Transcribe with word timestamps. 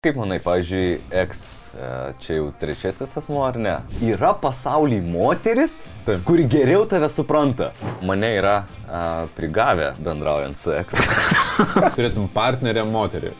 Kaip 0.00 0.16
manai, 0.16 0.38
pavyzdžiui, 0.40 0.92
X, 1.12 1.40
e, 1.76 1.88
čia 2.24 2.38
jau 2.38 2.46
trečiasis 2.56 3.10
asmo 3.20 3.42
ar 3.44 3.58
ne? 3.60 3.74
Yra 4.00 4.30
pasaulyje 4.32 5.02
moteris, 5.04 5.74
Taip. 6.06 6.22
kuri 6.24 6.46
geriau 6.48 6.86
tave 6.88 7.10
supranta. 7.12 7.66
Mane 8.08 8.30
yra 8.38 8.54
a, 8.88 9.00
prigavę 9.36 9.90
bendraujant 10.00 10.56
su 10.56 10.72
X. 10.72 10.96
Turėtum 11.98 12.30
partnerę 12.32 12.86
moterį. 12.88 13.34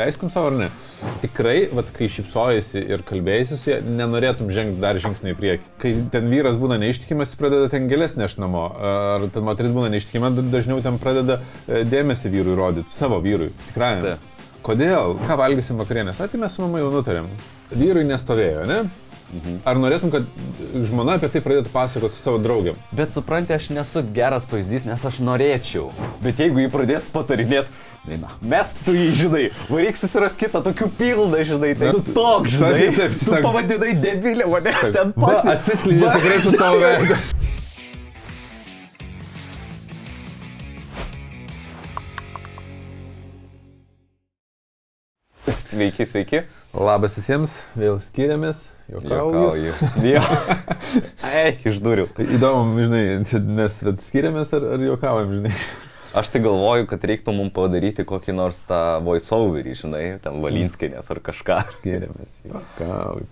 Leistum 0.00 0.32
savo 0.32 0.48
ar 0.48 0.56
ne? 0.62 0.68
Tikrai, 1.20 1.66
vat, 1.76 1.90
kai 1.98 2.08
šipsojasi 2.14 2.80
ir 2.80 3.04
kalbėjasi 3.04 3.58
su 3.60 3.68
ja, 3.74 3.82
nenorėtum 3.84 4.48
žengti 4.56 4.80
dar 4.80 4.96
žingsnį 5.04 5.34
į 5.34 5.38
priekį. 5.42 5.68
Kai 5.82 5.92
ten 6.14 6.30
vyras 6.32 6.56
būna 6.62 6.78
neištikimas, 6.80 7.34
jis 7.34 7.40
pradeda 7.42 7.68
ten 7.74 7.90
gėlės 7.92 8.16
nešti 8.16 8.40
namo. 8.40 8.64
Ar 8.80 9.28
ten 9.28 9.44
moteris 9.44 9.76
būna 9.76 9.92
neištikima, 9.92 10.32
dažniau 10.40 10.80
ten 10.80 10.96
pradeda 11.04 11.42
e, 11.68 11.84
dėmesį 11.84 12.32
vyrui 12.32 12.56
rodyti. 12.62 12.96
Savo 12.96 13.20
vyrui. 13.20 13.50
Tikrai. 13.66 13.92
Taip. 14.06 14.32
Kodėl? 14.66 15.14
Ką 15.28 15.36
valgysim 15.38 15.78
vakarienės? 15.78 16.18
Ati 16.24 16.40
mes 16.42 16.56
su 16.56 16.64
mama 16.64 16.80
jau 16.82 16.88
nutarėm. 16.94 17.28
Vyrui 17.70 18.02
nestovėjo, 18.08 18.64
ne? 18.66 18.80
Ar 19.66 19.78
norėtum, 19.78 20.10
kad 20.12 20.26
žmona 20.86 21.16
apie 21.18 21.28
tai 21.30 21.40
pradėtų 21.42 21.70
pasakoti 21.74 22.14
su 22.14 22.22
savo 22.22 22.38
draugiam? 22.42 22.76
Bet 22.94 23.14
supranti, 23.14 23.54
aš 23.56 23.68
nesu 23.74 24.02
geras 24.14 24.46
pavyzdys, 24.46 24.86
nes 24.86 25.02
aš 25.08 25.18
norėčiau. 25.26 25.88
Bet 26.22 26.38
jeigu 26.42 26.62
jį 26.62 26.70
pradės 26.74 27.08
patarinėti, 27.14 27.70
Eina. 28.06 28.28
Mes 28.38 28.68
tu 28.86 28.92
jį 28.94 29.06
žinai, 29.18 29.44
varyk 29.66 29.96
susiras 29.98 30.36
kitą, 30.38 30.60
tokių 30.62 30.86
pilną 30.94 31.40
žinai, 31.48 31.72
tai 31.78 31.90
tu 31.90 32.04
toks 32.14 32.52
žinai. 32.54 32.70
Taip, 32.76 33.00
taip, 33.00 33.16
tu 33.18 33.26
sak- 33.26 33.42
pavadinai 33.42 33.96
debilę 33.98 34.46
mane 34.52 34.74
ten 34.94 35.10
Va, 35.16 35.32
pasi... 35.32 35.48
atsiskleidžia 35.56 36.12
tikrai 36.14 36.36
su 36.46 36.52
tavo 36.60 36.78
veidu. 36.84 37.18
Sveiki, 45.68 46.06
sveiki. 46.06 46.42
Labas 46.74 47.14
visiems, 47.16 47.60
vėl 47.78 48.00
skiriamės. 48.02 48.66
Jokauju. 48.90 49.68
Jokauju. 49.68 49.74
Jo. 50.02 50.22
Ei, 51.30 51.54
išdūriau. 51.70 52.08
Įdomu, 52.22 52.76
žinai, 52.82 53.02
vat 53.86 54.02
skiriamės 54.06 54.52
ar, 54.56 54.66
ar 54.74 54.82
juokaujam, 54.82 55.36
žinai. 55.38 55.54
Aš 56.16 56.30
tai 56.32 56.40
galvoju, 56.40 56.86
kad 56.88 57.02
reiktų 57.06 57.34
mums 57.36 57.52
padaryti 57.54 58.06
kokį 58.08 58.34
nors 58.38 58.62
tą 58.66 58.80
voiceoverį, 59.04 59.74
žinai, 59.76 60.04
ten 60.24 60.38
Valinskinės 60.42 61.10
ar 61.12 61.20
kažką. 61.24 61.58
Skiriamės, 61.76 62.38
juokauju. 62.46 63.26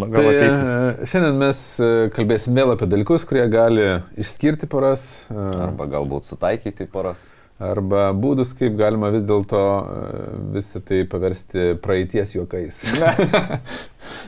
Nu, 0.00 0.08
Tai 0.10 0.22
ateiti. 0.26 0.54
e, 0.54 1.10
šiandien 1.10 1.42
mes 1.42 1.64
e, 1.84 1.90
kalbėsim 2.16 2.56
vėl 2.56 2.72
apie 2.74 2.88
dalykus, 2.90 3.26
kurie 3.28 3.44
gali 3.52 3.90
išskirti 4.18 4.70
poras 4.70 5.10
e, 5.28 5.36
Arba 5.36 5.86
galbūt 5.90 6.30
sutaikyti 6.32 6.88
poras. 6.90 7.28
Arba 7.60 8.08
būdus, 8.16 8.54
kaip 8.56 8.76
galima 8.78 9.10
vis 9.12 9.24
dėlto 9.28 9.60
e, 9.60 10.20
visą 10.56 10.80
tai 10.84 11.02
paversti 11.08 11.74
praeities 11.82 12.34
juokais. 12.38 12.82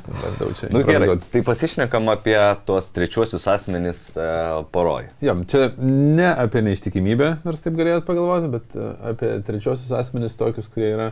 Na 0.03 0.33
nu, 0.75 0.83
gerai, 0.87 1.15
tai 1.33 1.41
pasišnekam 1.47 2.11
apie 2.13 2.37
tuos 2.67 2.91
trečiuosius 2.95 3.47
asmenys 3.51 4.03
e, 4.19 4.27
poroj. 4.75 5.09
Jo, 5.25 5.37
čia 5.49 5.71
ne 5.83 6.29
apie 6.31 6.63
neištikimybę, 6.67 7.31
nors 7.47 7.63
taip 7.65 7.79
galėjot 7.79 8.05
pagalvoti, 8.09 8.51
bet 8.53 8.77
e, 8.77 8.91
apie 9.13 9.33
trečiosius 9.47 9.95
asmenys 9.97 10.37
tokius, 10.39 10.69
kurie 10.73 10.91
yra 10.93 11.09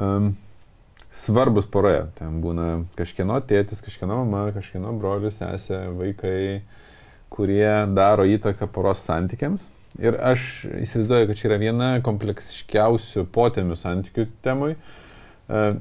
um, 0.00 0.32
svarbus 1.14 1.68
poroje. 1.70 2.06
Ten 2.18 2.40
būna 2.44 2.68
kažkieno 2.98 3.38
tėtis, 3.46 3.84
kažkieno 3.84 4.22
mama, 4.24 4.48
kažkieno 4.56 4.92
brolis, 4.98 5.38
sesė, 5.40 5.86
vaikai, 5.96 6.38
kurie 7.32 7.70
daro 7.96 8.26
įtaką 8.28 8.68
poros 8.72 9.04
santykiams. 9.06 9.70
Ir 10.02 10.18
aš 10.20 10.66
įsivaizduoju, 10.82 11.30
kad 11.30 11.38
čia 11.40 11.48
yra 11.50 11.58
viena 11.60 11.90
kompleksiškiausių 12.04 13.26
potemių 13.32 13.78
santykių 13.80 14.26
temui. 14.44 14.74
E, 14.74 14.94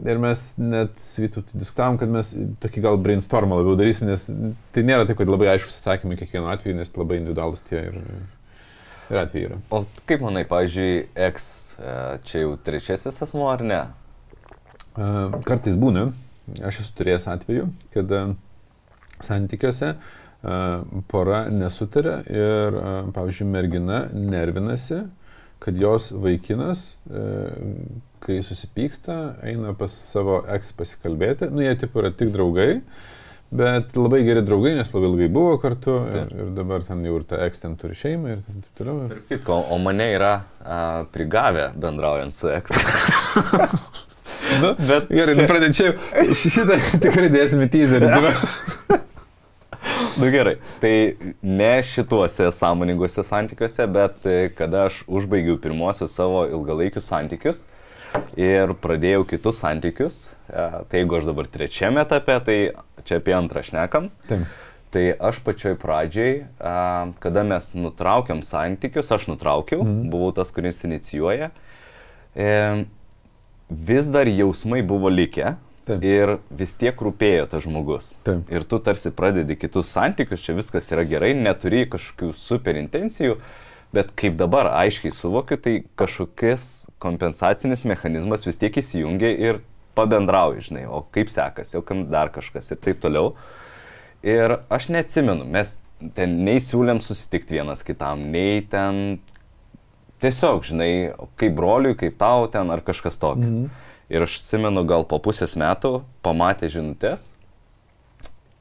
Ir 0.06 0.20
mes 0.22 0.42
net 0.62 1.00
su 1.02 1.24
Vytautu 1.24 1.58
diskutavom, 1.58 1.98
kad 1.98 2.12
mes 2.14 2.30
tokį 2.62 2.84
gal 2.86 3.00
brainstormą 3.02 3.58
labiau 3.58 3.74
darysim, 3.80 4.06
nes 4.12 4.28
tai 4.76 4.84
nėra 4.86 5.08
taip, 5.10 5.18
kad 5.18 5.32
labai 5.32 5.50
aiškus 5.56 5.80
atsakymai 5.80 6.20
kiekvienu 6.20 6.52
atveju, 6.54 6.78
nes 6.78 6.94
labai 6.94 7.18
individualus 7.18 7.64
tie 7.66 7.82
ir, 7.90 7.98
ir 9.10 9.22
atvejai 9.24 9.48
yra. 9.50 9.58
O 9.74 9.82
kaip 10.06 10.22
manai, 10.22 10.46
pavyzdžiui, 10.52 11.08
X, 11.32 11.48
e, 11.82 11.96
čia 12.30 12.44
jau 12.44 12.54
trečiasis 12.68 13.18
asmo 13.26 13.50
ar 13.50 13.66
ne? 13.66 13.82
E, 14.94 15.10
Kartais 15.50 15.82
būna, 15.82 16.12
aš 16.62 16.84
esu 16.86 16.94
turėjęs 17.02 17.26
atveju, 17.34 17.66
kad 17.98 18.14
santykiuose 19.26 19.96
e, 19.96 19.98
pora 21.12 21.46
nesutarė 21.52 22.20
ir, 22.30 22.80
e, 22.80 22.96
pavyzdžiui, 23.16 23.48
mergina 23.50 24.06
nervinasi, 24.14 25.06
kad 25.64 25.78
jos 25.80 26.12
vaikinas, 26.12 26.88
e, 27.10 27.26
kai 28.26 28.40
susipyksta, 28.46 29.20
eina 29.46 29.74
pas 29.78 29.94
savo 29.94 30.42
eks 30.56 30.74
pasikalbėti. 30.78 31.50
Nu, 31.54 31.64
jie 31.66 31.76
tipo 31.82 32.02
yra 32.02 32.12
tik 32.14 32.34
draugai, 32.34 32.82
bet 33.56 33.96
labai 33.98 34.24
geri 34.28 34.44
draugai, 34.46 34.74
nes 34.78 34.92
labai 34.94 35.12
ilgai 35.12 35.30
buvo 35.34 35.56
kartu 35.62 35.98
ir, 36.10 36.18
Taip. 36.18 36.36
ir 36.42 36.52
dabar 36.58 36.86
ten 36.86 37.06
jau 37.06 37.16
ir 37.20 37.28
ta 37.30 37.40
eks 37.46 37.64
ten 37.64 37.78
turi 37.80 37.98
šeimą 37.98 38.36
ir 38.36 38.44
taip 38.46 38.82
toliau. 38.82 39.06
Ir... 39.08 39.24
Kitko, 39.30 39.62
o 39.72 39.80
mane 39.82 40.10
yra 40.18 40.34
a, 40.62 40.80
prigavę 41.14 41.72
bendraujant 41.78 42.36
su 42.36 42.52
X. 42.54 42.76
Nu, 44.60 44.72
Bet 44.78 45.08
Gerai, 45.14 45.36
nu 45.38 45.46
pradėčiau. 45.48 45.94
Šitą 46.36 46.76
tikrai 47.02 47.30
dėsime 47.34 47.70
teaserį. 47.72 48.10
Nu 50.16 50.30
gerai, 50.32 50.56
tai 50.80 51.18
ne 51.44 51.72
šituose 51.84 52.48
sąmoninguose 52.56 53.24
santykiuose, 53.24 53.88
bet 53.92 54.28
e, 54.28 54.36
kada 54.56 54.86
aš 54.88 55.02
užbaigiau 55.12 55.58
pirmosius 55.60 56.14
savo 56.16 56.46
ilgalaikius 56.48 57.10
santykius 57.12 57.66
ir 58.40 58.72
pradėjau 58.80 59.26
kitus 59.28 59.60
santykius, 59.60 60.22
e, 60.48 60.68
tai 60.88 61.02
jeigu 61.02 61.18
aš 61.20 61.28
dabar 61.28 61.50
trečiame 61.52 62.04
etape, 62.06 62.38
tai 62.48 62.58
čia 63.04 63.20
apie 63.20 63.36
antrą 63.36 63.64
šnekam, 63.66 64.08
Taip. 64.30 64.48
tai 64.96 65.06
aš 65.20 65.42
pačioj 65.44 65.76
pradžiai, 65.84 66.46
a, 66.64 66.76
kada 67.20 67.44
mes 67.48 67.72
nutraukiam 67.76 68.40
santykius, 68.46 69.12
aš 69.12 69.28
nutraukiau, 69.34 69.84
mm. 69.84 70.10
buvau 70.14 70.32
tas, 70.38 70.54
kuris 70.56 70.80
inicijuoja, 70.88 71.52
e, 72.32 72.50
vis 73.70 74.08
dar 74.16 74.32
jausmai 74.32 74.80
buvo 74.86 75.12
likę. 75.12 75.58
Taip. 75.86 76.02
Ir 76.02 76.38
vis 76.50 76.74
tiek 76.82 76.98
rūpėjo 76.98 77.46
tas 77.52 77.62
žmogus. 77.66 78.16
Taip. 78.26 78.50
Ir 78.50 78.66
tu 78.66 78.80
tarsi 78.82 79.12
pradedi 79.14 79.58
kitus 79.60 79.92
santykius, 79.94 80.42
čia 80.42 80.56
viskas 80.58 80.90
yra 80.96 81.06
gerai, 81.06 81.36
neturi 81.38 81.84
kažkokių 81.92 82.32
super 82.40 82.80
intencijų, 82.80 83.38
bet 83.94 84.10
kaip 84.18 84.34
dabar 84.40 84.72
aiškiai 84.74 85.14
suvokiu, 85.14 85.60
tai 85.62 85.76
kažkokias 86.00 86.88
kompensacinis 87.02 87.86
mechanizmas 87.86 88.48
vis 88.48 88.58
tiek 88.62 88.82
įsijungia 88.82 89.30
ir 89.38 89.62
pabendrauji, 89.96 90.66
žinai, 90.72 90.88
o 90.90 91.04
kaip 91.16 91.30
sekasi, 91.32 91.78
o 91.80 91.86
kam 91.86 92.08
dar 92.12 92.34
kažkas 92.34 92.74
ir 92.74 92.82
taip 92.82 93.00
toliau. 93.06 93.36
Ir 94.26 94.58
aš 94.74 94.90
neatsimenu, 94.90 95.46
mes 95.46 95.78
ten 96.18 96.40
nei 96.48 96.58
siūlėm 96.60 97.00
susitikti 97.04 97.60
vienas 97.60 97.86
kitam, 97.86 98.26
nei 98.34 98.66
ten 98.68 99.20
tiesiog, 100.24 100.66
žinai, 100.66 100.92
kaip 101.40 101.54
broliui, 101.56 101.96
kaip 102.00 102.18
tau 102.20 102.50
ten 102.52 102.74
ar 102.74 102.82
kažkas 102.86 103.22
tokio. 103.22 103.46
Mhm. 103.46 103.85
Ir 104.10 104.26
aš 104.26 104.38
atsimenu, 104.42 104.84
gal 104.86 105.06
po 105.10 105.18
pusės 105.24 105.56
metų 105.58 106.04
pamatė 106.26 106.70
žinutės 106.70 107.32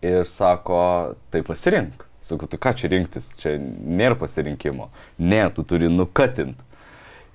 ir 0.05 0.29
sako, 0.29 1.15
tai 1.33 1.43
pasirink. 1.45 2.07
Sakau, 2.25 2.49
tu 2.49 2.57
ką 2.61 2.73
čia 2.77 2.89
rinktis, 2.89 3.29
čia 3.41 3.59
nėra 3.61 4.17
pasirinkimo. 4.17 4.89
Ne, 5.21 5.43
tu 5.53 5.65
turi 5.69 5.91
nukatint. 5.93 6.57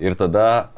Ir 0.02 0.16
tada 0.18 0.70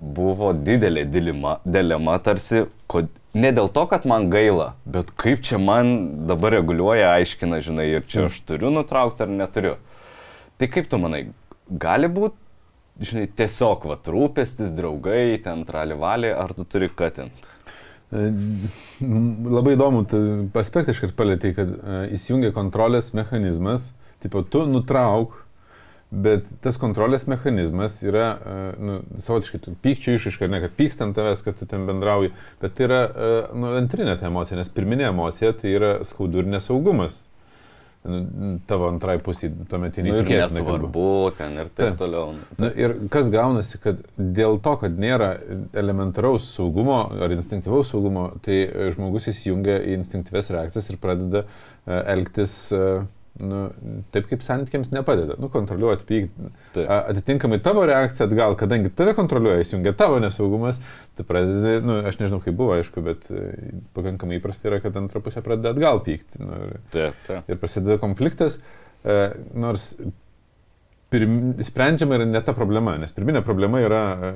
buvo 0.00 0.50
didelė 0.56 1.04
dilema, 1.06 1.58
dilema 1.64 2.16
tarsi, 2.22 2.64
kod, 2.90 3.10
ne 3.36 3.52
dėl 3.54 3.70
to, 3.72 3.84
kad 3.90 4.06
man 4.10 4.26
gaila, 4.32 4.72
bet 4.84 5.12
kaip 5.20 5.44
čia 5.46 5.60
man 5.62 6.26
dabar 6.28 6.56
reguliuoja, 6.58 7.12
aiškina, 7.20 7.60
žinai, 7.64 7.86
ir 7.94 8.08
čia 8.10 8.26
aš 8.28 8.40
turiu 8.48 8.72
nutraukti 8.74 9.22
ar 9.26 9.30
neturiu. 9.30 9.76
Tai 10.58 10.70
kaip 10.74 10.90
tu 10.90 10.98
manai, 11.00 11.28
gali 11.70 12.10
būti, 12.10 12.38
žinai, 13.02 13.26
tiesiog 13.36 13.86
va 13.90 13.98
rūpestis, 13.98 14.72
draugai, 14.74 15.38
ten 15.42 15.64
tralivalė, 15.66 16.32
ar 16.36 16.54
tu 16.54 16.66
turi 16.68 16.90
katint? 16.94 17.48
E, 18.14 18.28
Labai 19.00 19.74
įdomu, 19.74 20.04
aspektą 20.60 20.94
iškart 20.94 21.16
palėtė, 21.18 21.54
kad 21.56 21.72
e, 21.74 22.02
įsijungia 22.14 22.52
kontrolės 22.54 23.12
mechanizmas, 23.16 23.90
tipo 24.22 24.44
tu 24.46 24.64
nutrauk, 24.70 25.40
bet 26.14 26.46
tas 26.62 26.78
kontrolės 26.78 27.26
mechanizmas 27.26 27.98
yra, 28.06 28.28
e, 28.38 28.56
nu, 28.78 28.98
savotiškai, 29.18 29.74
pykčio 29.82 30.14
išaiška, 30.14 30.48
ne 30.52 30.62
kad 30.62 30.78
pyksta 30.78 31.08
ant 31.08 31.18
tavęs, 31.18 31.42
kad 31.42 31.58
tu 31.58 31.66
ten 31.70 31.88
bendrauji, 31.90 32.30
bet 32.62 32.78
tai 32.78 32.86
yra 32.86 33.04
nu, 33.56 33.74
antrinė 33.74 34.14
ta 34.20 34.30
emocija, 34.30 34.60
nes 34.60 34.70
pirminė 34.70 35.10
emocija 35.10 35.54
tai 35.58 35.74
yra 35.74 35.96
skaudu 36.06 36.44
ir 36.44 36.52
nesaugumas. 36.54 37.24
Nu, 38.04 38.58
Tavo 38.68 38.90
antrai 38.92 39.14
pusė 39.24 39.48
tuomet 39.70 39.96
Nu, 40.04 40.18
buvo. 40.18 40.74
nesvarbu, 40.76 41.04
ten 41.38 41.54
ir 41.56 41.70
taip 41.70 41.94
Taip. 41.94 41.94
toliau. 42.02 42.34
Na, 42.60 42.68
ir 42.76 42.92
kas 43.08 43.30
gaunasi, 43.32 43.78
kad 43.80 44.02
dėl 44.18 44.58
to, 44.60 44.74
kad 44.82 44.98
nėra 45.00 45.30
elementaraus 45.72 46.50
saugumo 46.52 46.98
ar 47.24 47.32
instinktyvaus 47.32 47.94
saugumo, 47.94 48.26
tai 48.44 48.58
žmogus 48.92 49.30
įsijungia 49.32 49.78
į 49.88 49.96
instinktyves 50.02 50.52
reakcijas 50.52 50.90
ir 50.92 51.00
pradeda 51.00 51.46
e, 51.46 52.02
elgtis 52.12 52.58
e, 52.76 52.82
nu, 53.42 53.60
taip 54.14 54.28
kaip 54.30 54.44
santykiams 54.46 54.92
nepadeda. 54.94 55.34
Nu, 55.42 55.48
kontroliuoti 55.52 56.06
pyktį. 56.06 56.84
Atitinkamai 56.86 57.58
tavo 57.64 57.82
reakcija 57.88 58.28
atgal, 58.28 58.54
kadangi 58.58 58.92
tave 58.94 59.16
kontroliuoja, 59.18 59.64
įsijungia 59.64 59.94
tavo 59.98 60.20
nesaugumas, 60.22 60.78
tu 61.18 61.26
pradedi, 61.26 61.80
nu, 61.84 61.98
aš 62.06 62.20
nežinau 62.22 62.38
kaip 62.44 62.54
buvo, 62.58 62.76
aišku, 62.78 63.02
bet 63.06 63.26
e, 63.34 63.72
pakankamai 63.96 64.38
įprasta 64.38 64.70
yra, 64.70 64.78
kad 64.84 64.94
antra 65.00 65.22
pusė 65.24 65.42
pradeda 65.46 65.74
atgal 65.74 66.02
pykti. 66.06 66.42
Nu, 66.42 66.60
ir, 66.68 66.76
Taip, 66.94 67.18
taip. 67.26 67.50
ir 67.50 67.58
prasideda 67.62 67.98
konfliktas, 68.02 68.60
e, 69.02 69.18
nors 69.58 69.90
pirm, 71.14 71.38
sprendžiama 71.66 72.18
yra 72.18 72.30
ne 72.30 72.42
ta 72.42 72.54
problema, 72.56 72.96
nes 73.02 73.14
pirminė 73.14 73.42
problema 73.46 73.82
yra, 73.82 74.04
e, 74.14 74.32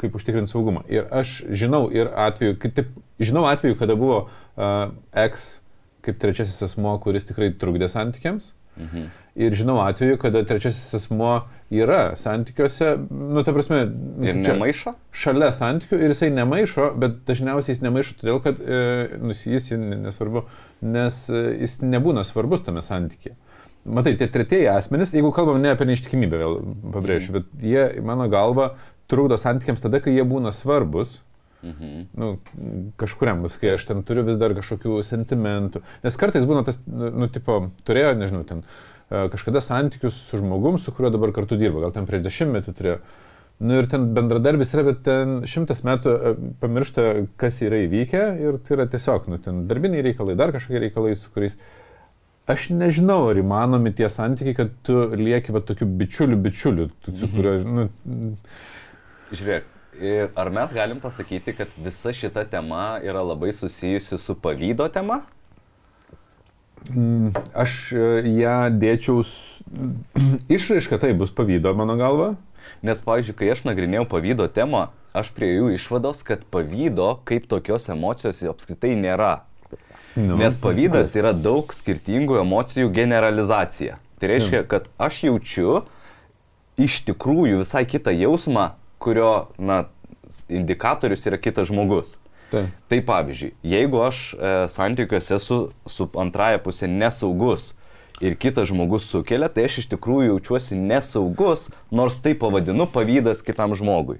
kaip 0.00 0.16
užtikrinti 0.16 0.52
saugumą. 0.52 0.86
Ir 0.92 1.12
aš 1.12 1.42
žinau 1.52 1.86
ir 1.92 2.08
atveju, 2.08 2.56
kitaip, 2.60 2.92
žinau 3.20 3.44
atveju, 3.52 3.76
kada 3.80 3.96
buvo 4.00 4.22
uh, 4.24 4.92
ex 5.12 5.60
kaip 6.04 6.18
trečiasis 6.22 6.62
asmo, 6.68 6.96
kuris 7.02 7.26
tikrai 7.28 7.52
trukdė 7.58 7.88
santykiams. 7.92 8.52
Mhm. 8.80 9.08
Ir 9.40 9.54
žinau 9.54 9.76
atveju, 9.82 10.16
kada 10.18 10.40
trečiasis 10.46 10.94
asmo 10.96 11.32
yra 11.70 12.14
santykiuose, 12.18 12.92
nu, 13.10 13.42
ta 13.44 13.52
prasme, 13.54 13.82
nu, 13.86 14.26
Ir 14.26 14.38
nemaišo? 14.40 14.94
šalia 15.12 15.50
santykių 15.54 15.98
ir 16.00 16.14
jisai 16.14 16.30
nemaišo, 16.34 16.88
bet 16.98 17.20
dažniausiai 17.28 17.74
jis 17.76 17.82
nemaišo 17.84 18.16
todėl, 18.20 18.40
kad 18.42 18.58
e, 18.62 18.80
nu, 19.22 19.34
jis 19.36 19.70
n- 19.76 20.00
nesvarbu, 20.06 20.44
nes 20.82 21.20
e, 21.30 21.42
jis 21.62 21.78
nebūna 21.82 22.24
svarbus 22.26 22.64
tame 22.66 22.82
santykėje. 22.82 23.36
Matai, 23.84 24.16
tie 24.20 24.26
tretieji 24.28 24.66
asmenys, 24.68 25.12
jeigu 25.16 25.30
kalbam 25.32 25.60
ne 25.62 25.70
apie 25.72 25.86
neištikimybę, 25.88 26.36
vėl 26.42 26.58
pabrėžiu, 26.92 27.38
bet 27.38 27.46
jie, 27.64 27.84
mano 28.04 28.26
galva, 28.32 28.74
trukdo 29.08 29.38
santykiams 29.40 29.80
tada, 29.82 30.00
kai 30.04 30.12
jie 30.18 30.24
būna 30.26 30.52
svarbus. 30.52 31.20
Mhm. 31.62 32.04
Nu, 32.16 32.28
kažkuriam, 32.96 33.42
vis, 33.44 33.58
kai 33.60 33.74
aš 33.74 33.84
ten 33.90 34.00
turiu 34.06 34.24
vis 34.24 34.38
dar 34.40 34.54
kažkokių 34.56 35.02
sentimentų. 35.04 35.82
Nes 36.04 36.16
kartais 36.20 36.46
būna 36.48 36.62
tas, 36.64 36.78
nu, 36.86 37.28
tipo, 37.32 37.58
turėjo, 37.88 38.14
nežinau, 38.16 38.44
ten 38.48 38.62
e, 38.62 39.26
kažkada 39.32 39.60
santykius 39.64 40.16
su 40.30 40.40
žmogum, 40.40 40.78
su 40.80 40.94
kuriuo 40.96 41.12
dabar 41.12 41.34
kartu 41.36 41.58
dirba, 41.60 41.82
gal 41.84 41.92
ten 41.96 42.08
prieš 42.08 42.24
dešimtmetį 42.28 42.76
turėjo. 42.78 43.00
Nu 43.60 43.76
ir 43.76 43.90
ten 43.92 44.06
bendradarbis 44.16 44.72
yra, 44.72 44.86
bet 44.86 45.02
ten 45.04 45.42
šimtas 45.50 45.84
metų 45.84 46.14
e, 46.14 46.32
pamiršta, 46.62 47.04
kas 47.40 47.60
yra 47.66 47.82
įvykę 47.84 48.22
ir 48.40 48.56
tai 48.64 48.78
yra 48.78 48.86
tiesiog, 48.88 49.28
nu, 49.28 49.40
ten 49.44 49.66
darbiniai 49.68 50.06
reikalai, 50.06 50.38
dar 50.40 50.54
kažkokie 50.56 50.80
reikalai, 50.86 51.12
su 51.20 51.32
kuriais... 51.34 51.58
Aš 52.50 52.70
nežinau, 52.74 53.28
ar 53.30 53.38
įmanomi 53.38 53.92
tie 53.94 54.08
santykiai, 54.10 54.56
kad 54.56 54.72
tu 54.82 54.96
lieki 55.14 55.52
va 55.54 55.60
tokiu 55.62 55.86
bičiuliu, 56.00 56.40
bičiuliu, 56.40 56.88
tu, 57.04 57.12
su 57.14 57.28
kuriuo, 57.30 57.52
nu, 57.68 57.84
Žiūrėk, 59.30 59.68
ar 60.34 60.50
mes 60.50 60.72
galim 60.72 61.00
pasakyti, 61.00 61.52
kad 61.56 61.68
visa 61.84 62.12
šita 62.12 62.44
tema 62.48 63.00
yra 63.04 63.22
labai 63.22 63.52
susijusi 63.52 64.18
su 64.18 64.34
pavydo 64.34 64.88
tema? 64.88 65.20
Mm, 66.88 67.34
Aš 67.54 67.92
e, 67.92 68.06
ją 68.40 68.54
dėčiau, 68.80 69.20
išraiška 70.56 71.00
tai 71.02 71.12
bus 71.12 71.32
pavydo 71.34 71.74
mano 71.76 71.98
galva. 72.00 72.32
Nes, 72.80 73.02
pavyzdžiui, 73.04 73.36
kai 73.36 73.50
aš 73.52 73.66
nagrinėjau 73.68 74.06
pavydo 74.08 74.46
temą, 74.48 74.86
aš 75.12 75.34
prieėjau 75.36 75.68
išvados, 75.74 76.24
kad 76.24 76.46
pavydo 76.48 77.12
kaip 77.28 77.50
tokios 77.50 77.90
emocijos 77.92 78.40
apskritai 78.48 78.94
nėra. 78.96 79.42
Nu, 80.16 80.38
Nes 80.40 80.56
pavydas 80.58 81.12
yra 81.18 81.34
daug 81.36 81.70
skirtingų 81.76 82.40
emocijų 82.40 82.88
generalizacija. 82.94 84.00
Tai 84.20 84.32
reiškia, 84.32 84.64
kad 84.68 84.88
aš 85.00 85.24
jaučiu 85.28 85.82
iš 86.80 87.02
tikrųjų 87.08 87.60
visai 87.60 87.84
kitą 87.88 88.12
jausmą, 88.16 88.70
kurio, 89.00 89.50
na, 89.58 89.84
indikatorius 90.48 91.26
yra 91.26 91.40
kitas 91.40 91.70
žmogus. 91.70 92.18
Taip. 92.50 92.70
Tai 92.90 92.98
pavyzdžiui, 93.06 93.52
jeigu 93.62 94.00
aš 94.02 94.22
e, 94.34 94.54
santykiuose 94.72 95.36
esu 95.36 95.58
su 95.86 96.08
antraja 96.18 96.58
pusė 96.62 96.88
nesaugus 96.90 97.70
ir 98.20 98.34
kitas 98.34 98.68
žmogus 98.72 99.06
sukelia, 99.06 99.48
tai 99.48 99.68
aš 99.68 99.84
iš 99.84 99.86
tikrųjų 99.92 100.32
jaučiuosi 100.32 100.78
nesaugus, 100.78 101.68
nors 101.94 102.18
tai 102.24 102.34
pavadinu 102.34 102.88
pavydas 102.90 103.44
kitam 103.46 103.76
žmogui. 103.78 104.18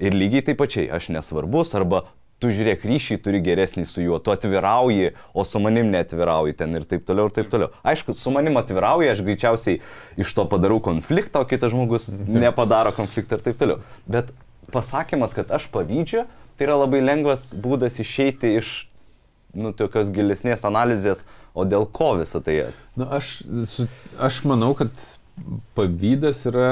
Ir 0.00 0.16
lygiai 0.16 0.46
taip 0.48 0.58
pačiai, 0.62 0.88
aš 0.88 1.10
nesvarbus 1.12 1.74
arba 1.76 2.06
tu 2.40 2.50
žiūrėk 2.54 2.84
ryšį 2.88 3.18
turi 3.24 3.40
geresnį 3.44 3.84
su 3.88 4.02
juo, 4.04 4.18
tu 4.22 4.32
atvirauji, 4.32 5.12
o 5.36 5.44
su 5.44 5.60
manim 5.62 5.90
neatvirauji 5.92 6.56
ten 6.58 6.74
ir 6.78 6.86
taip 6.88 7.04
toliau 7.08 7.28
ir 7.28 7.36
taip 7.36 7.50
toliau. 7.52 7.70
Aišku, 7.86 8.16
su 8.16 8.32
manim 8.34 8.56
atvirauji, 8.60 9.10
aš 9.12 9.24
greičiausiai 9.26 9.80
iš 10.20 10.34
to 10.36 10.46
padarau 10.50 10.80
konfliktą, 10.84 11.44
o 11.44 11.48
kitas 11.48 11.74
žmogus 11.74 12.08
nepadaro 12.26 12.94
konfliktą 12.96 13.38
ir 13.38 13.44
taip 13.44 13.60
toliau. 13.60 13.84
Bet 14.10 14.32
pasakymas, 14.72 15.36
kad 15.36 15.52
aš 15.52 15.68
pavydžiu, 15.74 16.24
tai 16.56 16.68
yra 16.68 16.80
labai 16.80 17.02
lengvas 17.04 17.50
būdas 17.56 18.00
išeiti 18.02 18.56
iš 18.60 18.74
nu, 19.56 19.72
tokios 19.76 20.10
gilesnės 20.14 20.64
analizės, 20.68 21.24
o 21.54 21.66
dėl 21.66 21.86
ko 21.90 22.14
visą 22.20 22.42
tai. 22.44 22.70
Nu, 22.98 23.08
aš, 23.10 23.40
su, 23.70 23.88
aš 24.22 24.42
manau, 24.48 24.72
kad 24.78 24.94
pavydas 25.74 26.44
yra, 26.48 26.70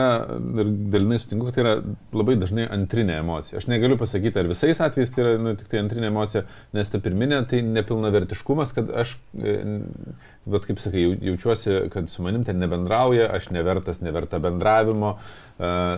ir 0.62 0.70
dalinai 0.92 1.18
sutinku, 1.20 1.48
kad 1.48 1.56
tai 1.56 1.62
yra 1.64 1.74
labai 2.14 2.36
dažnai 2.40 2.66
antrinė 2.74 3.18
emocija. 3.22 3.58
Aš 3.60 3.68
negaliu 3.70 3.98
pasakyti, 4.00 4.38
ar 4.40 4.50
visais 4.50 4.80
atvejais 4.84 5.12
tai 5.14 5.24
yra 5.24 5.34
nu, 5.42 5.54
tik 5.58 5.70
tai 5.72 5.82
antrinė 5.82 6.10
emocija, 6.10 6.44
nes 6.76 6.92
ta 6.92 7.00
pirminė 7.02 7.40
tai 7.50 7.62
nepilnavertiškumas, 7.66 8.74
kad 8.76 8.92
aš, 9.02 9.16
bet 9.34 10.68
kaip 10.68 10.82
sakai, 10.82 11.04
jau- 11.06 11.18
jaučiuosi, 11.30 11.78
kad 11.94 12.10
su 12.12 12.22
manim 12.22 12.44
ten 12.44 12.60
nebendrauja, 12.62 13.30
aš 13.34 13.50
nevertas, 13.54 14.02
neverta 14.04 14.38
bendravimo, 14.42 15.16
e, 15.16 15.47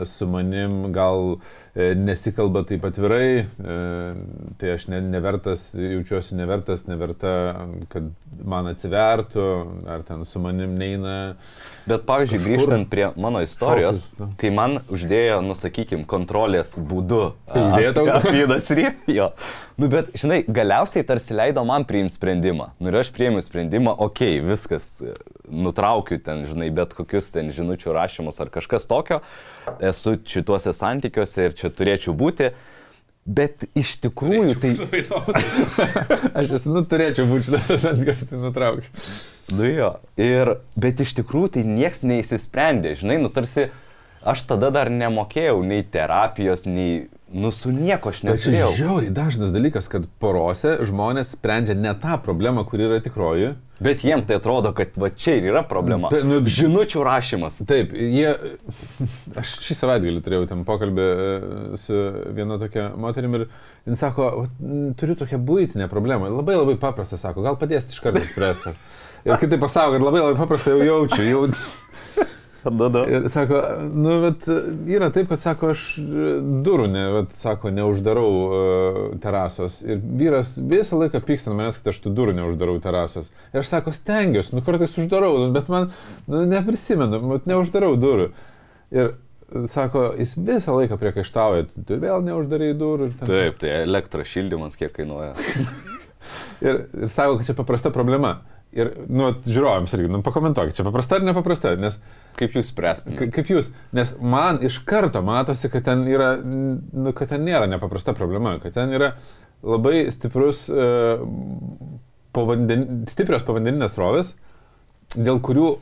su 0.07 0.27
manim 0.27 0.93
gal 0.93 1.37
e, 1.75 1.95
nesikalba 1.95 2.63
taip 2.67 2.85
atvirai, 2.89 3.45
e, 3.45 3.77
tai 4.61 4.73
aš 4.75 4.87
ne, 4.91 5.01
nevertas, 5.05 5.71
jaučiuosi 5.77 6.39
nevertas, 6.39 6.87
neverta, 6.89 7.33
kad 7.93 8.09
man 8.41 8.71
atsivertų, 8.73 9.47
ar 9.91 10.05
ten 10.09 10.25
su 10.29 10.43
manim 10.43 10.75
neina. 10.81 11.17
Bet 11.89 12.07
pavyzdžiui, 12.09 12.41
Kažkur 12.41 12.51
grįžtant 12.51 12.91
prie 12.93 13.09
mano 13.21 13.43
istorijos, 13.45 14.07
šokus, 14.07 14.21
nu. 14.21 14.31
kai 14.41 14.53
man 14.55 14.79
uždėjo, 14.93 15.41
nusakykim, 15.45 16.07
kontrolės 16.09 16.77
būdu. 16.81 17.23
Tai 17.51 17.67
uždėjo 17.69 17.95
tau? 17.99 18.07
Apydas 18.21 18.71
rėjo. 18.81 19.31
Nu, 19.81 19.89
bet, 19.89 20.11
žinai, 20.19 20.43
galiausiai 20.45 21.07
tarsi 21.09 21.37
leido 21.37 21.63
man 21.65 21.87
priimti 21.89 22.13
sprendimą. 22.19 22.73
Nu, 22.83 22.91
ir 22.91 23.01
aš 23.01 23.13
priėmiau 23.17 23.45
sprendimą, 23.45 23.95
okei, 23.97 24.37
okay, 24.37 24.45
viskas, 24.45 24.91
e, 25.01 25.15
nutraukiu 25.49 26.21
ten, 26.21 26.45
žinai, 26.49 26.69
bet 26.75 26.93
kokius 26.99 27.33
ten 27.33 27.49
žinučių 27.55 27.95
rašymus 27.97 28.43
ar 28.45 28.53
kažkas 28.53 28.85
tokio. 28.91 29.23
Esu 29.91 30.17
šituose 30.27 30.75
santykiuose 30.77 31.49
ir 31.49 31.57
čia 31.57 31.73
turėčiau 31.75 32.15
būti. 32.17 32.51
Bet 33.31 33.67
iš 33.77 33.99
tikrųjų 34.07 34.55
tai... 34.63 34.71
Aš 36.41 36.57
esu, 36.57 36.73
nu, 36.73 36.83
turėčiau 36.89 37.29
būti 37.29 37.51
šitas 37.51 37.85
santykiuose, 37.85 38.31
tai 38.31 38.41
nutraukiu. 38.41 38.89
Nu 39.55 39.69
jo. 39.69 39.93
Ir, 40.21 40.55
bet 40.81 41.03
iš 41.05 41.13
tikrųjų 41.21 41.55
tai 41.59 41.65
nieks 41.69 42.03
neįsisprendė, 42.07 42.95
žinai, 42.99 43.19
nu 43.23 43.31
tarsi 43.35 43.69
aš 44.21 44.45
tada 44.49 44.71
dar 44.75 44.91
nemokėjau 44.93 45.61
nei 45.67 45.85
terapijos, 45.85 46.67
nei, 46.69 47.09
nu 47.33 47.51
su 47.55 47.71
nieko 47.73 48.11
aš 48.11 48.21
Tai 48.25 48.33
neturėjau. 48.33 48.71
žiauriai 48.77 49.13
dažnas 49.15 49.53
dalykas, 49.55 49.89
kad 49.91 50.07
porose 50.23 50.79
žmonės 50.87 51.33
sprendžia 51.37 51.77
ne 51.79 51.93
tą 51.95 52.17
problemą, 52.25 52.65
kuri 52.67 52.89
yra 52.89 52.99
tikroji. 53.05 53.53
Bet 53.81 54.03
jiem 54.05 54.21
tai 54.29 54.37
atrodo, 54.37 54.75
kad 54.77 54.99
va 55.01 55.09
čia 55.09 55.39
ir 55.39 55.47
yra 55.53 55.63
problema. 55.65 56.11
Tai, 56.13 56.21
nu, 56.29 56.43
Žinučių 56.45 57.05
rašymas. 57.07 57.63
Taip, 57.69 57.95
jie. 57.97 58.35
Aš 59.41 59.55
šį 59.65 59.77
savaitgalį 59.79 60.21
turėjau 60.27 60.49
ten 60.51 60.65
pokalbį 60.69 61.07
e, 61.07 61.79
su 61.81 61.97
viena 62.37 62.59
tokia 62.61 62.91
moterim 63.01 63.39
ir 63.39 63.47
jis 63.89 64.03
sako, 64.03 64.27
"Vat, 64.43 64.59
m, 64.61 64.91
turiu 65.01 65.17
tokią 65.17 65.39
būtinę 65.41 65.89
problemą. 65.89 66.29
Labai 66.35 66.59
labai 66.59 66.77
paprasta, 66.83 67.17
sako, 67.17 67.47
gal 67.47 67.57
padėsit 67.57 67.95
iš 67.97 68.03
karto 68.05 68.21
išspręsti. 68.21 68.75
Ir 69.29 69.37
kitaip 69.37 69.61
pasako, 69.61 69.97
kad 69.97 70.05
labai 70.05 70.21
labai 70.25 70.37
paprasta 70.41 70.73
jau 70.77 70.85
jaučiu. 70.85 71.25
Jau... 71.29 71.47
Tada. 72.63 73.05
Ir 73.09 73.29
sako, 73.33 73.61
nu, 73.95 74.17
bet 74.27 74.45
yra 74.91 75.09
taip, 75.15 75.31
kad 75.31 75.41
sako, 75.41 75.71
aš 75.73 75.85
e, 76.03 76.35
durų, 76.67 76.91
ne, 76.93 77.05
bet, 77.15 77.33
sako, 77.41 77.73
neuždarau 77.73 78.27
uh, 78.29 78.99
terasos. 79.23 79.79
Ir 79.87 80.03
vyras 80.21 80.53
visą 80.59 80.99
laiką 81.01 81.23
pyksta 81.25 81.55
manęs, 81.55 81.79
kad 81.81 81.95
aš 81.95 82.03
tų 82.05 82.13
durų 82.19 82.37
neuždarau 82.37 82.77
terasos. 82.85 83.31
Ir 83.55 83.63
aš 83.63 83.73
sako, 83.73 83.95
stengiuosi, 83.97 84.53
nu 84.59 84.65
kartais 84.67 84.99
uždarau, 85.01 85.33
nu, 85.41 85.49
bet 85.57 85.73
man 85.73 85.89
nu, 86.29 86.45
neprisimenu, 86.51 87.23
bet 87.33 87.49
neuždarau 87.49 87.95
durų. 88.01 88.31
Ir 88.93 89.15
sako, 89.73 90.11
jis 90.21 90.37
visą 90.39 90.77
laiką 90.77 90.99
priekaištauja, 91.01 91.67
tu 91.89 91.99
vėl 92.03 92.23
neuždarai 92.29 92.75
durų. 92.79 93.13
Ten- 93.19 93.31
Taip, 93.33 93.59
tai 93.63 93.73
elektros 93.87 94.29
šildymas 94.31 94.77
kiek 94.79 94.93
kainuoja. 95.01 95.33
ir, 96.69 96.85
ir 96.85 97.09
sako, 97.11 97.41
kad 97.41 97.49
čia 97.49 97.57
paprasta 97.59 97.93
problema. 97.95 98.41
Ir, 98.71 98.93
nu, 99.11 99.33
žiūrovams 99.43 99.91
irgi, 99.97 100.07
nu, 100.13 100.21
pakomentuokit, 100.23 100.77
čia 100.79 100.85
paprasta 100.87 101.17
ar 101.19 101.25
nepaprasta, 101.27 101.73
nes 101.75 101.97
Kaip 102.39 102.55
jūs 102.55 102.69
spręstumėte? 102.71 103.19
Ka- 103.27 103.41
Kaip 103.41 103.51
jūs, 103.51 103.73
nes 103.99 104.13
man 104.23 104.61
iš 104.65 104.77
karto 104.87 105.19
matosi, 105.27 105.67
kad 105.73 105.83
ten 105.89 106.05
yra, 106.07 106.37
nu, 106.39 107.11
kad 107.19 107.33
ten 107.33 107.43
nėra 107.45 107.67
nepaprasta 107.69 108.15
problema, 108.15 108.53
kad 108.63 108.77
ten 108.79 108.95
yra 108.95 109.17
labai 109.67 110.05
stiprus, 110.15 110.69
uh, 110.71 111.19
povanden, 112.37 112.87
stiprios 113.11 113.43
povandeninės 113.45 113.99
rovės, 113.99 114.35
dėl 115.19 115.43
kurių 115.43 115.73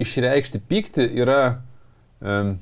išreikšti 0.00 0.62
pyktį 0.70 1.08
yra 1.20 1.40
um, 2.22 2.54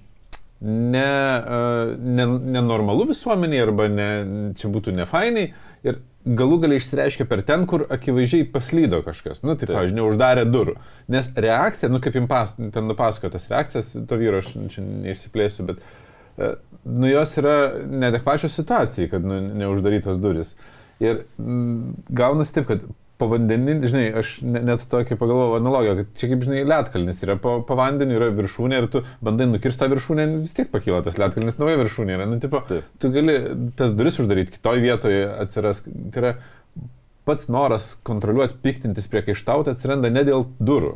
ne, 0.64 1.06
uh, 1.44 1.92
ne, 2.00 2.26
nenormalu 2.56 3.10
visuomeniai 3.12 3.62
arba 3.68 3.87
ne, 3.92 4.08
čia 4.58 4.72
būtų 4.72 4.96
nefainiai. 4.96 5.52
Ir 5.87 6.00
galų 6.37 6.58
galiai 6.64 6.82
išsireiškia 6.82 7.26
per 7.28 7.42
ten, 7.47 7.64
kur 7.70 7.85
akivaizdžiai 7.94 8.49
paslydo 8.52 9.00
kažkas. 9.06 9.42
Nu, 9.47 9.54
tai, 9.58 9.70
pavyzdžiui, 9.70 9.99
neuždarė 10.00 10.44
durų. 10.49 10.76
Nes 11.12 11.30
reakcija, 11.35 11.90
nu, 11.92 12.00
kaip 12.04 12.18
jums 12.18 12.30
pas, 12.30 12.54
ten 12.58 12.90
nupasakojo 12.90 13.32
tas 13.35 13.49
reakcijas, 13.50 13.92
to 14.11 14.20
vyro 14.20 14.42
aš 14.42 14.52
čia 14.75 14.85
neišsiplėsiu, 14.85 15.66
bet, 15.70 15.85
e, 16.37 16.52
nu, 16.85 17.08
jos 17.11 17.37
yra 17.40 17.56
nedekvačios 18.04 18.56
situacijai, 18.61 19.11
kad, 19.14 19.26
nu, 19.26 19.40
neuždarytos 19.62 20.20
duris. 20.23 20.54
Ir 21.02 21.25
m, 21.38 21.94
gaunasi 22.11 22.58
taip, 22.58 22.68
kad 22.73 22.85
pavandeninis, 23.18 23.90
žinai, 23.90 24.04
aš 24.20 24.34
net 24.46 24.84
tokį 24.90 25.18
pagalvojau 25.18 25.58
analogiją, 25.58 25.94
kad 26.00 26.12
čia 26.20 26.30
kaip, 26.30 26.44
žinai, 26.46 26.62
lietkalnis 26.68 27.18
yra 27.26 27.37
po, 27.42 27.56
po 27.66 27.78
vandeniu, 27.78 28.18
yra 28.20 28.30
viršūnė 28.37 28.78
ir 28.82 28.87
tu 28.92 29.02
bandai 29.25 29.48
nukirsti 29.50 29.82
tą 29.82 29.90
viršūnę, 29.92 30.26
vis 30.44 30.54
tiek 30.56 30.70
pakyla 30.72 31.02
tas 31.06 31.18
lietkalnis, 31.20 31.58
nauja 31.60 31.80
viršūnė 31.82 32.14
yra. 32.18 32.28
Nu, 32.30 32.38
tipo, 32.42 32.62
Taip. 32.68 32.87
tu 33.02 33.10
gali 33.14 33.37
tas 33.78 33.94
duris 33.96 34.20
uždaryti, 34.22 34.54
kitoje 34.54 34.84
vietoje 34.84 35.26
atsiras. 35.44 35.82
Tai 35.87 36.22
yra 36.22 36.32
pats 37.28 37.50
noras 37.52 37.90
kontroliuoti, 38.06 38.56
piktintis, 38.64 39.10
priekaištauti 39.12 39.75
atsiranda 39.75 40.10
ne 40.12 40.25
dėl 40.25 40.46
durų, 40.62 40.94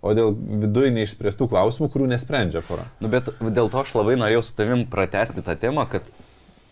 o 0.00 0.14
dėl 0.16 0.32
viduje 0.34 0.90
neišspręstų 0.96 1.50
klausimų, 1.52 1.90
kurių 1.92 2.08
nesprendžia 2.14 2.64
pora. 2.66 2.88
Nu, 3.04 3.12
bet 3.12 3.30
dėl 3.38 3.70
to 3.70 3.84
aš 3.84 3.94
labai 4.00 4.16
norėjau 4.18 4.42
su 4.48 4.56
tavim 4.58 4.86
pratesti 4.90 5.44
tą 5.46 5.54
temą, 5.60 5.84
kad 5.92 6.08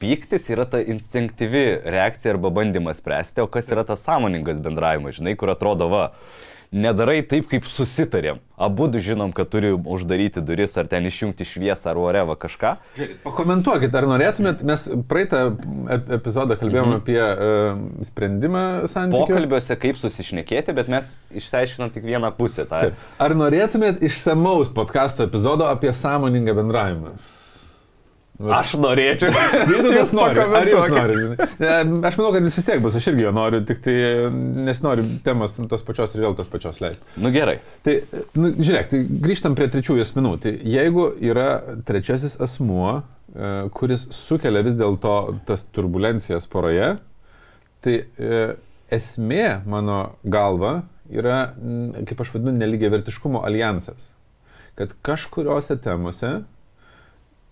pyktis 0.01 0.49
yra 0.55 0.67
ta 0.71 0.81
instinktyvi 0.83 1.65
reakcija 1.85 2.35
arba 2.35 2.53
bandymas 2.55 3.03
spręsti, 3.03 3.43
o 3.45 3.49
kas 3.51 3.71
yra 3.75 3.87
tas 3.89 4.05
sąmoningas 4.07 4.63
bendravimas, 4.65 5.19
žinai, 5.19 5.37
kur 5.39 5.53
atrodo, 5.55 5.89
va, 5.93 6.05
nedarai 6.73 7.23
taip, 7.25 7.47
kaip 7.49 7.67
susitarėm. 7.69 8.41
Abu 8.59 8.89
žinom, 8.99 9.31
kad 9.33 9.49
turi 9.49 9.71
uždaryti 9.73 10.43
duris 10.45 10.77
ar 10.77 10.89
ten 10.91 11.07
išjungti 11.09 11.47
šviesą 11.47 11.93
ar 11.93 12.01
orevą 12.03 12.37
kažką. 12.41 12.75
Žiūrėkit, 12.99 13.21
pakomentuokit, 13.25 13.95
ar 13.95 14.09
norėtumėt, 14.11 14.65
mes 14.67 14.89
praeitą 15.09 15.43
epizodą 16.19 16.59
kalbėjome 16.61 16.99
mhm. 16.99 17.01
apie 17.01 17.23
uh, 17.23 18.05
sprendimą 18.11 18.65
santykių. 18.91 19.25
Pokalbiuose 19.31 19.79
kaip 19.81 20.01
susišnekėti, 20.03 20.77
bet 20.77 20.93
mes 20.93 21.15
išsiaiškinom 21.41 21.95
tik 21.95 22.07
vieną 22.09 22.33
pusę. 22.37 22.67
Ta... 22.69 22.89
Taip. 22.89 23.09
Ar 23.23 23.37
norėtumėt 23.39 24.05
išsamaus 24.11 24.73
podkasto 24.75 25.25
epizodo 25.29 25.71
apie 25.71 25.95
sąmoningą 25.97 26.57
bendravimą? 26.59 27.17
Aš 28.39 28.77
norėčiau. 28.79 29.33
Vytautas 29.71 30.13
nori. 30.15 30.43
Ar 30.43 30.69
jūs 30.71 30.93
norite? 30.93 31.47
Aš 32.07 32.19
manau, 32.21 32.31
kad 32.37 32.45
jis 32.47 32.59
vis 32.61 32.67
tiek 32.69 32.83
bus, 32.85 32.95
aš 32.99 33.09
irgi 33.11 33.25
jo 33.25 33.33
noriu, 33.35 33.61
tik 33.67 33.81
tai 33.83 33.95
nesinori 34.69 35.07
temos 35.27 35.57
tos 35.71 35.83
pačios 35.87 36.15
ir 36.15 36.23
vėl 36.23 36.37
tos 36.39 36.51
pačios 36.53 36.79
leisti. 36.83 37.07
Nu 37.19 37.33
gerai. 37.35 37.57
Tai, 37.87 37.97
nu, 38.39 38.53
žiūrėk, 38.55 38.91
tai 38.93 39.01
grįžtam 39.27 39.59
prie 39.59 39.67
trečiųjų 39.73 40.07
asmenų. 40.07 40.35
Tai 40.45 40.53
jeigu 40.71 41.09
yra 41.31 41.49
trečiasis 41.89 42.39
asmuo, 42.47 43.01
e, 43.35 43.51
kuris 43.75 44.07
sukelia 44.15 44.63
vis 44.67 44.79
dėlto 44.79 45.17
tas 45.49 45.67
turbulencijas 45.75 46.47
poroje, 46.53 46.93
tai 47.83 47.97
e, 48.07 48.45
esmė 48.95 49.65
mano 49.67 49.99
galva 50.23 50.85
yra, 51.11 51.41
kaip 52.07 52.23
aš 52.23 52.37
vadinu, 52.37 52.55
neligiai 52.55 52.93
vertiškumo 52.95 53.43
alijansas. 53.49 54.13
Kad 54.79 54.95
kažkuriuose 55.03 55.75
temose 55.83 56.37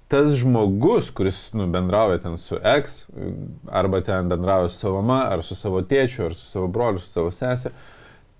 tas 0.08 0.36
žmogus, 0.38 1.10
kuris 1.10 1.40
nu, 1.52 1.66
bendrauja 1.70 2.20
ten 2.22 2.36
su 2.38 2.58
ex, 2.62 3.04
arba 3.70 4.00
ten 4.06 4.28
bendrauja 4.30 4.68
su 4.68 4.78
savo 4.78 5.02
mama, 5.02 5.24
ar 5.34 5.42
su 5.42 5.58
savo 5.58 5.82
tėčiu, 5.82 6.28
ar 6.28 6.34
su 6.38 6.46
savo 6.50 6.70
broliu, 6.70 7.02
su 7.02 7.10
savo 7.10 7.32
sesė, 7.34 7.72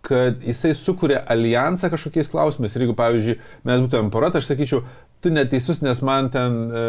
kad 0.06 0.44
jisai 0.46 0.70
sukuria 0.78 1.24
alijansą 1.32 1.90
kažkokiais 1.90 2.30
klausimais. 2.30 2.76
Ir 2.76 2.84
jeigu, 2.84 2.94
pavyzdžiui, 2.98 3.40
mes 3.66 3.82
būtumėm 3.82 4.12
pora, 4.14 4.30
tai 4.30 4.42
aš 4.42 4.52
sakyčiau, 4.52 4.84
tu 5.20 5.30
neteisus, 5.32 5.80
nes 5.80 6.00
man 6.02 6.28
ten 6.30 6.54
e, 6.70 6.82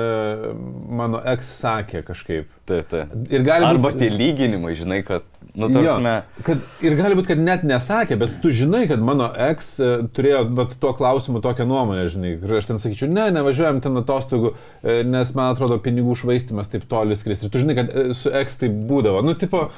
mano 1.00 1.20
ex 1.26 1.50
sakė 1.62 2.04
kažkaip. 2.06 2.50
Taip, 2.68 2.90
taip. 2.92 3.14
Ir 3.32 3.46
gali 3.48 3.64
būti... 3.64 3.72
Arba 3.72 3.92
tie 3.96 4.10
lyginimai, 4.12 4.74
žinai, 4.76 5.00
kad, 5.08 5.24
nu, 5.54 5.70
tarsime... 5.72 6.16
Jo, 6.20 6.44
kad, 6.50 6.66
ir 6.84 6.98
gali 7.00 7.18
būti, 7.18 7.30
kad 7.32 7.44
net 7.44 7.64
nesakė, 7.68 8.18
bet 8.20 8.36
tu 8.44 8.52
žinai, 8.54 8.84
kad 8.92 9.04
mano 9.04 9.30
ex 9.48 9.72
e, 9.80 9.92
turėjo 10.18 10.44
bet, 10.60 10.76
tuo 10.82 10.92
klausimu 10.98 11.42
tokią 11.46 11.68
nuomonę, 11.70 12.10
žinai. 12.12 12.34
Ir 12.36 12.58
aš 12.60 12.68
ten 12.74 12.84
sakyčiau, 12.84 13.10
ne, 13.14 13.30
nevažiuojam 13.38 13.80
ten 13.86 14.04
atostogų, 14.04 14.54
e, 14.84 15.00
nes 15.08 15.32
man 15.38 15.56
atrodo 15.56 15.80
pinigų 15.84 16.20
švaistimas 16.20 16.70
taip 16.74 16.86
toli 16.92 17.16
skris. 17.18 17.42
Ir 17.48 17.54
tu 17.54 17.64
žinai, 17.64 17.80
kad 17.80 17.96
e, 17.96 18.10
su 18.18 18.34
ex 18.36 18.60
tai 18.60 18.70
būdavo. 18.92 19.24
Nu, 19.26 19.38
tipo, 19.40 19.70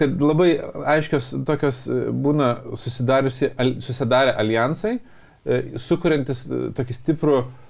kad 0.00 0.18
labai 0.18 0.56
aiškios 0.98 1.32
tokios 1.46 1.84
e, 1.86 2.04
būna 2.10 2.56
susidarę 2.82 4.34
alijansai, 4.34 4.96
e, 4.98 5.64
sukuriantis 5.80 6.48
e, 6.50 6.64
tokį 6.74 6.98
stiprų 6.98 7.42
E, 7.42 7.61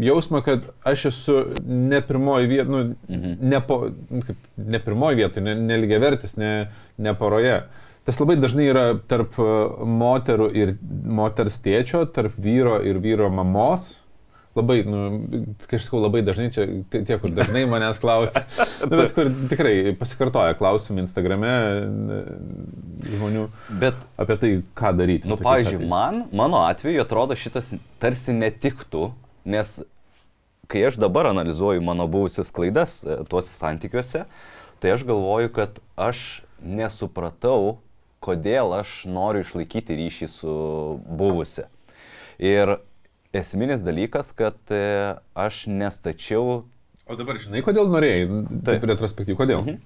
jausmą, 0.00 0.42
kad 0.46 0.68
aš 0.86 1.04
esu 1.10 1.36
ne 1.66 2.00
pirmoji 2.06 2.46
vieta, 2.46 2.70
nu, 2.70 2.94
mhm. 3.08 3.36
ne, 3.40 3.60
po, 3.66 3.80
nu, 4.10 4.22
kaip, 4.26 4.36
ne 4.56 4.80
pirmoji 4.84 5.18
vieta, 5.22 5.42
ne, 5.42 5.56
neligiavertis, 5.58 6.36
ne, 6.38 6.52
ne 6.98 7.14
poroje. 7.18 7.60
Tas 8.06 8.20
labai 8.22 8.38
dažnai 8.40 8.68
yra 8.70 8.84
tarp 9.10 9.36
e, 9.42 9.48
moterų 9.84 10.48
ir 10.56 10.76
moters 11.04 11.58
tėčio, 11.64 12.06
tarp 12.14 12.38
vyro 12.40 12.78
ir 12.80 13.02
vyro 13.04 13.28
mamos 13.28 13.96
labai, 14.58 14.78
nu, 14.86 15.02
kai 15.68 15.78
aš 15.78 15.88
sakau 15.88 16.00
labai 16.02 16.22
dažnai, 16.26 16.48
čia 16.54 16.66
tie, 16.92 17.18
kur 17.20 17.32
dažnai 17.34 17.64
manęs 17.70 18.00
klausia, 18.02 18.44
nu, 18.88 18.90
bet 18.92 19.14
kur 19.16 19.30
tikrai 19.50 19.74
pasikartoja 19.98 20.56
klausimai 20.58 21.04
Instagrame 21.04 21.52
žmonių 23.08 23.46
bet, 23.80 23.98
apie 24.20 24.38
tai, 24.42 24.52
ką 24.78 24.92
daryti. 24.98 25.30
Nu, 25.30 25.38
pavyzdžiui, 25.40 25.80
atvejais. 25.80 25.92
man, 25.92 26.24
mano 26.36 26.64
atveju 26.66 27.04
atrodo 27.04 27.38
šitas 27.38 27.72
tarsi 28.02 28.36
netiktų, 28.36 29.10
nes 29.48 29.78
kai 30.68 30.84
aš 30.86 31.00
dabar 31.00 31.26
analizuoju 31.30 31.82
mano 31.82 32.06
buvusias 32.06 32.52
klaidas 32.52 33.00
e, 33.04 33.22
tuose 33.28 33.52
santykiuose, 33.54 34.24
tai 34.78 34.92
aš 34.92 35.04
galvoju, 35.08 35.52
kad 35.56 35.80
aš 35.96 36.42
nesupratau, 36.62 37.78
kodėl 38.20 38.74
aš 38.76 39.04
noriu 39.08 39.44
išlaikyti 39.46 39.96
ryšį 39.98 40.28
su 40.30 40.54
buvusi. 41.06 41.64
Ir 42.38 42.78
esminis 43.36 43.84
dalykas, 43.84 44.32
kad 44.36 44.58
e, 44.72 45.16
aš 45.36 45.66
nestačiau. 45.70 46.64
O 47.08 47.16
dabar 47.16 47.40
žinai, 47.40 47.62
kodėl 47.64 47.88
norėjai? 47.92 48.26
Taip, 48.66 48.84
retrospektyviai, 48.88 49.38
kodėl? 49.38 49.64
Mhm. 49.64 49.80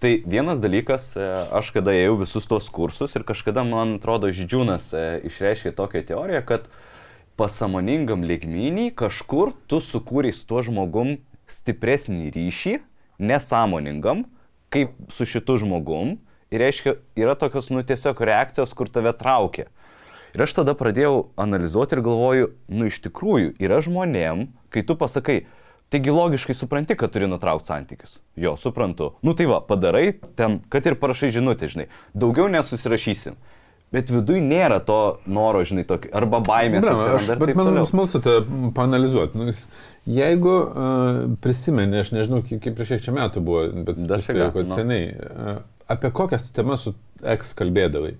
Tai 0.00 0.14
vienas 0.24 0.62
dalykas, 0.62 1.10
e, 1.12 1.24
aš 1.52 1.74
kada 1.76 1.92
ėjau 1.92 2.20
visus 2.22 2.46
tos 2.48 2.70
kursus 2.72 3.12
ir 3.18 3.24
kažkada, 3.28 3.66
man 3.68 3.98
atrodo, 3.98 4.30
Žydžiūnas 4.32 4.86
e, 4.96 5.02
išreiškė 5.28 5.74
tokią 5.76 6.06
teoriją, 6.08 6.40
kad 6.48 6.70
pasamoningam 7.40 8.24
ligmenį 8.24 8.90
kažkur 8.96 9.52
tu 9.68 9.82
sukūrei 9.84 10.32
su 10.32 10.46
tuo 10.48 10.62
žmogum 10.64 11.18
stipresnį 11.52 12.32
ryšį, 12.32 12.78
nesąmoningam, 13.20 14.24
kaip 14.72 14.96
su 15.12 15.28
šitu 15.28 15.58
žmogum. 15.60 16.16
Ir 16.50 16.64
reiškia, 16.64 16.96
yra 17.20 17.36
tokios, 17.38 17.68
nu, 17.70 17.84
tiesiog 17.86 18.24
reakcijos, 18.26 18.72
kur 18.74 18.88
tave 18.90 19.12
traukia. 19.14 19.68
Ir 20.34 20.44
aš 20.46 20.54
tada 20.60 20.74
pradėjau 20.78 21.30
analizuoti 21.40 21.96
ir 21.96 22.04
galvoju, 22.06 22.50
nu 22.70 22.90
iš 22.90 23.00
tikrųjų 23.06 23.54
yra 23.62 23.80
žmonėm, 23.84 24.48
kai 24.70 24.84
tu 24.86 24.94
pasakai, 24.98 25.42
taigi 25.90 26.14
logiškai 26.14 26.54
supranti, 26.54 26.96
kad 26.98 27.10
turi 27.14 27.28
nutraukti 27.30 27.72
santykius. 27.72 28.18
Jo, 28.38 28.54
suprantu. 28.60 29.14
Nu 29.26 29.34
tai 29.38 29.48
va, 29.50 29.58
padarai 29.64 30.12
ten, 30.38 30.60
kad 30.70 30.86
ir 30.86 30.98
parašai 31.00 31.32
žinutę, 31.34 31.70
žinai, 31.72 31.88
daugiau 32.14 32.50
nesusirašysim. 32.52 33.38
Bet 33.90 34.10
viduje 34.14 34.38
nėra 34.38 34.78
to 34.86 35.18
noro, 35.26 35.64
žinai, 35.66 35.82
tokio, 35.82 36.12
arba 36.14 36.38
baimės. 36.46 36.84
Na, 36.86 37.08
aš, 37.16 37.32
bet 37.40 37.56
man 37.58 37.74
smalsu 37.90 38.20
tą 38.22 38.36
panalizuoti. 38.76 39.40
Nu, 39.40 39.54
jeigu 40.06 40.52
uh, 40.54 41.18
prisimeni, 41.42 41.98
aš 41.98 42.12
nežinau, 42.14 42.38
kiek, 42.46 42.62
kiek 42.62 42.76
prieš 42.78 42.94
kiek 42.94 43.08
čia 43.08 43.16
metų 43.16 43.42
buvo, 43.42 43.64
bet 43.88 43.98
dar 44.06 44.22
spėjau, 44.22 44.52
kad 44.54 44.70
no. 44.70 44.78
seniai, 44.78 45.10
uh, 45.18 45.58
apie 45.90 46.12
kokias 46.14 46.46
temas 46.54 46.86
su 46.86 46.94
eks 47.34 47.50
kalbėdavai? 47.58 48.14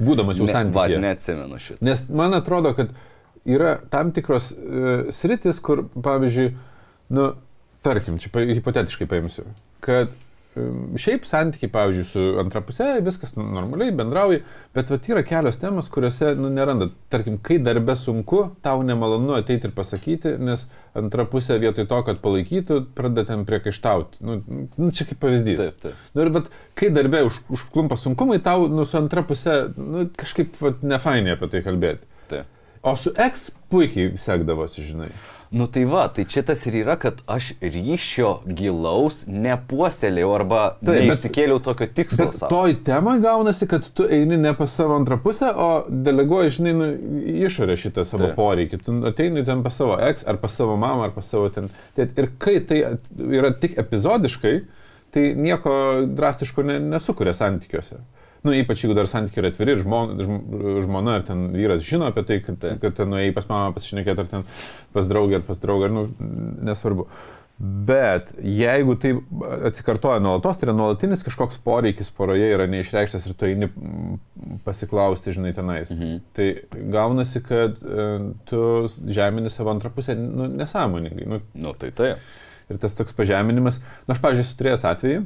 Būdamas 0.00 0.40
jau 0.40 0.48
ne, 0.48 0.54
santykiai. 0.54 1.00
Neatsimenu 1.02 1.60
šitą. 1.62 1.82
Nes 1.86 2.06
man 2.14 2.36
atrodo, 2.38 2.72
kad 2.76 2.94
yra 3.48 3.76
tam 3.92 4.12
tikros 4.16 4.50
uh, 4.54 5.10
sritis, 5.14 5.60
kur, 5.64 5.86
pavyzdžiui, 6.04 6.48
nu, 7.16 7.28
tarkim, 7.86 8.18
čia 8.22 8.46
hipotetiškai 8.58 9.08
paimsiu, 9.10 9.46
kad 9.84 10.14
Šiaip 10.98 11.26
santykiai, 11.28 11.70
pavyzdžiui, 11.72 12.06
su 12.08 12.24
antra 12.42 12.62
pusė, 12.64 12.88
viskas 13.04 13.34
normaliai 13.38 13.94
bendrauji, 13.96 14.42
bet 14.76 14.92
vat, 14.92 15.08
yra 15.12 15.22
kelios 15.26 15.60
temos, 15.60 15.90
kuriuose 15.92 16.34
nu, 16.38 16.50
neranda. 16.54 16.90
Tarkim, 17.12 17.38
kai 17.44 17.58
darbe 17.62 17.96
sunku, 17.98 18.42
tau 18.64 18.82
nemalonu 18.86 19.36
ateiti 19.38 19.70
ir 19.70 19.74
pasakyti, 19.76 20.34
nes 20.42 20.66
antra 20.98 21.26
pusė 21.28 21.58
vietoj 21.62 21.88
to, 21.90 22.02
kad 22.06 22.20
palaikytų, 22.24 22.80
pradeda 22.98 23.32
ten 23.32 23.46
priekaištauti. 23.48 24.22
Nu, 24.24 24.38
nu, 24.76 24.90
čia 24.94 25.08
kaip 25.08 25.22
pavyzdys. 25.24 25.62
Taip, 25.62 25.80
taip. 25.86 26.04
Nu, 26.14 26.24
ir 26.26 26.32
bet 26.34 26.52
kai 26.78 26.92
darbe 26.94 27.24
už, 27.28 27.40
užklumpa 27.58 27.98
sunkumai, 28.00 28.40
tau 28.44 28.68
nu, 28.72 28.86
su 28.88 28.98
antra 29.00 29.24
pusė 29.26 29.60
nu, 29.78 30.08
kažkaip 30.18 30.58
vat, 30.62 30.84
nefainiai 30.86 31.38
apie 31.38 31.50
tai 31.54 31.64
kalbėti. 31.66 32.08
Taip. 32.30 32.54
O 32.86 32.94
su 32.98 33.10
eks 33.18 33.48
puikiai 33.72 34.14
sekdavosi, 34.20 34.84
žinai. 34.86 35.10
Nu 35.50 35.66
tai 35.66 35.84
va, 35.88 36.02
tai 36.12 36.26
čia 36.28 36.42
tas 36.44 36.60
ir 36.68 36.74
yra, 36.82 36.98
kad 37.00 37.22
aš 37.30 37.54
ryšio 37.62 38.32
gilaus 38.44 39.22
nepuoselėjau 39.28 40.32
arba 40.36 40.60
tai, 40.82 40.98
neišsikėliau 41.06 41.62
tokio 41.64 41.88
tikslo. 41.96 42.26
Toj 42.50 42.74
temai 42.84 43.16
gaunasi, 43.24 43.68
kad 43.70 43.86
tu 43.96 44.04
eini 44.04 44.36
ne 44.36 44.52
pas 44.58 44.74
savo 44.76 44.98
antrą 44.98 45.16
pusę, 45.24 45.48
o 45.48 45.68
deleguoji, 45.88 46.52
žinai, 46.58 46.74
nu, 46.76 46.90
išorę 47.48 47.78
šitą 47.80 48.04
savo 48.08 48.26
tai. 48.26 48.34
poreikį. 48.36 48.82
Tu 48.84 48.98
ateini 49.08 49.46
ten 49.48 49.64
pas 49.64 49.80
savo 49.80 49.96
ex, 50.10 50.26
ar 50.28 50.36
pas 50.42 50.52
savo 50.52 50.76
mamą, 50.76 51.08
ar 51.08 51.16
pas 51.16 51.32
savo 51.32 51.48
ten. 51.54 51.72
Ir 51.96 52.30
kai 52.42 52.58
tai 52.68 52.82
yra 53.24 53.54
tik 53.56 53.80
epizodiškai, 53.80 54.54
tai 55.16 55.32
nieko 55.32 55.72
drastiško 56.12 56.68
ne, 56.68 56.80
nesukuria 56.92 57.32
santykiuose. 57.36 58.02
Nu, 58.48 58.54
ypač 58.56 58.82
jeigu 58.84 58.96
dar 58.96 59.08
santykiai 59.10 59.42
yra 59.42 59.52
atviri 59.52 59.74
ir 59.76 59.82
žmona, 59.84 60.28
žmona 60.86 61.18
ar 61.18 61.24
ten 61.28 61.50
vyras 61.52 61.82
žino 61.84 62.08
apie 62.08 62.24
tai, 62.24 62.38
kad, 62.44 62.62
kad 62.80 62.94
ten 62.96 63.10
nuėjai 63.12 63.34
pas 63.36 63.48
mamą 63.50 63.74
pasišnekėti, 63.76 64.24
ar 64.24 64.30
ten 64.30 64.46
pas 64.96 65.10
draugą, 65.10 65.42
ar 65.42 65.44
pas 65.44 65.60
draugą, 65.60 65.90
nu, 65.92 66.06
nesvarbu. 66.70 67.04
Bet 67.58 68.30
jeigu 68.38 68.94
tai 69.02 69.16
atsikartoja 69.66 70.22
nuolatos, 70.22 70.60
tai 70.60 70.68
yra 70.68 70.76
nuolatinis 70.78 71.24
kažkoks 71.26 71.58
poreikis 71.64 72.08
poroje 72.14 72.52
yra 72.54 72.68
neišreikštas 72.70 73.26
ir 73.26 73.34
tu 73.34 73.48
eini 73.48 73.68
pasiklausti, 74.64 75.34
žinai, 75.34 75.50
tenais. 75.56 75.90
Mhm. 75.90 76.20
Tai 76.38 76.48
gaunasi, 76.94 77.42
kad 77.44 77.82
uh, 77.82 78.30
tu 78.46 78.60
žemini 79.10 79.50
savo 79.50 79.74
antrą 79.74 79.90
pusę 79.92 80.14
nu, 80.16 80.46
nesąmoningai. 80.54 81.26
Nu, 81.26 81.42
nu 81.58 81.74
tai 81.74 81.90
tai 81.90 82.14
ir 82.68 82.80
tas 82.80 82.96
toks 82.98 83.16
pažeminimas. 83.16 83.80
Na, 83.80 84.08
nu, 84.08 84.14
aš, 84.16 84.22
pavyzdžiui, 84.24 84.46
esu 84.46 84.56
turėjęs 84.60 84.86
atvejį, 84.92 85.18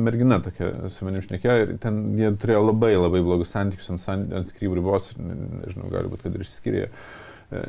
mergina 0.00 0.40
tokia 0.44 0.90
su 0.92 1.08
manim 1.08 1.24
šnekėjo 1.24 1.56
ir 1.64 1.72
ten 1.82 2.02
jie 2.18 2.32
turėjo 2.40 2.66
labai 2.70 2.94
labai 2.96 3.24
blogus 3.24 3.54
santykius 3.54 3.92
ant, 3.94 4.34
ant 4.40 4.52
skrybų 4.52 4.80
ribos, 4.80 5.12
nežinau, 5.18 5.90
gali 5.92 6.12
būti, 6.12 6.26
kad 6.26 6.38
ir 6.38 6.46
išsiskyrė. 6.46 6.86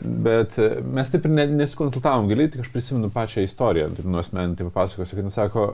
Bet 0.04 0.58
e, 0.60 0.82
mes 0.84 1.08
taip 1.08 1.24
ir 1.24 1.32
nesikonsultavom 1.32 2.28
giliai, 2.28 2.50
tik 2.52 2.66
aš 2.66 2.72
prisimenu 2.74 3.08
pačią 3.16 3.46
istoriją, 3.48 3.86
taip 3.96 4.10
nuosmenį, 4.12 4.58
tai 4.60 4.66
papasakosiu, 4.68 5.16
kad 5.16 5.30
jis 5.30 5.38
sako, 5.40 5.68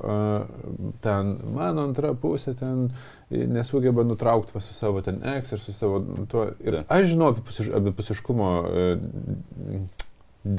ten 1.02 1.32
mano 1.56 1.88
antra 1.90 2.12
pusė 2.14 2.54
ten 2.60 2.92
nesugeba 3.32 4.06
nutraukti 4.06 4.54
va, 4.54 4.62
su 4.62 4.78
savo 4.78 5.02
ten 5.06 5.18
ex 5.34 5.56
ir 5.58 5.64
su 5.64 5.74
savo 5.74 6.04
tuo. 6.30 6.52
Ir 6.62 6.84
aš 6.84 7.10
žinau 7.16 7.32
apie 7.34 7.66
abipusiškumo 7.82 8.52
e, 8.70 8.86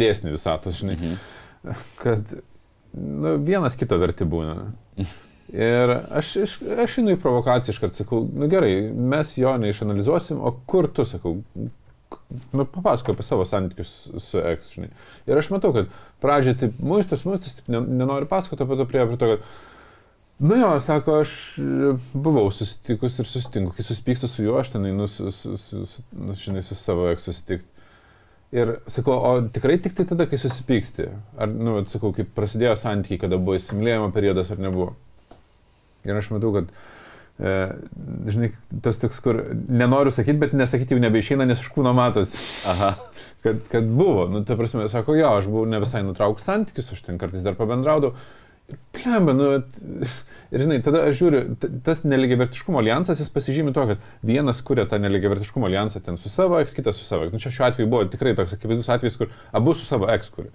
dėsnį 0.03 0.35
visatos, 0.35 0.83
žinai, 0.83 0.99
mhm. 0.99 1.79
kad 2.03 2.35
nu, 2.97 3.37
vienas 3.45 3.77
kito 3.79 3.99
verti 4.01 4.27
būna. 4.29 4.57
Ir 5.53 5.93
aš, 6.11 6.33
aš, 6.43 6.55
aš 6.83 6.99
einu 7.01 7.15
į 7.15 7.21
provokaciją 7.23 7.77
iškart 7.77 7.99
sakau, 7.99 8.25
nu 8.27 8.49
gerai, 8.51 8.89
mes 8.91 9.37
jo 9.39 9.53
neišanalizuosim, 9.63 10.41
o 10.43 10.51
kur 10.67 10.89
tu, 10.91 11.05
sakau, 11.07 11.37
nu, 12.53 12.65
papasako 12.65 13.15
apie 13.15 13.27
savo 13.27 13.47
santykius 13.47 13.93
su 14.25 14.43
ex, 14.43 14.73
žinai. 14.75 14.91
Ir 15.31 15.39
aš 15.39 15.53
matau, 15.55 15.71
kad 15.77 15.93
pradžioje 16.25 16.59
taip 16.65 16.83
muistas, 16.83 17.23
muistas, 17.29 17.61
taip 17.61 17.71
nenori 17.71 18.27
pasakoti 18.31 18.67
apie 18.67 18.81
to 18.81 18.89
prie, 18.91 19.07
prie 19.07 19.21
to, 19.23 19.31
kad, 19.35 19.47
nu 20.51 20.59
jo, 20.59 20.73
sako, 20.83 21.21
aš 21.23 21.37
buvau 22.13 22.51
susitikus 22.51 23.21
ir 23.23 23.31
susitinku, 23.31 23.77
kai 23.77 23.87
susipykstu 23.87 24.33
su 24.33 24.49
juo, 24.49 24.59
aš 24.59 24.75
ten 24.75 24.91
einu, 24.91 25.07
su, 25.11 25.31
su, 25.31 25.55
su, 25.63 25.87
su, 25.93 26.07
žinai, 26.43 26.67
su 26.67 26.75
savo 26.75 27.07
ex 27.13 27.31
susitikti. 27.31 27.71
Ir 28.55 28.77
sakau, 28.87 29.17
o 29.17 29.31
tikrai 29.51 29.79
tik 29.83 29.97
tai 29.99 30.05
tada, 30.07 30.29
kai 30.31 30.39
susipyksti? 30.39 31.09
Ar, 31.43 31.51
nu, 31.51 31.81
sakau, 31.91 32.13
kaip 32.15 32.31
prasidėjo 32.37 32.77
santykiai, 32.79 33.19
kada 33.25 33.41
buvo 33.43 33.57
įsimylėjimo 33.59 34.13
periodas 34.15 34.53
ar 34.55 34.61
nebuvo? 34.63 34.93
Ir 36.07 36.15
aš 36.15 36.29
matau, 36.31 36.53
kad, 36.55 36.71
e, 37.43 37.57
žinai, 38.31 38.53
tas 38.85 39.03
toks, 39.03 39.19
kur 39.25 39.41
nenoriu 39.67 40.15
sakyti, 40.15 40.39
bet 40.45 40.55
nesakyti 40.55 40.95
jau 40.95 41.03
nebeišeina, 41.03 41.49
nes 41.51 41.65
iš 41.65 41.73
kūno 41.75 41.91
matos. 41.97 42.37
Aha. 42.71 42.95
Kad, 43.43 43.65
kad 43.73 43.91
buvo, 43.91 44.29
nu, 44.31 44.45
ta 44.47 44.55
prasme, 44.59 44.87
sako, 44.91 45.19
jo, 45.19 45.35
aš 45.41 45.51
buvau 45.51 45.67
ne 45.71 45.83
visai 45.83 46.07
nutraukęs 46.07 46.47
santykius, 46.47 46.95
aš 46.95 47.03
ten 47.07 47.19
kartais 47.19 47.43
dar 47.47 47.59
pabendraudavau. 47.59 48.15
Plemba, 48.97 49.33
nu, 49.33 49.49
ir 50.55 50.63
žinai, 50.65 50.79
tada 50.83 51.05
aš 51.07 51.19
žiūriu, 51.21 51.43
tas 51.87 52.03
neligiavertiškumo 52.09 52.81
alijansas, 52.81 53.21
jis 53.23 53.31
pasižymi 53.35 53.75
to, 53.77 53.85
kad 53.93 54.07
vienas 54.27 54.63
kuria 54.67 54.87
tą 54.91 54.99
neligiavertiškumo 55.03 55.69
alijansą 55.69 56.03
ten 56.03 56.19
su 56.19 56.33
savo 56.33 56.59
eks, 56.63 56.75
kitas 56.75 56.99
su 56.99 57.07
savo. 57.07 57.29
Nu, 57.31 57.43
čia 57.43 57.53
šiuo 57.55 57.67
atveju 57.69 57.91
buvo 57.93 58.09
tikrai 58.11 58.35
toks 58.39 58.57
akivaizdus 58.57 58.91
atvejis, 58.91 59.19
kur 59.21 59.31
abu 59.55 59.75
su 59.75 59.87
savo 59.87 60.11
eks 60.11 60.33
kuria. 60.35 60.55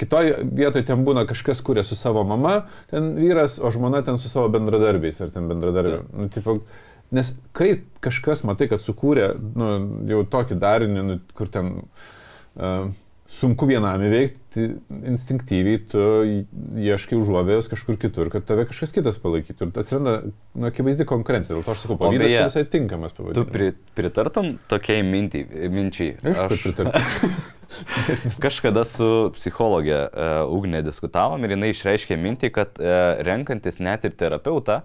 Kitoje 0.00 0.36
vietoje 0.42 0.86
ten 0.88 1.02
būna 1.04 1.26
kažkas 1.28 1.60
kuria 1.64 1.84
su 1.84 1.96
savo 1.96 2.22
mama, 2.24 2.62
ten 2.90 3.10
vyras, 3.16 3.58
o 3.60 3.72
žmona 3.72 4.00
ten 4.04 4.20
su 4.20 4.30
savo 4.32 4.48
bendradarbiais 4.52 5.20
ar 5.24 5.32
ten 5.34 5.48
bendradarbiai. 5.48 6.04
Nu, 6.16 6.28
tipo, 6.32 6.58
nes 7.16 7.34
kai 7.56 7.74
kažkas 8.04 8.44
matai, 8.48 8.70
kad 8.72 8.84
sukūrė 8.84 9.34
nu, 9.36 9.74
jau 10.08 10.24
tokį 10.36 10.60
darinį, 10.64 11.04
nu, 11.10 11.20
kur 11.36 11.52
ten... 11.52 11.76
Uh, 12.58 12.88
sunku 13.28 13.68
vienam 13.68 14.00
įveikti, 14.02 14.64
instinktyviai 15.12 15.82
tu 15.92 16.00
ieškai 16.80 17.18
užuovėjos 17.18 17.68
kažkur 17.70 17.98
kitur, 18.00 18.30
kad 18.32 18.46
tave 18.48 18.64
kažkas 18.70 18.94
kitas 18.96 19.20
palaikytų. 19.20 19.68
Ir 19.68 19.82
atsiranda 19.82 20.14
nu, 20.24 20.68
akivaizdi 20.70 21.04
konkurencija. 21.08 21.58
Dėl 21.58 21.66
to 21.66 21.74
aš 21.74 21.84
sakau, 21.84 21.98
pavydas 22.00 22.32
yra 22.32 22.48
visai 22.48 22.64
tinkamas 22.72 23.14
pavadinimas. 23.16 23.36
Tu 23.36 23.52
pri, 23.52 23.70
pritartum 23.98 24.50
tokiai 24.72 25.04
minti, 25.04 25.44
minčiai? 25.44 26.16
Aišku, 26.24 26.56
aš 26.56 26.66
pritartum. 26.70 27.38
Kažkada 28.44 28.86
su 28.88 29.06
psichologė 29.36 29.98
uh, 30.08 30.38
Ugnė 30.56 30.80
diskutavom 30.86 31.44
ir 31.44 31.52
jinai 31.52 31.74
išreiškė 31.74 32.16
mintį, 32.16 32.52
kad 32.56 32.80
uh, 32.80 33.20
renkantis 33.28 33.76
net 33.84 34.08
ir 34.08 34.16
terapeutą, 34.16 34.80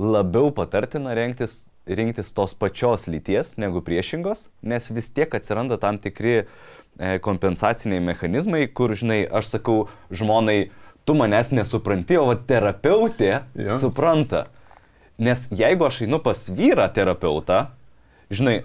labiau 0.00 0.48
patartina 0.56 1.12
renktis, 1.12 1.58
rinktis 1.84 2.32
tos 2.32 2.56
pačios 2.56 3.04
lyties 3.10 3.58
negu 3.60 3.84
priešingos, 3.84 4.48
nes 4.64 4.88
vis 4.88 5.12
tiek 5.12 5.36
atsiranda 5.36 5.76
tam 5.82 6.00
tikri 6.00 6.38
uh, 6.46 6.52
E, 6.79 6.79
kompensaciniai 7.24 8.02
mechanizmai, 8.04 8.66
kur, 8.68 8.92
žinai, 8.98 9.22
aš 9.24 9.54
sakau 9.54 9.78
žmonai, 10.12 10.70
tu 11.08 11.16
manęs 11.16 11.52
nesupranti, 11.56 12.18
o 12.20 12.34
terapeutė 12.34 13.30
ja. 13.40 13.78
supranta. 13.80 14.46
Nes 15.20 15.46
jeigu 15.52 15.84
aš 15.88 16.04
einu 16.06 16.20
pas 16.24 16.46
vyrą 16.56 16.86
terapeutą, 16.96 17.66
žinai, 18.32 18.60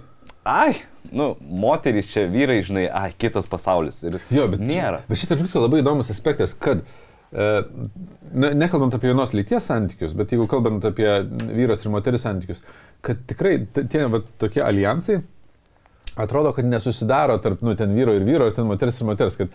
ai, 0.46 0.76
nu, 1.12 1.34
moterys 1.40 2.08
čia 2.12 2.26
vyrai, 2.32 2.60
žinai, 2.64 2.86
ai, 2.88 3.10
kitas 3.18 3.48
pasaulis. 3.50 4.02
Ir 4.06 4.18
jo, 4.32 4.46
bet 4.52 4.62
nėra. 4.62 5.02
Bet 5.08 5.20
šitas 5.20 5.42
būtų 5.42 5.66
labai 5.66 5.82
įdomus 5.82 6.10
aspektas, 6.12 6.54
kad 6.56 6.82
e, 6.84 7.48
nekalbant 8.32 8.96
apie 8.96 9.10
vienos 9.12 9.34
lyties 9.36 9.68
santykius, 9.68 10.16
bet 10.16 10.32
jeigu 10.34 10.48
kalbant 10.50 10.84
apie 10.88 11.08
vyras 11.50 11.84
ir 11.84 11.92
moteris 11.94 12.24
santykius, 12.26 12.62
kad 13.04 13.20
tikrai 13.28 13.58
tie 13.76 14.06
va, 14.12 14.22
tokie 14.40 14.64
alijansai, 14.64 15.20
atrodo, 16.16 16.52
kad 16.56 16.64
nesusidaro 16.64 17.38
tarp, 17.44 17.62
nu, 17.66 17.76
ten 17.78 17.94
vyro 17.96 18.14
ir 18.16 18.24
vyro, 18.26 18.48
ir 18.50 18.56
ten 18.56 18.66
moters 18.68 19.00
ir 19.00 19.08
moters, 19.08 19.38
kad 19.38 19.52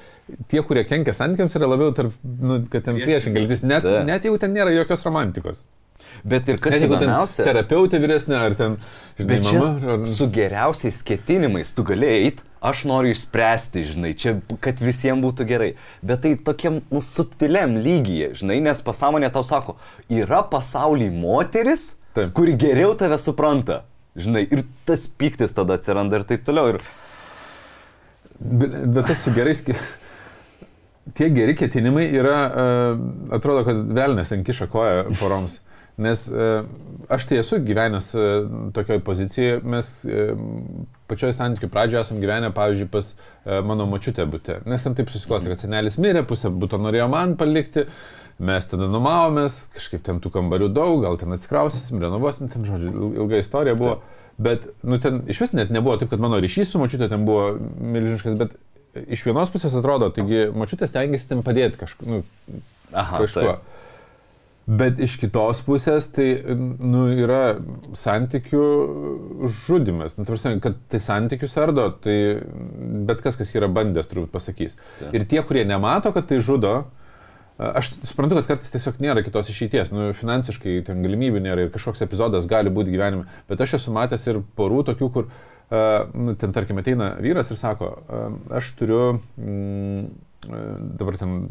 tie, 0.51 0.61
kurie 0.65 0.85
kenkia 0.87 1.15
santykiams, 1.17 1.57
yra 1.57 1.69
labiau 1.73 1.93
tarp, 1.97 2.15
nu, 2.23 2.61
kad 2.71 2.85
ten 2.85 3.01
priešingai, 3.01 3.47
net, 3.49 3.85
Ta. 3.85 4.01
net 4.07 4.27
jeigu 4.27 4.41
ten 4.41 4.53
nėra 4.55 4.73
jokios 4.75 5.05
romantikos. 5.07 5.63
Bet 6.27 6.49
ir 6.51 6.59
kas 6.61 6.75
įdomiausia, 6.77 7.43
terapeutė 7.47 7.97
vyresnė 8.01 8.37
ar 8.37 8.55
ten, 8.57 8.77
žinai, 9.17 9.27
bet 9.29 9.47
mama. 9.47 9.93
Ar... 9.95 10.01
Su 10.05 10.27
geriausiais 10.33 10.99
ketinimais 11.07 11.71
tu 11.73 11.85
galėjai 11.87 12.25
eiti, 12.27 12.45
aš 12.71 12.83
noriu 12.89 13.13
išspręsti, 13.15 13.85
žinai, 13.93 14.11
čia, 14.19 14.35
kad 14.61 14.81
visiems 14.83 15.23
būtų 15.25 15.47
gerai. 15.49 15.71
Bet 16.05 16.23
tai 16.25 16.35
tokiam 16.37 16.81
nu, 16.91 17.01
subtiliam 17.05 17.77
lygyje, 17.81 18.33
žinai, 18.41 18.59
nes 18.67 18.83
pasąmonė 18.85 19.31
tau 19.33 19.45
sako, 19.47 19.79
yra 20.11 20.43
pasaulyje 20.51 21.13
moteris, 21.15 21.93
Taip. 22.17 22.35
kuri 22.37 22.57
geriau 22.59 22.93
tave 22.99 23.17
supranta. 23.21 23.81
Žinai, 24.19 24.43
ir 24.51 24.65
tas 24.87 25.05
piktis 25.07 25.55
tada 25.55 25.77
atsiranda 25.79 26.19
ir 26.19 26.27
taip 26.27 26.43
toliau. 26.47 26.73
Ir... 26.73 26.81
Bet, 28.41 28.73
bet 28.91 29.07
tas 29.07 29.21
su 29.23 29.31
gerais, 29.35 29.61
tie 31.15 31.29
geri 31.31 31.55
ketinimai 31.55 32.07
yra, 32.19 32.39
uh, 32.47 33.03
atrodo, 33.37 33.63
kad 33.67 33.83
velnės 33.95 34.33
ten 34.33 34.43
kiša 34.47 34.67
koją 34.71 35.05
poroms. 35.19 35.59
Nes 36.01 36.23
uh, 36.31 36.63
aš 37.11 37.27
tai 37.29 37.41
esu 37.41 37.59
gyvenęs 37.65 38.07
e, 38.15 38.25
tokioje 38.73 39.01
pozicijoje, 39.03 39.57
mes 39.67 39.89
uh, 40.07 40.31
pačioje 41.11 41.35
santykių 41.35 41.67
pradžioje 41.73 42.05
esam 42.05 42.21
gyvenę, 42.23 42.53
pavyzdžiui, 42.55 42.87
pas 42.93 43.09
mano 43.67 43.83
močiutę 43.89 44.23
būtę. 44.31 44.61
Nes 44.69 44.85
ten 44.85 44.95
taip 44.95 45.11
susiklosti, 45.11 45.51
kad 45.51 45.59
senelis 45.59 45.97
mirė, 45.99 46.21
pusę 46.27 46.47
būto 46.53 46.79
norėjo 46.79 47.09
man 47.11 47.35
palikti. 47.39 47.83
Mes 48.41 48.65
tada 48.65 48.87
numavomės, 48.89 49.57
kažkaip 49.75 50.01
ten 50.07 50.21
tų 50.23 50.31
kambarių 50.33 50.71
daug, 50.73 51.01
gal 51.03 51.19
ten 51.19 51.35
atsikrausysim, 51.35 51.99
renovuosim, 52.01 52.47
ten, 52.49 52.63
žodžiu, 52.65 53.11
ilga 53.19 53.41
istorija 53.43 53.75
buvo. 53.77 53.99
Taip. 53.99 54.21
Bet, 54.41 54.65
nu, 54.87 54.97
ten 55.03 55.19
iš 55.29 55.43
vis 55.43 55.51
net 55.53 55.69
nebuvo 55.73 55.99
taip, 56.01 56.09
kad 56.09 56.23
mano 56.23 56.39
ryšys 56.41 56.71
su 56.71 56.79
mačiutė 56.81 57.11
ten 57.11 57.27
buvo 57.27 57.51
milžiniškas, 57.59 58.37
bet 58.39 58.55
iš 59.11 59.25
vienos 59.27 59.51
pusės 59.53 59.75
atrodo, 59.77 60.09
taigi 60.15 60.47
mačiutė 60.57 60.89
stengiasi 60.89 61.29
ten 61.29 61.43
padėti 61.45 61.79
kažku, 61.79 62.07
nu, 62.07 62.23
Aha, 62.91 63.21
kažkuo. 63.21 63.53
Taip. 63.59 63.70
Bet 64.71 65.01
iš 65.03 65.17
kitos 65.19 65.59
pusės 65.65 66.05
tai 66.15 66.27
nu, 66.55 67.07
yra 67.11 67.57
santykių 67.97 68.63
žudimas. 69.65 70.15
Nu, 70.19 70.23
tarsi, 70.27 70.53
kad 70.63 70.77
tai 70.91 71.01
santykius 71.03 71.57
ardo, 71.59 71.89
tai 72.03 72.15
bet 73.09 73.23
kas, 73.25 73.35
kas 73.39 73.51
yra 73.57 73.67
bandęs, 73.73 74.07
turbūt 74.11 74.31
pasakys. 74.31 74.77
Ta. 74.99 75.11
Ir 75.17 75.25
tie, 75.27 75.41
kurie 75.47 75.65
nemato, 75.67 76.13
kad 76.15 76.29
tai 76.29 76.39
žudo, 76.43 76.83
Aš 77.61 77.91
suprantu, 78.09 78.39
kad 78.39 78.47
kartais 78.47 78.71
tiesiog 78.73 78.97
nėra 79.03 79.21
kitos 79.21 79.51
išeities, 79.51 79.91
nu, 79.93 80.07
finansiškai 80.17 80.79
ten 80.87 81.03
galimybių 81.05 81.43
nėra 81.45 81.67
ir 81.67 81.73
kažkoks 81.73 82.01
epizodas 82.01 82.47
gali 82.49 82.71
būti 82.73 82.93
gyvenime, 82.95 83.27
bet 83.51 83.61
aš 83.61 83.75
esu 83.77 83.93
matęs 83.93 84.23
ir 84.31 84.39
porų 84.57 84.81
tokių, 84.87 85.09
kur 85.13 85.27
uh, 85.27 86.33
ten 86.41 86.55
tarkim 86.55 86.81
ateina 86.81 87.11
vyras 87.21 87.51
ir 87.53 87.59
sako, 87.61 87.91
uh, 88.01 88.39
aš 88.57 88.71
turiu 88.79 89.03
mm, 89.37 90.07
dabar 90.49 91.17
ten 91.17 91.47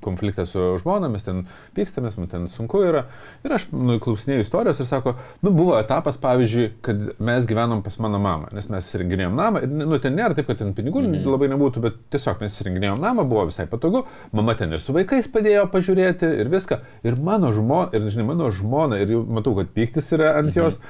konfliktas 0.00 0.50
su 0.50 0.60
žmona, 0.80 1.10
mes 1.12 1.24
ten 1.26 1.42
pykstamės, 1.76 2.16
man 2.16 2.30
ten 2.32 2.46
sunku 2.48 2.80
yra. 2.86 3.04
Ir 3.44 3.52
aš 3.52 3.66
nu, 3.72 3.98
klausinėjau 4.00 4.46
istorijos 4.46 4.80
ir 4.80 4.88
sako, 4.88 5.14
nu 5.44 5.52
buvo 5.52 5.76
etapas, 5.76 6.16
pavyzdžiui, 6.22 6.70
kad 6.84 7.04
mes 7.20 7.48
gyvenom 7.50 7.84
pas 7.84 7.98
mano 8.00 8.20
mamą, 8.24 8.48
nes 8.56 8.70
mes 8.72 8.88
įsirenginėjom 8.88 9.36
namą. 9.36 9.64
Ir, 9.66 9.76
nu, 9.84 10.00
ten 10.00 10.16
nėra 10.16 10.36
taip, 10.36 10.48
kad 10.48 10.62
ten 10.62 10.72
pinigų 10.76 11.04
mhm. 11.04 11.28
labai 11.28 11.50
nebūtų, 11.52 11.84
bet 11.84 12.00
tiesiog 12.14 12.40
mes 12.44 12.56
įsirenginėjom 12.56 13.02
namą, 13.04 13.28
buvo 13.28 13.46
visai 13.52 13.68
patogu. 13.70 14.06
Mama 14.32 14.56
ten 14.58 14.72
ir 14.72 14.80
su 14.80 14.96
vaikais 14.96 15.28
padėjo 15.32 15.68
pažiūrėti 15.72 16.34
ir 16.40 16.52
viską. 16.52 16.80
Ir 17.04 17.20
mano 17.20 17.52
žmona, 17.52 17.90
ir 17.92 18.08
žinai, 18.08 18.30
mano 18.32 18.48
žmona, 18.54 19.02
ir 19.04 19.18
jau 19.18 19.24
matau, 19.28 19.56
kad 19.60 19.74
pyktis 19.76 20.14
yra 20.16 20.38
ant 20.38 20.54
mhm. 20.54 20.62
jos 20.62 20.80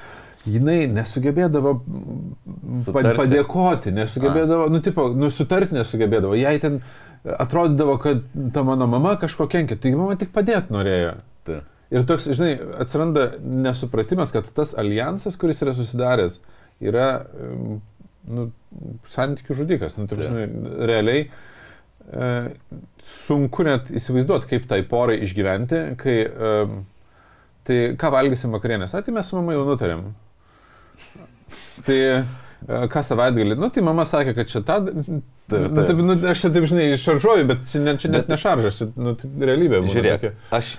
jinai 0.44 0.84
nesugebėdavo 0.92 1.72
sutarti. 2.84 3.14
padėkoti, 3.16 3.92
nesugebėdavo, 3.96 4.68
A. 4.68 4.72
nu, 4.72 4.80
tipo, 4.84 5.06
nu, 5.16 5.30
sutarti 5.32 5.76
nesugebėdavo. 5.76 6.36
Jai 6.36 6.58
ten 6.62 6.80
atrodydavo, 7.24 7.98
kad 8.02 8.24
ta 8.54 8.62
mano 8.62 8.86
mama 8.86 9.14
kažko 9.20 9.46
kenkia, 9.48 9.78
taigi 9.80 9.96
mama 9.96 10.16
tik 10.20 10.32
padėti 10.34 10.74
norėjo. 10.74 11.14
Ta. 11.48 11.60
Ir 11.94 12.04
toks, 12.08 12.26
žinai, 12.36 12.56
atsiranda 12.82 13.28
nesupratimas, 13.40 14.32
kad 14.34 14.48
tas 14.56 14.74
alijansas, 14.80 15.36
kuris 15.40 15.62
yra 15.64 15.74
susidaręs, 15.76 16.38
yra 16.84 17.08
nu, 18.28 18.48
santykių 19.12 19.58
žudikas. 19.60 19.98
Nu, 20.00 20.08
taip, 20.10 20.24
žinai, 20.24 20.46
realiai 20.90 21.26
e, 21.26 22.30
sunku 23.04 23.66
net 23.68 23.92
įsivaizduoti, 23.94 24.50
kaip 24.50 24.68
tai 24.70 24.80
porai 24.88 25.20
išgyventi, 25.24 25.82
kai 26.00 26.16
e, 26.24 26.54
tai 27.64 27.78
ką 28.00 28.12
valgysim 28.12 28.54
vakarienės, 28.56 28.96
mes 29.12 29.30
su 29.30 29.38
mama 29.38 29.56
jau 29.56 29.64
nutarėm. 29.68 30.08
Tai 31.84 31.98
ką 32.92 33.04
savaitgalį, 33.06 33.58
nu 33.60 33.70
tai 33.72 33.84
mama 33.86 34.06
sakė, 34.08 34.36
kad 34.38 34.50
čia 34.50 34.64
tą 34.66 34.80
Taip, 35.48 35.74
taip. 35.74 35.86
Taip, 35.86 35.98
nu, 36.00 36.14
aš 36.30 36.40
čia 36.40 36.48
taip, 36.54 36.64
žinai, 36.70 36.84
šaržuoju, 37.00 37.48
bet 37.50 37.66
čia, 37.68 37.80
ne, 37.84 37.98
čia 38.00 38.08
net 38.14 38.30
ne 38.32 38.38
šaržas, 38.40 38.78
čia 38.78 38.86
nu, 38.96 39.12
tai 39.20 39.28
realybė. 39.50 39.82
Žiūrėk, 39.92 40.22
tokia. 40.22 40.30
aš, 40.56 40.70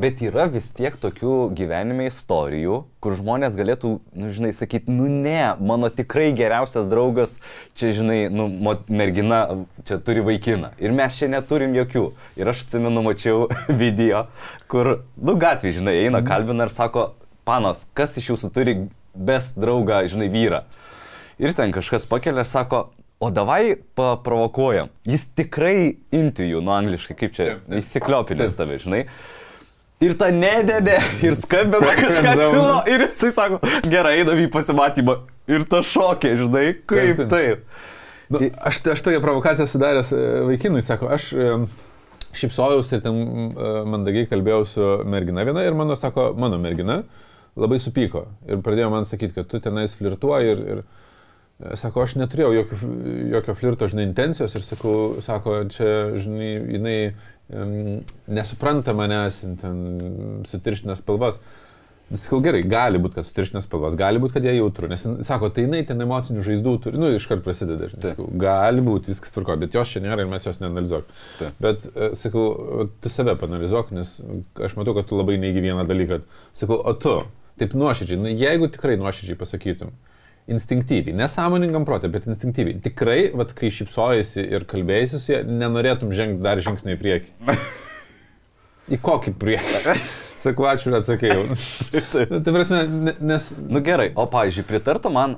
bet 0.00 0.22
yra 0.24 0.46
vis 0.48 0.70
tiek 0.72 0.96
tokių 0.96 1.34
gyvenime 1.58 2.06
istorijų, 2.08 2.78
kur 3.04 3.16
žmonės 3.18 3.58
galėtų, 3.58 3.90
nu, 4.16 4.30
žinai, 4.32 4.54
sakyti, 4.56 4.94
nu 4.94 5.10
ne, 5.12 5.42
mano 5.60 5.90
tikrai 5.92 6.30
geriausias 6.38 6.88
draugas, 6.88 7.36
čia, 7.76 7.92
žinai, 8.00 8.18
nu, 8.32 8.48
mergina, 8.88 9.42
čia 9.84 10.00
turi 10.00 10.24
vaikiną. 10.24 10.72
Ir 10.80 10.96
mes 10.96 11.20
čia 11.20 11.28
neturim 11.34 11.76
jokių. 11.76 12.06
Ir 12.40 12.52
aš 12.54 12.64
atsimenu, 12.64 13.04
mačiau 13.04 13.44
video, 13.82 14.24
kur, 14.72 15.02
nu, 15.20 15.36
gatvė, 15.36 15.76
žinai, 15.82 15.98
eina, 16.06 16.24
kalbina 16.24 16.64
ir 16.64 16.72
sako, 16.72 17.10
panos, 17.48 17.84
kas 17.92 18.16
iš 18.16 18.32
jūsų 18.32 18.54
turi 18.56 18.80
best 19.12 19.60
draugą, 19.60 20.06
žinai, 20.08 20.32
vyrą. 20.32 20.64
Ir 21.38 21.54
ten 21.54 21.74
kažkas 21.74 22.08
pakelia 22.10 22.44
sako, 22.46 22.88
O 23.18 23.32
davai 23.34 23.74
paprovokuojam. 23.98 24.92
Jis 25.02 25.24
tikrai 25.34 25.96
intijų, 26.14 26.60
nu 26.62 26.70
angliškai, 26.70 27.16
kaip 27.18 27.32
čia, 27.34 27.46
įsikliopinės 27.80 28.54
tave, 28.54 28.76
žinai. 28.78 29.00
Ir 29.98 30.12
ta 30.20 30.28
nedėdė, 30.30 31.00
ir 31.26 31.34
skambina 31.34 31.96
kažką 31.98 32.34
siūlo, 32.38 32.76
ir 32.86 33.02
jisai 33.02 33.32
sako, 33.34 33.58
gerai, 33.90 34.20
eidam 34.20 34.38
į 34.38 34.46
pasimatymą. 34.54 35.16
Ir 35.50 35.66
ta 35.66 35.80
šokė, 35.82 36.36
žinai, 36.38 36.62
kaip 36.86 37.24
taip. 37.24 37.32
taip. 37.32 37.82
Nu, 38.28 38.42
aš, 38.70 38.78
aš 38.94 39.02
tokią 39.02 39.18
provokaciją 39.24 39.66
sudaręs 39.66 40.12
e, 40.14 40.22
vaikinui, 40.52 40.84
sako, 40.86 41.08
aš 41.16 41.32
e, 41.32 41.48
šipsojausi 42.38 42.98
ir 42.98 43.02
ten 43.02 43.18
e, 43.18 43.72
mandagiai 43.88 44.28
kalbėjau 44.30 44.62
su 44.68 44.92
mergina 45.08 45.42
viena 45.48 45.66
ir 45.66 45.74
mano, 45.74 45.96
sako, 45.98 46.28
mano 46.38 46.60
mergina 46.62 47.00
labai 47.58 47.80
supyko. 47.82 48.28
Ir 48.46 48.62
pradėjo 48.62 48.92
man 48.94 49.08
sakyti, 49.08 49.34
kad 49.40 49.50
tu 49.50 49.58
tenais 49.64 49.96
flirtuoji 49.98 50.54
ir, 50.54 50.64
ir 50.76 50.86
Sako, 51.58 52.04
aš 52.06 52.14
neturėjau 52.20 52.52
jokio, 52.54 52.76
jokio 53.32 53.54
flirto, 53.58 53.86
žinai, 53.90 54.04
intencijos 54.06 54.52
ir 54.54 54.62
sakau, 54.62 54.98
sako, 55.24 55.56
čia, 55.74 55.88
žinai, 56.22 56.50
jinai 56.76 56.98
um, 57.50 57.72
nesupranta 58.30 58.94
manęs, 58.94 59.40
ten 59.58 59.80
sutirštinęs 60.46 61.02
spalvas. 61.02 61.40
Sakau, 62.14 62.38
gerai, 62.40 62.60
gali 62.62 63.00
būti, 63.02 63.18
kad 63.18 63.26
sutirštinęs 63.26 63.66
spalvas, 63.66 63.96
gali 63.98 64.22
būti, 64.22 64.36
kad 64.36 64.46
jie 64.46 64.54
jautru, 64.54 64.86
nes, 64.88 65.02
sako, 65.26 65.50
tai 65.52 65.66
jinai 65.66 65.82
ten 65.88 66.06
emocinių 66.06 66.44
žaizdų 66.46 66.74
turi, 66.84 67.00
nu, 67.02 67.10
iškart 67.18 67.42
prasideda, 67.44 67.90
žinai, 67.90 68.12
sakau, 68.14 68.28
gali 68.38 68.84
būti, 68.86 69.10
viskas 69.10 69.34
tvarko, 69.34 69.58
bet 69.58 69.74
jos 69.74 69.90
čia 69.90 70.04
nėra 70.06 70.22
ir 70.22 70.30
mes 70.30 70.46
jos 70.46 70.62
neanalizuok. 70.62 71.10
Ta. 71.40 71.50
Bet, 71.58 71.88
e, 71.90 72.12
sakau, 72.16 72.86
tu 73.02 73.12
save 73.12 73.34
panalizuok, 73.42 73.90
nes 73.98 74.14
aš 74.62 74.78
matau, 74.78 74.94
kad 74.96 75.10
tu 75.10 75.18
labai 75.18 75.40
neigi 75.42 75.66
vieną 75.66 75.82
dalyką. 75.90 76.22
Sakau, 76.56 76.78
o 76.78 76.94
tu, 76.94 77.18
taip 77.58 77.74
nuoširdžiai, 77.74 78.22
nu, 78.22 78.30
jeigu 78.30 78.70
tikrai 78.72 78.96
nuoširdžiai 79.02 79.42
pasakytum, 79.42 79.92
instinktyviai, 80.48 81.16
nesąmoningam 81.16 81.84
protė, 81.88 82.10
bet 82.12 82.28
instinktyviai. 82.28 82.78
Tikrai, 82.84 83.18
vat, 83.36 83.52
kai 83.56 83.70
šipsojasi 83.74 84.44
ir 84.46 84.64
kalbėjasi 84.68 85.20
su 85.20 85.34
ja, 85.34 85.42
nenorėtum 85.44 86.14
žengti 86.16 86.44
dar 86.44 86.60
žingsnį 86.64 86.96
į 86.96 87.00
priekį. 87.02 87.58
į 88.94 89.00
kokį 89.04 89.34
priekį? 89.40 89.98
Sakau, 90.44 90.68
ačiū 90.70 90.92
ir 90.92 91.00
atsakėjau. 91.00 91.44
Nu, 92.30 92.40
tai 92.40 92.54
prasme, 92.54 92.80
nes... 93.18 93.52
Nu 93.58 93.82
gerai, 93.84 94.12
o 94.14 94.28
pavyzdžiui, 94.30 94.66
pritartų 94.68 95.10
man, 95.12 95.36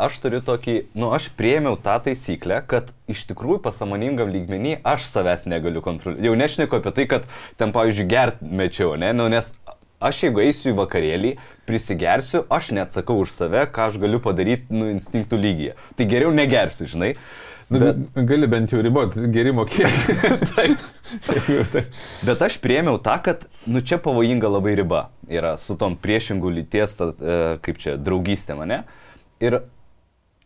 aš 0.00 0.20
turiu 0.22 0.40
tokį, 0.44 0.76
nu 0.98 1.10
aš 1.16 1.28
priemiau 1.36 1.76
tą 1.82 1.96
taisyklę, 2.04 2.60
kad 2.70 2.92
iš 3.10 3.24
tikrųjų 3.30 3.58
pasamoningam 3.64 4.30
lygmenį 4.32 4.78
aš 4.86 5.08
savęs 5.10 5.48
negaliu 5.50 5.82
kontroliuoti. 5.84 6.28
Jau 6.28 6.36
nešneku 6.38 6.78
apie 6.78 6.94
tai, 6.96 7.08
kad 7.10 7.28
ten, 7.60 7.74
pavyzdžiui, 7.74 8.08
gert 8.10 8.40
mečiau, 8.40 8.94
ne, 9.00 9.12
nu, 9.16 9.28
nes 9.32 9.52
aš 10.00 10.22
jeigu 10.26 10.42
eisiu 10.44 10.72
į 10.72 10.76
vakarėlį, 10.80 11.34
prisigersiu, 11.68 12.44
aš 12.52 12.70
neatsakau 12.76 13.18
už 13.22 13.34
save, 13.34 13.66
ką 13.72 13.90
aš 13.90 13.98
galiu 14.02 14.20
padaryti, 14.22 14.68
nu, 14.74 14.88
instinktų 14.92 15.40
lygyje. 15.40 15.76
Tai 15.98 16.08
geriau 16.08 16.32
negersiu, 16.34 16.88
žinai. 16.90 17.14
Nu, 17.66 17.80
bet, 17.82 17.98
gali 18.28 18.46
bent 18.46 18.70
jau 18.70 18.78
riboti 18.84 19.26
gerimo 19.34 19.64
kiekį. 19.66 20.14
taip. 20.52 20.84
taip. 21.74 21.96
Bet 22.28 22.44
aš 22.46 22.60
priemiau 22.62 23.00
tą, 23.02 23.16
kad, 23.24 23.48
nu, 23.66 23.82
čia 23.82 23.98
pavojinga 24.02 24.50
labai 24.52 24.76
riba 24.78 25.08
yra 25.26 25.56
su 25.58 25.74
tom 25.78 25.96
priešingų 25.98 26.52
lyties, 26.60 26.94
e, 27.02 27.40
kaip 27.64 27.82
čia, 27.82 27.96
draugystė 27.98 28.54
mane. 28.58 28.84
Ir 29.42 29.64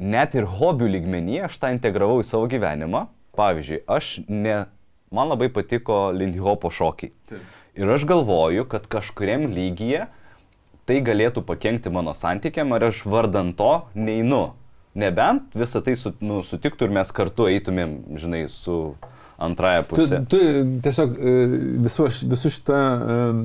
net 0.01 0.35
ir 0.39 0.49
hobių 0.49 0.89
lygmenyje 0.97 1.45
aš 1.51 1.61
tą 1.61 1.75
integravau 1.77 2.23
į 2.23 2.29
savo 2.31 2.49
gyvenimą. 2.51 3.11
Pavyzdžiui, 3.37 3.85
aš 3.89 4.15
ne, 4.27 4.63
man 5.15 5.29
labai 5.31 5.51
patiko 5.53 6.09
Lindy 6.17 6.41
Hopo 6.43 6.73
šokiai. 6.73 7.13
Taip. 7.29 7.60
Ir 7.79 7.91
aš 7.91 8.07
galvoju, 8.09 8.65
kad 8.71 8.89
kažkuriam 8.91 9.47
lygyje 9.53 10.09
tai 10.91 10.99
galėtų 11.07 11.45
pakengti 11.47 11.93
mano 11.93 12.17
santykiam, 12.19 12.73
ar 12.75 12.89
aš 12.91 13.05
vardant 13.07 13.55
to 13.59 13.75
neinu. 13.95 14.51
Nebent 14.99 15.53
visą 15.55 15.85
tai 15.87 15.95
su, 15.95 16.11
nu, 16.19 16.41
sutiktų 16.43 16.89
ir 16.89 16.97
mes 16.97 17.13
kartu 17.15 17.47
eitumėm, 17.47 17.93
žinai, 18.19 18.49
su 18.51 18.97
antrąją 19.41 19.85
pusę. 19.87 20.19
Tu, 20.29 20.41
tu 20.41 20.65
tiesiog 20.85 21.13
e, 21.15 21.35
visų, 21.87 22.09
visų 22.33 22.51
šitą 22.57 22.81
um, 22.81 23.39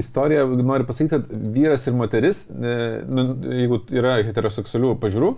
istoriją 0.00 0.46
nori 0.56 0.88
pasakyti, 0.88 1.12
kad 1.12 1.52
vyras 1.54 1.84
ir 1.86 1.98
moteris, 2.00 2.40
e, 2.48 2.72
nu, 3.06 3.26
jeigu 3.60 3.82
yra 4.00 4.16
heteroseksualių 4.26 4.94
pažiūrų, 5.04 5.30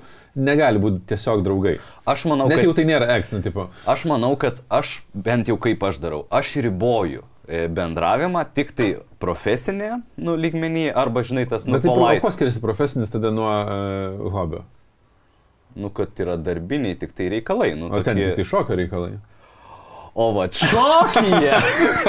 negali 0.46 0.80
būti 0.80 1.02
tiesiog 1.10 1.42
draugai. 1.44 1.74
Aš 2.08 2.24
manau, 2.30 2.46
Net 2.46 2.62
kad... 2.62 2.68
jau 2.70 2.78
tai 2.78 2.86
nėra 2.88 3.10
eks, 3.18 3.34
nu, 3.34 3.42
tipo. 3.44 3.66
Aš 3.90 4.06
manau, 4.08 4.32
kad 4.40 4.62
aš 4.72 5.00
bent 5.12 5.50
jau 5.50 5.58
kaip 5.60 5.82
aš 5.90 6.00
darau, 6.06 6.24
aš 6.30 6.54
riboju 6.70 7.26
E, 7.26 7.31
bendravimą 7.48 8.44
tik 8.54 8.70
tai 8.78 8.92
profesinėje 9.22 9.98
nu, 10.22 10.36
lygmenyje 10.38 10.92
arba, 10.94 11.24
žinai, 11.26 11.46
tas 11.50 11.66
nu, 11.66 11.80
polai. 11.82 12.16
Kuo 12.22 12.30
skiriasi 12.34 12.62
profesinis 12.62 13.10
tada 13.12 13.32
nuo 13.34 13.50
uh, 13.50 14.30
hobio? 14.34 14.62
Nu, 15.74 15.90
kad 15.94 16.18
yra 16.20 16.36
darbiniai 16.36 16.98
tik 17.00 17.14
tai 17.16 17.30
reikalai. 17.32 17.72
Nu, 17.78 17.88
o 17.88 17.98
tokie... 17.98 18.04
ten 18.10 18.20
tik 18.22 18.40
tai 18.40 18.48
šokio 18.48 18.78
reikalai. 18.78 19.16
O 20.12 20.28
va, 20.36 20.44
šokyje 20.52 21.56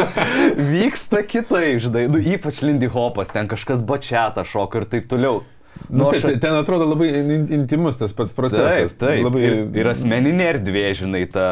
vyksta 0.74 1.22
kitai, 1.24 1.78
žinai, 1.80 2.04
nu, 2.12 2.20
ypač 2.20 2.60
Lindy 2.66 2.90
Hopas, 2.92 3.32
ten 3.32 3.48
kažkas 3.48 3.84
bačiata 3.88 4.44
šoka 4.44 4.82
ir 4.82 4.90
taip 4.92 5.08
toliau. 5.12 5.40
Nu, 5.88 6.10
aš... 6.12 6.26
ten, 6.28 6.40
ten 6.44 6.58
atrodo 6.58 6.90
labai 6.92 7.10
intimus 7.56 7.98
tas 8.00 8.12
pats 8.16 8.36
procesas. 8.36 8.98
Taip, 8.98 9.00
taip. 9.00 9.24
Labai... 9.30 9.44
Ir, 9.48 9.62
ir 9.80 9.92
asmeninė 9.94 10.50
erdvė, 10.52 10.86
žinai, 11.00 11.24
ta 11.32 11.48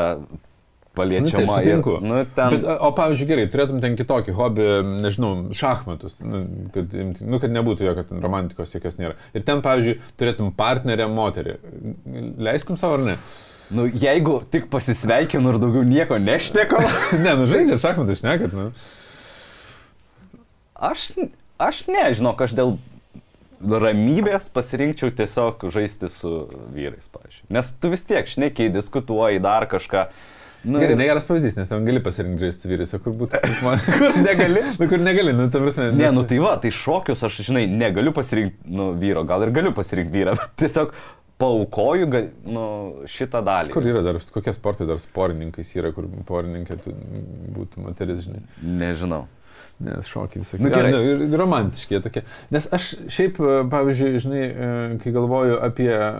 paliečiama. 0.97 1.45
Nu, 1.45 1.55
taip, 1.55 1.87
ir, 1.87 2.07
nu, 2.07 2.21
ten... 2.35 2.55
Bet, 2.55 2.65
o 2.83 2.89
pavyzdžiui, 2.97 3.27
gerai, 3.29 3.45
turėtum 3.51 3.81
ten 3.83 3.95
kitokį 3.99 4.35
hobį, 4.37 4.67
nežinau, 5.05 5.31
šachmatus, 5.55 6.17
nu, 6.23 6.43
kad, 6.75 6.95
nu, 7.21 7.39
kad 7.41 7.55
nebūtų 7.55 7.87
jokio 7.87 8.05
ten 8.09 8.23
romantikos, 8.23 8.73
jokios 8.75 8.99
nėra. 8.99 9.15
Ir 9.35 9.45
ten, 9.47 9.63
pavyzdžiui, 9.65 9.97
turėtum 10.19 10.51
partnerę 10.57 11.07
moterį. 11.11 11.57
Leistum 12.43 12.79
savo 12.81 12.99
ar 12.99 13.07
ne? 13.11 13.17
Nu, 13.71 13.85
jeigu 13.87 14.41
tik 14.51 14.67
pasisveikinu 14.71 15.53
ir 15.53 15.59
daugiau 15.63 15.87
nieko 15.87 16.19
nešneko. 16.19 16.81
ne, 17.23 17.35
nu 17.39 17.47
žaidžia 17.47 17.79
šachmatus, 17.79 18.19
šnekat, 18.19 18.55
nu. 18.57 18.71
Aš, 20.75 21.11
aš 21.61 21.85
nežinau, 21.87 22.33
aš 22.35 22.57
dėl 22.57 22.75
ramybės 23.61 24.49
pasirinkčiau 24.53 25.13
tiesiog 25.15 25.63
žaisti 25.71 26.09
su 26.11 26.33
vyrais, 26.73 27.07
pavyzdžiui. 27.13 27.47
Nes 27.53 27.71
tu 27.79 27.91
vis 27.93 28.03
tiek 28.07 28.27
šnekiai, 28.27 28.71
diskutuoji 28.73 29.41
dar 29.43 29.67
kažką. 29.71 30.07
Nu, 30.63 30.77
Gerai, 30.77 30.95
negeras 30.99 31.25
pavyzdys, 31.25 31.55
nes 31.57 31.69
ten 31.71 31.85
gali 31.87 32.01
pasirinkti 32.05 32.43
žaisti 32.45 32.69
vyrais, 32.69 32.91
o 32.93 32.99
kur 33.01 33.15
būtų 33.17 33.39
man... 33.65 33.79
kur 33.87 34.19
negali? 34.21 34.61
nu, 34.77 34.87
kur 34.91 35.01
negali, 35.01 35.33
nu, 35.33 35.47
tam 35.53 35.65
prasme. 35.65 35.87
Nes... 35.89 35.97
Ne, 36.03 36.11
nu 36.13 36.21
tai 36.29 36.37
va, 36.43 36.51
tai 36.61 36.69
šokius 36.75 37.23
aš, 37.25 37.39
žinai, 37.47 37.63
negaliu 37.71 38.13
pasirinkti, 38.13 38.69
nu, 38.69 38.91
vyro, 39.01 39.23
gal 39.25 39.47
ir 39.47 39.53
galiu 39.55 39.73
pasirinkti 39.77 40.19
vyrą, 40.19 40.35
bet 40.39 40.53
tiesiog 40.61 40.93
paukoju 41.41 42.05
nu, 42.45 42.63
šitą 43.09 43.41
dalį. 43.45 43.73
Kur 43.73 43.87
yra 43.89 44.03
dar, 44.05 44.19
kokie 44.33 44.53
sportai 44.53 44.85
dar 44.89 45.01
sporininkais 45.01 45.73
yra, 45.79 45.89
kur 45.95 46.05
porininkė 46.29 46.77
tu- 46.83 46.93
būtų 47.57 47.81
moteris, 47.87 48.27
žinai. 48.27 48.43
Nežinau. 48.61 49.23
Nes 49.81 50.05
šokiai 50.05 50.43
visokie. 50.43 50.61
Nu, 50.61 50.69
gerai. 50.69 50.91
Ja, 50.93 50.99
nu, 51.01 51.25
ir 51.25 51.39
romantiški 51.41 51.97
tokie. 52.05 52.21
Nes 52.53 52.67
aš 52.77 52.91
šiaip, 53.09 53.39
e, 53.41 53.55
pavyzdžiui, 53.71 54.21
žinai, 54.21 54.41
e, 54.45 54.67
kai 55.01 55.13
galvoju 55.15 55.57
apie 55.65 55.89
e, 55.89 56.11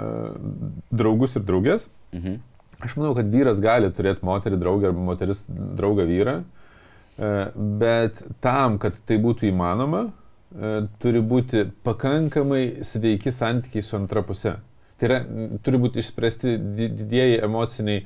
draugus 0.90 1.38
ir 1.38 1.46
draugės, 1.46 1.92
Mhm. 2.12 2.42
Aš 2.84 2.96
manau, 2.98 3.14
kad 3.18 3.30
vyras 3.32 3.62
gali 3.64 3.92
turėti 3.94 4.26
moterį 4.28 4.60
draugę 4.62 4.90
arba 4.90 5.06
moteris 5.12 5.44
draugą 5.50 6.08
vyrą, 6.10 6.40
e, 6.42 7.36
bet 7.82 8.24
tam, 8.44 8.80
kad 8.82 8.98
tai 9.08 9.20
būtų 9.22 9.50
įmanoma, 9.52 10.08
e, 10.08 10.74
turi 11.04 11.22
būti 11.22 11.68
pakankamai 11.86 12.84
sveiki 12.88 13.34
santykiai 13.36 13.86
su 13.86 13.98
antra 14.00 14.26
pusė. 14.26 14.58
Tai 15.00 15.10
yra, 15.10 15.22
turi 15.66 15.80
būti 15.82 16.02
išspręsti 16.04 16.58
di- 16.78 16.92
didieji 17.02 17.42
emociniai 17.46 18.04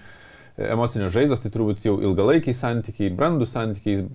emocinės 0.56 1.12
žaizdas, 1.12 1.42
tai 1.44 1.50
turbūt 1.52 1.84
jau 1.84 1.98
ilgalaikiai 2.00 2.56
santykiai, 2.56 3.12
brandų 3.16 3.48
santykiai 3.50 4.06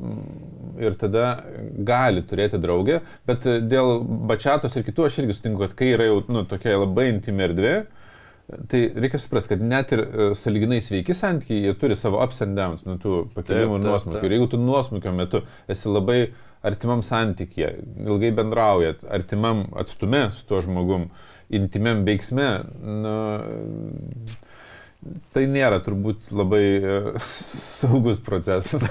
ir 0.80 0.94
tada 1.00 1.44
gali 1.84 2.22
turėti 2.24 2.60
draugę, 2.60 3.02
bet 3.28 3.44
e, 3.44 3.58
dėl 3.60 4.00
bačiatos 4.30 4.76
ir 4.76 4.86
kitų 4.86 5.08
aš 5.08 5.18
irgi 5.20 5.36
sutinku, 5.36 5.60
kad 5.66 5.76
kai 5.76 5.90
yra 5.96 6.08
jau 6.08 6.22
nu, 6.32 6.46
tokia 6.48 6.78
labai 6.80 7.10
intimi 7.12 7.44
erdvė, 7.44 7.74
tai 8.70 8.82
reikia 8.96 9.20
suprasti, 9.20 9.54
kad 9.54 9.64
net 9.64 9.92
ir 9.94 10.02
e, 10.04 10.28
saliginai 10.38 10.80
sveiki 10.84 11.14
santykiai, 11.16 11.64
jie 11.66 11.74
turi 11.78 11.96
savo 11.98 12.20
ups 12.22 12.42
and 12.44 12.58
downs, 12.58 12.84
nu, 12.88 12.96
tų 13.00 13.24
pakilimų 13.34 13.78
ir 13.78 13.86
nuosmukių. 13.86 14.22
Ir 14.26 14.36
jeigu 14.36 14.50
tu 14.52 14.60
nuosmukio 14.60 15.12
metu 15.16 15.42
esi 15.70 15.90
labai 15.90 16.20
artimam 16.66 17.04
santykėje, 17.04 17.72
ilgai 18.04 18.32
bendraujat, 18.36 19.04
artimam 19.08 19.64
atstume 19.80 20.26
su 20.36 20.44
tuo 20.48 20.60
žmogum, 20.64 21.08
intimiam 21.56 22.04
veiksme, 22.06 22.48
nu, 22.84 23.16
tai 25.34 25.46
nėra 25.50 25.80
turbūt 25.84 26.30
labai 26.34 26.64
e, 26.78 27.00
saugus 27.80 28.22
procesas. 28.24 28.88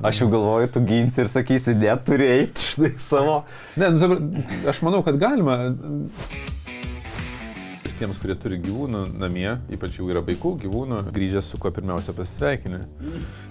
Aš 0.00 0.22
jau 0.22 0.30
galvoju, 0.32 0.68
tu 0.72 0.80
ginsi 0.88 1.20
ir 1.20 1.28
sakysi, 1.28 1.74
net 1.76 2.06
turi 2.06 2.24
eiti 2.38 2.70
štai 2.72 2.94
savo. 3.02 3.42
Ne, 3.76 3.90
nu, 3.92 4.00
dabar, 4.00 4.22
aš 4.72 4.80
manau, 4.86 5.02
kad 5.04 5.18
galima. 5.20 5.58
Tiems, 8.00 8.16
kurie 8.16 8.32
turi 8.40 8.56
gyvūnų 8.64 9.02
namie, 9.20 9.58
ypač 9.76 9.98
jau 9.98 10.06
yra 10.08 10.22
vaikų 10.24 10.54
gyvūnų, 10.62 11.02
grįžęs 11.12 11.50
su 11.52 11.58
kuo 11.60 11.68
pirmiausia 11.76 12.14
pasisveikini. 12.16 12.78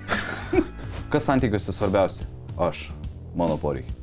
Kas 1.14 1.28
santykiuose 1.30 1.76
svarbiausia? 1.76 2.26
Aš. 2.58 2.88
Mano 3.38 3.60
poreikiai. 3.62 3.94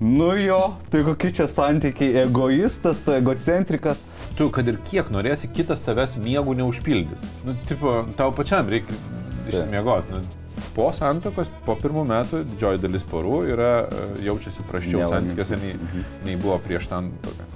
Nu 0.00 0.30
jo, 0.40 0.58
tai 0.90 1.04
kokie 1.04 1.28
čia 1.36 1.44
santykiai, 1.44 2.24
egoistas, 2.24 2.98
tu 3.04 3.12
egocentrikas. 3.12 4.06
Tu, 4.38 4.48
kad 4.48 4.72
ir 4.72 4.80
kiek 4.88 5.12
norėsi, 5.12 5.52
kitas 5.52 5.84
tavęs 5.84 6.16
miegų 6.24 6.56
neužpildys. 6.62 7.28
Nu, 7.44 7.52
tipo, 7.68 7.98
tau 8.16 8.32
pačiam 8.32 8.72
reikia 8.72 8.96
išsimiegoti. 9.44 10.16
Nu, 10.16 10.64
po 10.72 10.88
santokos, 10.96 11.52
po 11.66 11.76
pirmų 11.78 12.08
metų 12.08 12.46
didžioji 12.54 12.80
dalis 12.82 13.04
porų 13.12 13.42
yra, 13.52 13.72
e, 13.84 14.12
jaučiasi 14.24 14.64
prasčiau 14.72 15.04
Nelaimingi. 15.04 15.36
santykiuose 15.36 15.60
nei, 15.60 16.06
nei 16.24 16.40
buvo 16.40 16.56
prieš 16.64 16.88
santoką. 16.94 17.52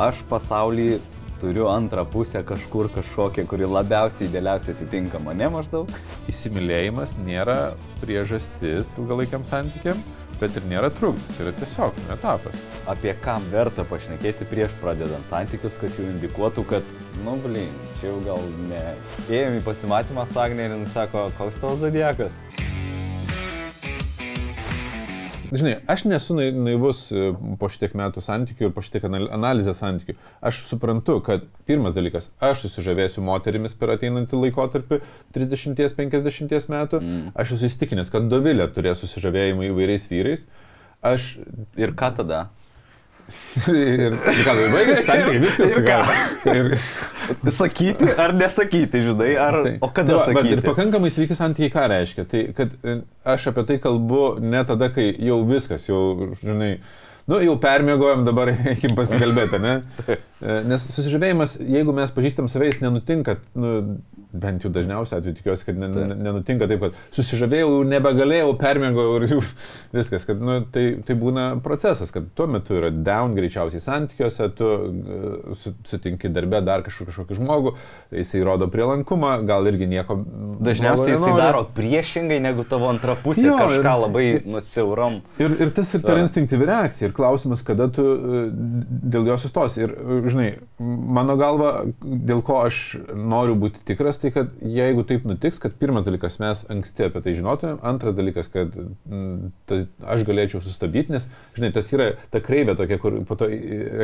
Aš 0.00 0.22
pasaulį 0.30 0.92
turiu 1.40 1.68
antrą 1.72 2.04
pusę 2.04 2.42
kažkur 2.46 2.90
kažkokią, 2.94 3.46
kuri 3.48 3.68
labiausiai 3.68 4.28
idealiausiai 4.28 4.76
atitinka 4.76 5.20
mane 5.22 5.48
maždaug. 5.52 5.90
Įsimylėjimas 6.30 7.16
nėra 7.24 7.74
priežastis 8.02 8.94
ilgalaikiam 9.00 9.44
santykiam, 9.46 10.00
bet 10.40 10.56
ir 10.56 10.66
nėra 10.70 10.90
trukdis. 10.96 11.32
Tai 11.36 11.46
yra 11.46 11.54
tiesiog 11.60 12.00
etapas. 12.16 12.64
Apie 12.90 13.14
kam 13.24 13.44
verta 13.52 13.84
pašnekėti 13.88 14.48
prieš 14.50 14.76
pradedant 14.82 15.28
santykius, 15.28 15.78
kas 15.80 15.98
jau 16.00 16.08
indikuotų, 16.08 16.66
kad, 16.74 16.96
nu 17.24 17.36
blin, 17.44 17.72
čia 18.00 18.10
jau 18.10 18.20
gal 18.28 18.50
ne. 18.70 18.84
Ėjom 19.28 19.60
į 19.60 19.64
pasimatymą 19.68 20.26
su 20.28 20.40
Agnė 20.42 20.68
ir 20.68 20.78
jis 20.80 20.96
sako, 20.96 21.28
koks 21.40 21.60
tavo 21.62 21.76
zodiekas. 21.80 22.40
Žinai, 25.50 25.72
aš 25.90 26.04
nesu 26.06 26.36
nai- 26.38 26.52
naivus 26.54 27.08
e, 27.10 27.32
po 27.58 27.66
šitiek 27.72 27.96
metų 27.98 28.22
santykių 28.22 28.68
ir 28.68 28.74
po 28.76 28.84
šitiek 28.86 29.02
anal- 29.08 29.26
analizės 29.34 29.80
santykių. 29.82 30.14
Aš 30.46 30.60
suprantu, 30.68 31.16
kad 31.26 31.42
pirmas 31.66 31.96
dalykas, 31.96 32.28
aš 32.38 32.62
susižavėsiu 32.68 33.24
moterimis 33.26 33.74
per 33.74 33.96
ateinantį 33.96 34.38
laikotarpį 34.44 35.00
30-50 35.34 36.70
metų. 36.70 37.00
Mm. 37.02 37.32
Aš 37.34 37.56
esu 37.56 37.66
įstikinęs, 37.70 38.12
kad 38.14 38.30
Dovilė 38.30 38.68
turės 38.70 39.02
susižavėjimą 39.02 39.66
įvairiais 39.72 40.06
vyrais. 40.10 40.46
Aš 41.02 41.38
Ir 41.80 41.94
ką 41.96 42.12
tada? 42.20 42.44
Ir, 43.70 44.14
ir 44.14 44.16
ką, 44.44 44.54
tai 44.56 44.68
baigėsi 44.74 45.04
santykiai, 45.08 45.42
viskas. 45.42 45.74
Ir 45.76 45.86
ką? 45.88 45.98
Ir, 46.54 46.70
Sakyti 47.54 48.08
ar 48.18 48.32
nesakyti, 48.34 49.02
žinai, 49.04 49.28
ar... 49.38 49.58
Tai- 49.66 49.76
O 49.86 49.90
kada 49.94 50.16
tai 50.16 50.18
va, 50.18 50.24
sakyti? 50.26 50.54
Ir 50.56 50.62
pakankamai 50.66 51.10
sveiki 51.14 51.36
santykiai 51.38 51.70
ką 51.74 51.84
reiškia? 51.92 52.24
Tai 52.30 52.40
kad 52.58 52.72
e, 52.82 52.96
aš 53.34 53.46
apie 53.52 53.64
tai 53.68 53.76
kalbu 53.82 54.24
ne 54.42 54.62
tada, 54.66 54.88
kai 54.94 55.10
jau 55.28 55.38
viskas, 55.46 55.84
jau, 55.86 56.00
žinai, 56.42 56.72
nu, 57.30 57.38
jau 57.44 57.54
permėgojom, 57.62 58.24
dabar 58.26 58.50
eikim 58.74 58.96
pasikalbėti, 58.98 59.62
ne? 59.62 59.76
E, 60.40 60.54
Nes 60.64 60.86
susižavėjimas, 60.88 61.58
jeigu 61.68 61.92
mes 61.92 62.08
pažįstam 62.16 62.46
save, 62.48 62.70
jis 62.70 62.78
nenutinka, 62.80 63.34
nu, 63.60 63.98
bent 64.32 64.62
jau 64.64 64.70
dažniausiai 64.72 65.18
atveju 65.20 65.36
tikiuosi, 65.40 65.64
kad 65.66 65.78
ne, 65.80 65.88
ne, 65.94 66.14
nenutinka 66.26 66.68
taip, 66.70 66.80
kad 66.84 66.98
susižavėjau, 67.16 67.70
jau 67.74 67.84
nebegalėjau, 67.90 68.52
permėgojau 68.60 69.16
ir 69.20 69.26
jau 69.34 69.40
viskas, 69.98 70.26
kad 70.28 70.40
nu, 70.42 70.60
tai, 70.72 70.84
tai 71.06 71.16
būna 71.18 71.46
procesas, 71.64 72.12
kad 72.14 72.28
tuo 72.38 72.46
metu 72.50 72.76
yra 72.78 72.90
down 72.94 73.34
greičiausiai 73.38 73.82
santykiuose, 73.82 74.48
tu 74.58 74.68
e, 74.70 75.54
su- 75.58 75.74
sutinki 75.90 76.30
darbę 76.32 76.60
dar 76.66 76.84
kažkokį, 76.86 77.10
kažkokį 77.10 77.38
žmogų, 77.40 77.74
jisai 78.20 78.44
rodo 78.46 78.68
prielankumą, 78.70 79.32
gal 79.48 79.66
irgi 79.70 79.88
nieko. 79.90 80.18
Dažniausiai 80.60 81.14
jisai 81.16 81.34
daro 81.38 81.64
priešingai 81.76 82.38
negu 82.44 82.64
tavo 82.68 82.88
antra 82.90 83.16
pusė, 83.18 83.48
Jo, 83.50 83.56
kažką 83.58 83.80
ir- 83.96 84.02
labai 84.04 84.26
nusiauram. 84.46 85.20
Ir, 85.40 85.56
ir 85.66 85.74
tas 85.76 85.90
ir 85.96 86.04
per 86.06 86.20
instinktyvi 86.22 86.68
reakcija. 86.70 87.08
Ir 87.10 87.14
klausimas, 87.16 87.64
kada 87.66 87.88
tu 87.92 88.04
e, 88.04 88.44
dėl 89.10 89.26
jos 89.32 89.46
sustos. 89.46 89.76
Ir, 89.80 89.94
e, 89.96 90.20
žinai, 90.30 90.48
mano 90.80 91.36
galva, 91.40 91.72
dėl 92.04 92.42
ko 92.46 92.60
aš 92.66 92.80
noriu 93.16 93.56
būti 93.60 93.82
tikras, 93.90 94.19
tai 94.22 94.32
kad 94.34 94.50
jeigu 94.62 95.04
taip 95.08 95.26
nutiks, 95.28 95.60
kad 95.62 95.76
pirmas 95.80 96.06
dalykas 96.06 96.38
mes 96.42 96.64
anksti 96.72 97.06
apie 97.08 97.22
tai 97.24 97.36
žinotumėm, 97.38 97.78
antras 97.90 98.16
dalykas, 98.18 98.50
kad 98.52 98.74
mm, 98.76 99.52
tas, 99.70 99.86
aš 100.16 100.24
galėčiau 100.28 100.62
sustabdyti, 100.64 101.14
nes, 101.14 101.28
žinai, 101.58 101.72
tas 101.76 101.90
yra 101.94 102.12
ta 102.32 102.42
kreivė 102.44 102.76
tokia, 102.78 103.00
kur 103.02 103.20
po 103.28 103.38
to 103.40 103.48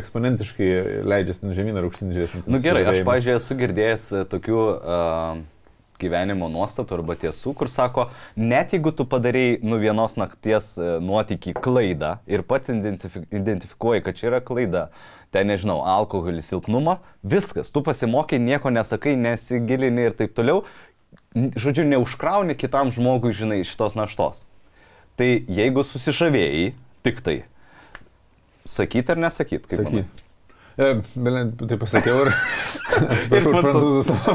eksponentiškai 0.03 0.71
leidžiasi 1.07 1.53
žemyn 1.57 1.81
ar 1.81 1.89
aukštyn 1.89 2.15
žiūrėsim. 2.17 2.47
Na 2.47 2.57
nu, 2.57 2.65
gerai, 2.65 2.87
aš, 2.91 3.03
pažiūrėjau, 3.09 3.43
esu 3.43 3.59
girdėjęs 3.61 4.09
e, 4.13 4.25
tokių 4.33 4.63
uh, 4.63 5.45
gyvenimo 6.01 6.49
nuostatų 6.53 6.99
arba 6.99 7.17
tiesų, 7.21 7.55
kur 7.57 7.71
sako, 7.73 8.09
net 8.37 8.75
jeigu 8.77 8.93
tu 8.97 9.07
padarėjai 9.09 9.61
nu 9.67 9.81
vienos 9.81 10.17
nakties 10.21 10.75
e, 10.79 10.97
nuotykį 11.05 11.57
klaidą 11.63 12.17
ir 12.31 12.45
pats 12.47 12.73
identifi- 12.73 13.25
identifikuoji, 13.31 14.05
kad 14.05 14.19
čia 14.19 14.31
yra 14.31 14.43
klaida, 14.45 14.87
ten 15.35 15.49
nežinau, 15.51 15.81
alkoholis, 15.87 16.49
silpnumą, 16.51 16.99
viskas, 17.27 17.73
tu 17.75 17.83
pasimokai, 17.85 18.39
nieko 18.43 18.73
nesakai, 18.73 19.17
nesigilini 19.21 20.09
ir 20.09 20.17
taip 20.17 20.37
toliau, 20.37 20.62
žodžiu, 21.35 21.87
neužkrauni 21.91 22.57
kitam 22.59 22.93
žmogui, 22.95 23.35
žinai, 23.37 23.62
šitos 23.67 23.97
naštos. 23.99 24.45
Tai 25.17 25.27
jeigu 25.27 25.85
susižavėjai, 25.87 26.71
tik 27.07 27.21
tai, 27.25 27.37
sakyt 28.69 29.12
ar 29.15 29.21
nesakyt, 29.27 29.69
kaip 29.71 29.85
manai? 29.87 30.07
E, 30.77 30.89
Belen, 31.17 31.55
tai 31.57 31.79
pasakiau 31.81 32.27
ir 32.27 32.33
atsiprašau 33.15 33.53
prancūzų 33.65 34.03
savo. 34.05 34.35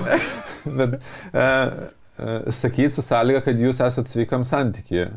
Bet 0.65 0.95
e, 0.97 1.43
e, 1.43 2.37
sakyt 2.57 2.95
su 2.97 3.05
sąlyga, 3.05 3.43
kad 3.45 3.61
jūs 3.61 3.81
esat 3.85 4.09
sveikam 4.09 4.45
santykėje. 4.47 5.11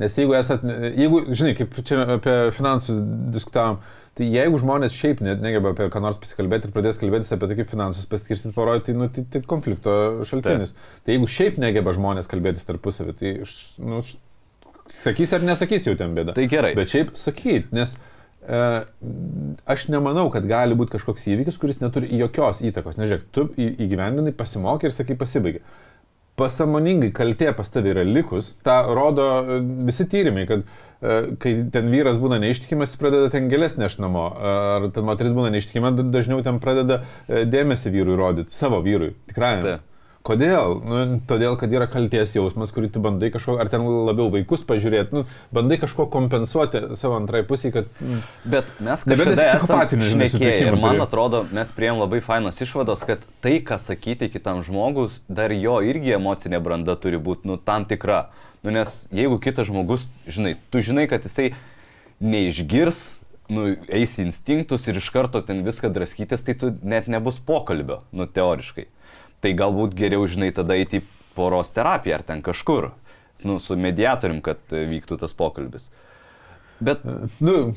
Nes 0.00 0.14
jeigu 0.16 0.36
esat, 0.38 0.62
jeigu, 0.96 1.24
žinai, 1.36 1.52
kaip 1.58 1.76
čia 1.84 2.04
apie 2.16 2.36
finansus 2.56 3.02
diskutavom, 3.34 3.80
tai 4.16 4.28
jeigu 4.28 4.60
žmonės 4.60 4.96
šiaip 4.96 5.20
net 5.24 5.42
negeba 5.44 5.72
apie 5.72 5.88
ką 5.92 6.00
nors 6.04 6.18
pasikalbėti 6.20 6.68
ir 6.68 6.74
pradės 6.74 7.00
kalbėtis 7.00 7.32
apie 7.34 7.48
tai, 7.50 7.58
kaip 7.60 7.72
finansus 7.72 8.08
paskirstyti 8.08 8.56
parodyti, 8.56 8.90
tai, 8.90 8.96
nu, 9.00 9.08
tai, 9.12 9.24
tai 9.32 9.42
konflikto 9.48 9.94
šaltinis. 10.28 10.74
Tai 11.04 11.16
jeigu 11.16 11.28
šiaip 11.32 11.60
negeba 11.62 11.94
žmonės 11.96 12.28
kalbėtis 12.32 12.68
tarpusavį, 12.68 13.16
tai, 13.20 13.34
nu, 13.84 14.00
sakys 14.92 15.32
ar 15.36 15.44
nesakys 15.46 15.86
jau 15.88 15.94
ten 15.98 16.16
bėda. 16.16 16.34
Tai 16.36 16.48
gerai. 16.50 16.74
Bet 16.78 16.92
šiaip 16.92 17.14
sakyt, 17.18 17.70
nes 17.76 17.94
e, 17.96 18.60
aš 19.76 19.86
nemanau, 19.92 20.28
kad 20.34 20.46
gali 20.48 20.76
būti 20.78 20.96
kažkoks 20.96 21.28
įvykis, 21.32 21.60
kuris 21.62 21.80
neturi 21.82 22.10
jokios 22.20 22.62
įtakos. 22.68 23.00
Nežiūrėk, 23.00 23.28
tu 23.34 23.48
įgyvendinai, 23.56 24.34
pasimokė 24.36 24.90
ir 24.90 24.96
sakai 24.96 25.16
pasibaigė. 25.20 25.64
Pasamoningai 26.40 27.10
kaltė 27.12 27.50
pas 27.56 27.68
tavį 27.68 27.90
yra 27.92 28.02
likus, 28.08 28.54
tą 28.64 28.78
rodo 28.96 29.26
e, 29.42 29.58
visi 29.84 30.06
tyrimai, 30.08 30.46
kad 30.48 30.62
e, 30.64 31.36
kai 31.42 31.52
ten 31.74 31.90
vyras 31.92 32.16
būna 32.22 32.38
neištikimas, 32.40 32.94
jis 32.94 33.00
pradeda 33.02 33.28
ten 33.34 33.50
gėlės 33.52 33.76
neš 33.76 33.98
namo, 34.00 34.30
e, 34.32 34.54
ar 34.78 34.86
ten 34.96 35.04
moteris 35.04 35.34
būna 35.36 35.52
neištikima, 35.52 35.92
da- 35.98 36.06
dažniau 36.14 36.40
ten 36.46 36.56
pradeda 36.62 37.02
dėmesį 37.28 37.92
vyrui 37.92 38.16
rodyti, 38.16 38.56
savo 38.56 38.80
vyrui, 38.84 39.12
tikrai. 39.28 39.58
Kodėl? 40.22 40.76
Nu, 40.86 40.98
todėl, 41.26 41.56
kad 41.58 41.72
yra 41.74 41.88
kalties 41.90 42.36
jausmas, 42.36 42.70
kurį 42.74 42.92
tu 42.94 43.00
bandai 43.02 43.32
kažko, 43.34 43.56
ar 43.58 43.70
ten 43.72 43.82
labiau 43.82 44.28
vaikus 44.30 44.62
pažiūrėti, 44.68 45.16
nu, 45.16 45.22
bandai 45.54 45.80
kažko 45.82 46.06
kompensuoti 46.12 46.84
savo 46.98 47.16
antrai 47.18 47.40
pusiai, 47.46 47.72
kad... 47.74 47.88
Mm, 47.98 48.20
Bet 48.54 48.70
mes 48.78 49.02
kažkada 49.02 49.98
šnekėję 49.98 50.68
ir 50.68 50.78
man 50.78 51.02
atrodo, 51.02 51.42
mes 51.50 51.74
prieėm 51.74 51.98
labai 52.04 52.22
fainos 52.22 52.62
išvados, 52.62 53.02
kad 53.08 53.24
tai, 53.42 53.56
ką 53.66 53.80
sakyti 53.82 54.30
kitam 54.30 54.62
žmogus, 54.66 55.18
dar 55.26 55.54
jo 55.56 55.80
irgi 55.82 56.14
emocinė 56.20 56.62
branda 56.62 56.94
turi 56.94 57.18
būti, 57.18 57.48
nu, 57.50 57.58
tam 57.58 57.88
tikra. 57.90 58.28
Nu, 58.62 58.70
nes 58.70 58.94
jeigu 59.10 59.42
kitas 59.42 59.66
žmogus, 59.72 60.06
žinai, 60.30 60.54
tu 60.70 60.84
žinai, 60.86 61.08
kad 61.10 61.26
jisai 61.26 61.50
neišgirs, 62.22 63.02
nu, 63.50 63.72
eis 63.90 64.14
instinktus 64.22 64.86
ir 64.86 65.02
iš 65.02 65.10
karto 65.10 65.42
ten 65.42 65.66
viską 65.66 65.90
draskytis, 65.90 66.46
tai 66.46 66.54
tu 66.58 66.70
net 66.86 67.10
nebus 67.10 67.42
pokalbio, 67.42 68.04
nu, 68.14 68.30
teoriškai. 68.30 68.86
Tai 69.42 69.52
galbūt 69.58 69.96
geriau, 69.98 70.26
žinai, 70.30 70.52
tada 70.54 70.76
eiti 70.78 71.02
poros 71.36 71.72
terapiją 71.74 72.20
ar 72.20 72.22
ten 72.28 72.42
kažkur, 72.46 72.92
nu, 73.48 73.58
su 73.58 73.74
mediatorium, 73.76 74.38
kad 74.44 74.60
e, 74.70 74.84
vyktų 74.90 75.18
tas 75.22 75.34
pokalbis. 75.34 75.88
Bet 76.82 77.02
Nu, 77.38 77.74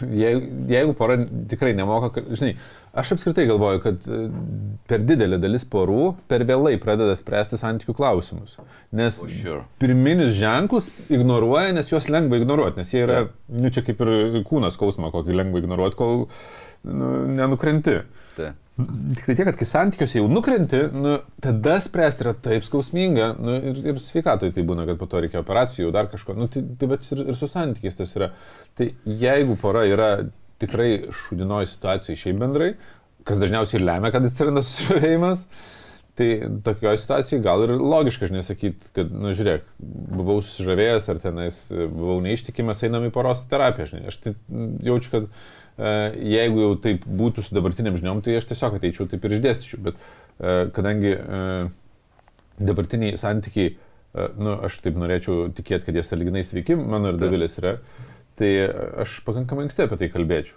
jeigu, 0.00 0.46
jeigu 0.70 0.92
pora 0.94 1.16
tikrai 1.50 1.72
nemoka, 1.74 2.22
žinai, 2.30 2.52
aš 2.94 3.12
apskritai 3.16 3.46
galvoju, 3.48 3.80
kad 3.82 4.06
e, 4.06 4.18
per 4.90 5.02
didelė 5.06 5.38
dalis 5.42 5.64
porų 5.70 6.12
per 6.30 6.44
vėlai 6.46 6.76
pradeda 6.82 7.16
spręsti 7.18 7.58
santykių 7.58 7.94
klausimus. 7.98 8.54
Nes 8.94 9.18
For 9.22 9.32
sure. 9.32 9.64
pirminius 9.82 10.34
ženklus 10.38 10.90
ignoruoja, 11.10 11.74
nes 11.76 11.90
juos 11.90 12.06
lengva 12.12 12.38
ignoruoti, 12.42 12.78
nes 12.82 12.94
jie 12.94 13.02
yra, 13.06 13.24
Taip. 13.24 13.34
nu 13.62 13.72
čia 13.74 13.82
kaip 13.86 14.04
ir 14.06 14.42
kūnas 14.46 14.78
skausmą, 14.78 15.10
kokį 15.14 15.40
lengva 15.42 15.62
ignoruoti, 15.64 15.98
kol 15.98 16.26
nu, 16.86 17.10
nenukrenti. 17.34 18.00
tai. 18.38 18.52
Tik 18.76 19.24
tai 19.24 19.34
tiek, 19.38 19.46
kad 19.48 19.56
kai 19.56 19.66
santykiuose 19.68 20.18
jau 20.18 20.26
nukrenti, 20.28 20.82
nu, 20.92 21.14
tada 21.40 21.78
spręsti 21.80 22.26
yra 22.26 22.34
taip 22.44 22.64
skausminga 22.66 23.30
nu, 23.40 23.54
ir, 23.70 23.78
ir 23.88 24.00
sveikatoje 24.04 24.52
tai 24.52 24.64
būna, 24.68 24.84
kad 24.90 24.98
po 25.00 25.08
to 25.08 25.22
reikia 25.24 25.40
operacijų, 25.40 25.88
dar 25.96 26.10
kažko. 26.12 26.36
Nu, 26.36 26.48
tai 26.52 26.60
tai 26.76 26.90
bet 26.90 27.06
ir, 27.16 27.22
ir 27.32 27.38
su 27.38 27.48
santykiais 27.48 27.96
tas 27.96 28.12
yra. 28.18 28.34
Tai 28.76 28.90
jeigu 29.08 29.56
pora 29.62 29.86
yra 29.88 30.10
tikrai 30.60 30.90
šudinoji 31.08 31.70
situacija 31.72 32.20
šiaip 32.20 32.42
bendrai, 32.42 32.74
kas 33.26 33.40
dažniausiai 33.40 33.80
ir 33.80 33.86
lemia, 33.88 34.12
kad 34.12 34.28
atsiranda 34.28 34.64
susižavėjimas, 34.64 35.46
tai 36.16 36.28
tokioje 36.64 36.98
situacijoje 37.02 37.42
gal 37.44 37.62
ir 37.66 37.74
logiška, 37.76 38.30
žinai, 38.30 38.42
sakyti, 38.44 38.88
kad, 38.96 39.10
nu, 39.12 39.34
žiūrėk, 39.36 39.66
buvau 40.16 40.38
susižavėjęs 40.40 41.08
ar 41.12 41.20
tenais 41.20 41.58
buvau 41.72 42.16
neištikimas, 42.24 42.80
einam 42.86 43.04
į 43.04 43.12
poros 43.12 43.42
terapiją, 43.50 43.90
žinai. 43.90 44.12
Aš 44.12 44.18
tai 44.24 44.32
jaučiu, 44.86 45.12
kad 45.12 45.26
e, 45.28 45.92
jeigu 46.32 46.62
jau 46.62 46.70
taip 46.86 47.04
būtų 47.20 47.44
su 47.44 47.56
dabartiniam 47.56 47.98
žiniom, 48.00 48.22
tai 48.24 48.38
aš 48.40 48.48
tiesiog 48.52 48.78
ateičiau 48.78 49.10
taip 49.12 49.26
ir 49.28 49.36
išdėstyčiau. 49.36 49.82
Bet 49.90 50.00
e, 50.00 50.54
kadangi 50.76 51.12
e, 51.12 51.42
dabartiniai 52.70 53.20
santykiai, 53.20 53.74
e, 53.76 54.28
nu, 54.40 54.56
aš 54.70 54.80
taip 54.86 54.96
norėčiau 55.02 55.50
tikėti, 55.56 55.90
kad 55.90 56.00
jie 56.00 56.06
saliginai 56.06 56.46
sveiki, 56.48 56.78
mano 56.80 57.12
ir 57.12 57.20
Taip. 57.20 57.26
Davilės 57.26 57.60
yra, 57.60 57.76
tai 58.40 58.54
aš 59.04 59.20
pakankamai 59.28 59.68
anksti 59.68 59.84
apie 59.84 60.00
tai 60.00 60.08
kalbėčiau. 60.16 60.56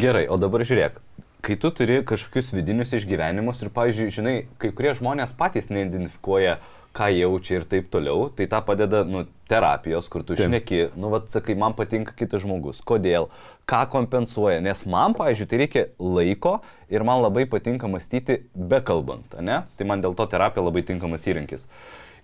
Gerai, 0.00 0.24
o 0.32 0.40
dabar 0.40 0.64
žiūrėk, 0.64 0.96
kai 1.42 1.56
tu 1.58 1.72
turi 1.74 2.02
kažkokius 2.06 2.52
vidinius 2.54 2.92
išgyvenimus 2.94 3.64
ir, 3.64 3.72
pavyzdžiui, 3.74 4.14
žinai, 4.14 4.36
kai 4.62 4.70
kurie 4.70 4.94
žmonės 4.94 5.34
patys 5.38 5.72
neidentifikuoja, 5.74 6.60
ką 6.92 7.08
jaučia 7.16 7.56
ir 7.56 7.64
taip 7.68 7.88
toliau, 7.92 8.28
tai 8.36 8.46
tą 8.52 8.60
padeda, 8.64 9.00
nu, 9.08 9.24
terapijos, 9.50 10.10
kur 10.12 10.22
tu 10.28 10.36
šneki, 10.36 10.92
nu, 11.00 11.08
vad, 11.12 11.30
sakai, 11.32 11.56
man 11.58 11.74
patinka 11.76 12.14
kitas 12.16 12.44
žmogus, 12.44 12.82
kodėl, 12.86 13.30
ką 13.68 13.80
kompensuoja, 13.94 14.60
nes 14.64 14.84
man, 14.86 15.16
pavyzdžiui, 15.18 15.48
tai 15.48 15.60
reikia 15.64 15.84
laiko 15.98 16.58
ir 16.92 17.04
man 17.08 17.24
labai 17.24 17.46
patinka 17.50 17.90
mąstyti 17.90 18.42
bekalbant, 18.54 19.38
ne? 19.40 19.62
Tai 19.76 19.88
man 19.88 20.04
dėl 20.04 20.14
to 20.18 20.28
terapija 20.30 20.66
labai 20.66 20.84
tinkamas 20.86 21.24
įrankis. 21.26 21.66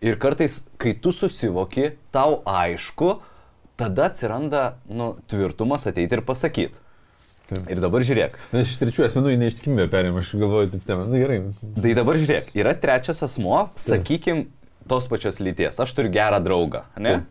Ir 0.04 0.20
kartais, 0.20 0.60
kai 0.78 0.92
tu 0.94 1.10
susivoki, 1.16 1.96
tau 2.14 2.42
aišku, 2.46 3.16
tada 3.80 4.12
atsiranda, 4.12 4.66
nu, 4.86 5.16
tvirtumas 5.32 5.88
ateiti 5.90 6.20
ir 6.20 6.22
pasakyti. 6.28 6.84
Taip. 7.48 7.64
Ir 7.72 7.80
dabar 7.80 8.04
žiūrėk. 8.04 8.34
Aš 8.52 8.74
iš 8.74 8.78
trečių 8.82 9.06
asmenų 9.06 9.32
į 9.32 9.38
neištikimybę 9.40 9.86
perėmė, 9.92 10.20
aš 10.20 10.34
galvoju, 10.36 10.68
taip 10.74 10.82
temą. 10.84 11.06
Na 11.08 11.14
nu, 11.14 11.20
gerai. 11.22 11.38
Tai 11.80 11.92
dabar 11.96 12.20
žiūrėk, 12.20 12.50
yra 12.60 12.74
trečias 12.76 13.24
asmo, 13.24 13.62
sakykim, 13.80 14.42
tos 14.88 15.08
pačios 15.08 15.40
lyties. 15.40 15.80
Aš 15.80 15.94
turiu 15.96 16.12
gerą 16.12 16.42
draugą, 16.44 16.84
ne? 17.00 17.22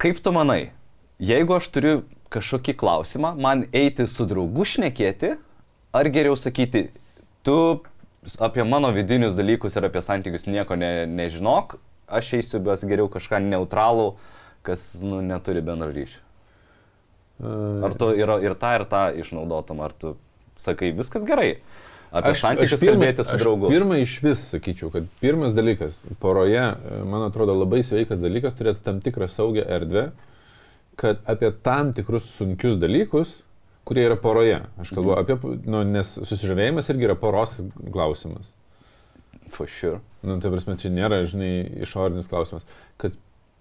Kaip 0.00 0.20
tu 0.20 0.32
manai, 0.36 0.74
jeigu 1.20 1.56
aš 1.56 1.70
turiu 1.72 1.94
kažkokį 2.32 2.76
klausimą, 2.80 3.34
man 3.40 3.64
eiti 3.72 4.04
su 4.08 4.28
draugu 4.28 4.68
šnekėti, 4.68 5.34
ar 5.96 6.12
geriau 6.12 6.36
sakyti, 6.38 6.90
tu 7.44 7.56
apie 8.40 8.64
mano 8.68 8.92
vidinius 8.92 9.36
dalykus 9.36 9.76
ir 9.76 9.88
apie 9.88 10.04
santykius 10.04 10.44
nieko 10.48 10.76
ne, 10.76 11.08
nežinok, 11.08 11.78
aš 12.12 12.34
eisiu, 12.40 12.60
bet 12.64 12.84
geriau 12.84 13.08
kažką 13.12 13.40
neutralų, 13.48 14.12
kas 14.66 14.90
nu, 15.00 15.24
neturi 15.24 15.64
bendro 15.64 15.88
ryšio. 15.94 16.20
Ar 17.40 17.94
tu 17.96 18.10
ir, 18.16 18.28
ir 18.44 18.54
tą, 18.60 18.74
ir 18.76 18.84
tą 18.90 19.02
išnaudotum, 19.22 19.80
ar 19.80 19.94
tu 19.96 20.14
sakai, 20.60 20.90
viskas 20.96 21.24
gerai. 21.24 21.54
Apie 22.10 22.32
santykius 22.34 22.82
kalbėti 22.82 23.22
su 23.24 23.36
aš 23.36 23.44
draugu. 23.44 23.68
Pirmą 23.70 24.00
iš 24.02 24.16
vis 24.24 24.40
sakyčiau, 24.50 24.90
kad 24.90 25.06
pirmas 25.22 25.54
dalykas 25.54 26.00
poroje, 26.20 26.64
man 27.06 27.22
atrodo, 27.28 27.54
labai 27.54 27.84
sveikas 27.86 28.18
dalykas 28.20 28.56
turėti 28.58 28.82
tam 28.82 28.98
tikrą 29.04 29.28
saugią 29.30 29.62
erdvę, 29.78 30.08
kad 31.00 31.22
apie 31.30 31.52
tam 31.64 31.94
tikrus 31.96 32.26
sunkius 32.34 32.76
dalykus, 32.82 33.36
kurie 33.86 34.04
yra 34.08 34.18
poroje, 34.20 34.58
aš 34.82 34.90
kalbu 34.96 35.14
Mhm. 35.14 35.20
apie, 35.22 35.70
nu, 35.70 35.84
nes 35.86 36.10
susižavėjimas 36.18 36.90
irgi 36.90 37.06
yra 37.08 37.14
poros 37.16 37.56
klausimas. 37.92 38.50
For 39.48 39.66
sure. 39.66 40.00
Nu, 40.22 40.36
tai 40.42 40.50
prasme, 40.50 40.76
čia 40.78 40.90
nėra, 40.90 41.22
žinai, 41.26 41.80
išorinis 41.86 42.28
klausimas. 42.28 42.66
Kad 42.98 43.14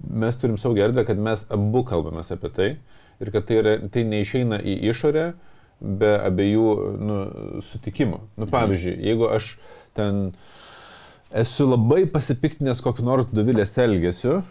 mes 0.10 0.38
turim 0.38 0.58
saugią 0.58 0.90
erdvę, 0.90 1.06
kad 1.06 1.18
mes 1.18 1.46
abu 1.50 1.84
kalbame 1.84 2.22
apie 2.22 2.50
tai 2.50 2.78
ir 3.20 3.32
kad 3.34 3.48
tai, 3.48 3.60
yra, 3.62 3.76
tai 3.92 4.06
neišeina 4.08 4.62
į 4.64 4.80
išorę 4.92 5.28
be 5.80 6.14
abiejų 6.28 6.72
nu, 7.00 7.20
sutikimo. 7.64 8.26
Nu, 8.40 8.48
pavyzdžiui, 8.52 8.98
jeigu 9.10 9.30
aš 9.32 9.54
ten 9.98 10.32
esu 11.30 11.68
labai 11.70 12.04
pasipiktinęs 12.10 12.82
kokį 12.84 13.06
nors 13.06 13.30
duvilės 13.32 13.78
elgesiu, 13.80 14.42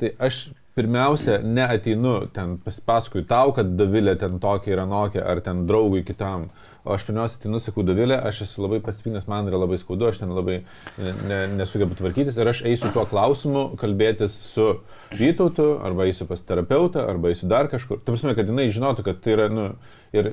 tai 0.00 0.14
aš 0.18 0.48
pirmiausia 0.74 1.38
neateinu 1.44 2.14
ten 2.32 2.56
pasipaskui 2.64 3.24
tau, 3.28 3.52
kad 3.56 3.74
Davilė 3.76 4.16
ten 4.20 4.38
tokia 4.40 4.76
yra 4.76 4.86
nokia, 4.88 5.24
ar 5.28 5.42
ten 5.44 5.66
draugui 5.68 6.02
kitam. 6.06 6.48
O 6.82 6.94
aš 6.96 7.04
pirmiausia 7.06 7.38
ateinu, 7.38 7.60
sakau, 7.62 7.84
Davilė, 7.86 8.16
aš 8.18 8.40
esu 8.46 8.64
labai 8.64 8.80
pasipiktinęs, 8.82 9.28
man 9.30 9.46
yra 9.46 9.60
labai 9.62 9.78
skaudu, 9.78 10.08
aš 10.10 10.18
ten 10.22 10.32
labai 10.34 10.56
ne, 10.98 11.12
ne, 11.28 11.38
nesugebu 11.60 11.94
tvarkytis 11.98 12.40
ir 12.40 12.50
aš 12.50 12.64
eisiu 12.66 12.90
tuo 12.94 13.04
klausimu 13.06 13.68
kalbėtis 13.78 14.34
su 14.42 14.66
Vytautu, 15.14 15.76
arba 15.86 16.08
eisiu 16.10 16.26
pas 16.26 16.42
terapeutą, 16.42 17.06
arba 17.06 17.30
eisiu 17.30 17.46
dar 17.52 17.70
kažkur. 17.70 18.02
Tai 18.02 18.16
prasme, 18.16 18.34
kad 18.34 18.50
jinai 18.50 18.66
žinotų, 18.74 19.06
kad 19.06 19.22
tai 19.22 19.36
yra, 19.36 19.46
nu, 19.52 19.68
ir 20.16 20.32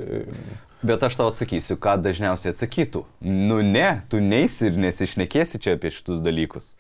Bet 0.80 1.04
aš 1.04 1.18
tau 1.20 1.28
atsakysiu, 1.28 1.76
ką 1.76 1.98
dažniausiai 2.00 2.54
atsakytų. 2.54 3.02
Nu 3.28 3.58
ne, 3.60 4.00
tu 4.08 4.22
neisi 4.24 4.70
ir 4.70 4.78
nesišnekėsi 4.80 5.60
čia 5.60 5.74
apie 5.76 5.92
šitus 5.92 6.22
dalykus. 6.24 6.72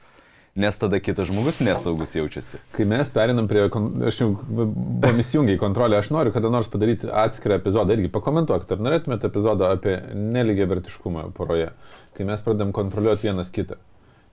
Nes 0.59 0.75
tada 0.75 0.99
kitas 0.99 1.29
žmogus 1.29 1.61
nesaugus 1.63 2.17
jaučiasi. 2.17 2.57
Kai 2.75 2.83
mes 2.89 3.07
perinam 3.15 3.47
prie, 3.47 3.61
aš 4.09 4.17
jau 4.19 4.31
buvom 4.43 5.21
įsijungę 5.23 5.53
į 5.55 5.61
kontrolę, 5.61 5.95
aš 6.01 6.09
noriu 6.11 6.33
kada 6.35 6.51
nors 6.51 6.67
padaryti 6.71 7.07
atskirą 7.07 7.61
epizodą, 7.61 7.95
irgi 7.95 8.11
pakomentuokit, 8.11 8.73
ar 8.75 8.81
norėtumėte 8.83 9.29
epizodą 9.31 9.69
apie 9.77 9.95
neligiai 10.11 10.67
vertiškumą 10.67 11.29
poroje, 11.37 11.69
kai 12.17 12.27
mes 12.27 12.43
pradedam 12.43 12.75
kontroliuoti 12.75 13.29
vienas 13.29 13.53
kitą. 13.55 13.79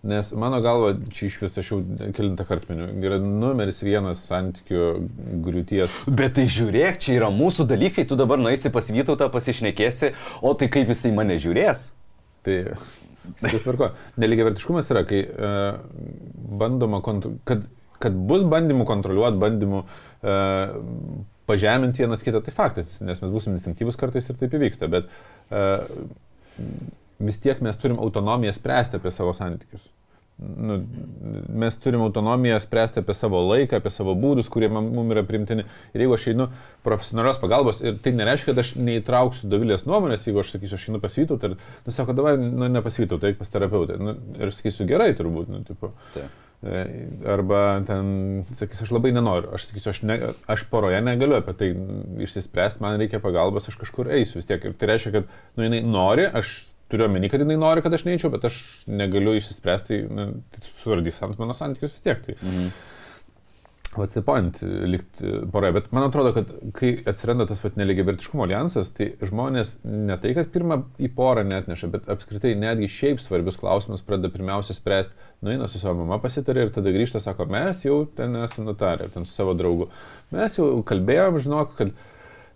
Nes 0.07 0.33
mano 0.39 0.59
galva, 0.63 0.93
čia 1.15 1.27
iš 1.31 1.39
vis 1.41 1.57
aš 1.63 1.71
jau 1.73 1.79
kilintą 2.15 2.45
kartą 2.47 2.75
miniu, 2.75 2.91
yra 3.07 3.17
numeris 3.23 3.81
vienas 3.87 4.27
santykių 4.27 4.91
griūties. 5.47 6.03
Bet 6.11 6.37
tai 6.41 6.51
žiūrėk, 6.53 7.01
čia 7.03 7.17
yra 7.21 7.31
mūsų 7.35 7.67
dalykai, 7.71 8.05
tu 8.07 8.19
dabar 8.19 8.43
nueisi 8.43 8.71
pas 8.75 8.91
Vytautą, 8.91 9.31
pasišnekėsi, 9.35 10.13
o 10.43 10.55
tai 10.59 10.71
kaip 10.75 10.91
jisai 10.91 11.15
mane 11.17 11.39
žiūrės? 11.43 11.89
Tai. 12.47 12.61
Neligiai 14.21 14.51
vertiškumas 14.51 14.91
yra, 14.93 15.03
kai 15.09 15.23
uh, 15.27 15.79
bandoma, 16.61 17.03
kad, 17.05 17.65
kad 18.03 18.21
bus 18.29 18.45
bandymų 18.49 18.87
kontroliuoti, 18.89 19.41
bandymų 19.43 19.83
uh, 19.83 20.77
pažeminti 21.47 22.03
vienas 22.05 22.25
kitą, 22.27 22.43
tai 22.45 22.55
faktas, 22.55 23.01
nes 23.07 23.23
mes 23.23 23.33
būsim 23.33 23.55
instinktyvus 23.55 23.99
kartais 24.01 24.27
ir 24.31 24.39
taip 24.41 24.57
įvyksta, 24.59 24.91
bet 24.93 25.11
uh, 25.11 25.85
vis 27.23 27.39
tiek 27.43 27.61
mes 27.65 27.79
turim 27.81 28.01
autonomiją 28.03 28.55
spręsti 28.57 29.01
apie 29.01 29.13
savo 29.15 29.35
santykius. 29.37 29.87
Nu, 30.39 30.83
mes 31.49 31.79
turim 31.81 32.03
autonomiją 32.05 32.59
spręsti 32.61 33.01
apie 33.01 33.15
savo 33.17 33.41
laiką, 33.41 33.79
apie 33.81 33.91
savo 33.91 34.13
būdus, 34.21 34.51
kurie 34.53 34.69
mums 34.69 35.15
yra 35.15 35.23
primtini. 35.25 35.65
Ir 35.97 36.05
jeigu 36.05 36.17
aš 36.19 36.27
einu 36.35 36.49
profesionalios 36.85 37.41
pagalbos, 37.41 37.81
ir 37.81 37.97
tai 38.05 38.13
nereiškia, 38.19 38.51
kad 38.51 38.61
aš 38.61 38.75
neįtrauksiu 38.77 39.49
dovilės 39.49 39.87
nuomonės, 39.89 40.27
jeigu 40.29 40.43
aš 40.43 40.53
sakysiu, 40.53 40.77
aš 40.77 40.91
einu 40.91 41.01
pasivytau, 41.01 41.41
tai 41.41 41.55
nu, 41.55 41.95
sako, 41.95 42.17
davai, 42.19 42.37
nu, 42.43 42.69
nepasivytau, 42.69 43.17
tai 43.23 43.33
pas 43.39 43.55
terapeutą. 43.55 43.97
Nu, 43.97 44.19
ir 44.37 44.53
aš 44.53 44.61
sakysiu, 44.61 44.85
gerai 44.93 45.15
turbūt, 45.17 45.49
nu, 45.55 45.63
tipo. 45.65 45.95
Taip. 46.13 46.45
E, 46.67 46.85
Arba 47.33 47.65
ten, 47.89 48.45
sakys, 48.57 48.85
aš 48.85 48.93
labai 48.93 49.17
nenoriu, 49.17 49.55
aš 49.57 49.71
sakysiu, 49.71 49.93
aš, 49.95 50.05
ne, 50.09 50.21
aš 50.53 50.69
poroje 50.69 51.01
negaliu 51.05 51.41
apie 51.41 51.57
tai 51.57 51.73
išsispręsti, 52.29 52.85
man 52.85 53.01
reikia 53.01 53.25
pagalbos, 53.25 53.73
aš 53.73 53.81
kažkur 53.81 54.13
eisiu 54.21 54.43
vis 54.43 54.53
tiek. 54.53 54.69
Ir 54.69 54.77
tai 54.77 54.93
reiškia, 54.93 55.17
kad, 55.17 55.37
nu, 55.57 55.65
jinai 55.65 55.81
nori, 55.85 56.29
aš 56.29 56.59
turiu 56.91 57.09
omeny, 57.09 57.31
kad 57.31 57.43
jinai 57.43 57.59
nori, 57.61 57.83
kad 57.85 57.95
aš 57.95 58.05
neįčiau, 58.07 58.31
bet 58.35 58.47
aš 58.49 58.61
negaliu 58.87 59.35
išsispręsti, 59.39 60.03
na, 60.11 60.29
tai 60.55 60.67
suvardys 60.69 61.23
ant 61.27 61.41
mano 61.43 61.57
santykius 61.57 61.97
vis 61.97 62.07
tiek. 62.07 62.23
Tai. 62.27 62.39
Mhm. 62.43 62.71
What's 63.97 64.13
the 64.13 64.21
point 64.21 64.59
likti 64.63 65.31
poroje, 65.53 65.73
bet 65.73 65.87
man 65.93 66.05
atrodo, 66.05 66.35
kad 66.37 66.51
kai 66.77 66.91
atsiranda 67.09 67.47
tas 67.49 67.63
vat 67.65 67.79
neligiavertiškumo 67.81 68.45
alijansas, 68.45 68.91
tai 68.93 69.07
žmonės 69.25 69.71
ne 69.89 70.19
tai, 70.21 70.35
kad 70.37 70.51
pirmą 70.53 70.83
į 71.01 71.09
porą 71.17 71.47
net 71.49 71.71
neša, 71.71 71.89
bet 71.95 72.11
apskritai 72.13 72.53
netgi 72.61 72.91
šiaip 72.93 73.23
svarbius 73.25 73.57
klausimus 73.63 74.05
pradeda 74.05 74.29
pirmiausia 74.35 74.77
spręsti, 74.77 75.17
nueina 75.47 75.71
su 75.73 75.81
savo 75.81 76.03
mama 76.03 76.21
pasitarė 76.21 76.67
ir 76.67 76.75
tada 76.77 76.93
grįžta, 76.93 77.25
sako, 77.25 77.49
mes 77.49 77.87
jau 77.87 78.03
ten 78.19 78.37
esame 78.43 78.69
nutarę, 78.69 79.09
ten 79.15 79.25
su 79.25 79.33
savo 79.33 79.57
draugu. 79.57 79.89
Mes 80.35 80.61
jau 80.61 80.69
kalbėjom, 80.93 81.41
žinok, 81.47 81.73
kad, 81.81 81.95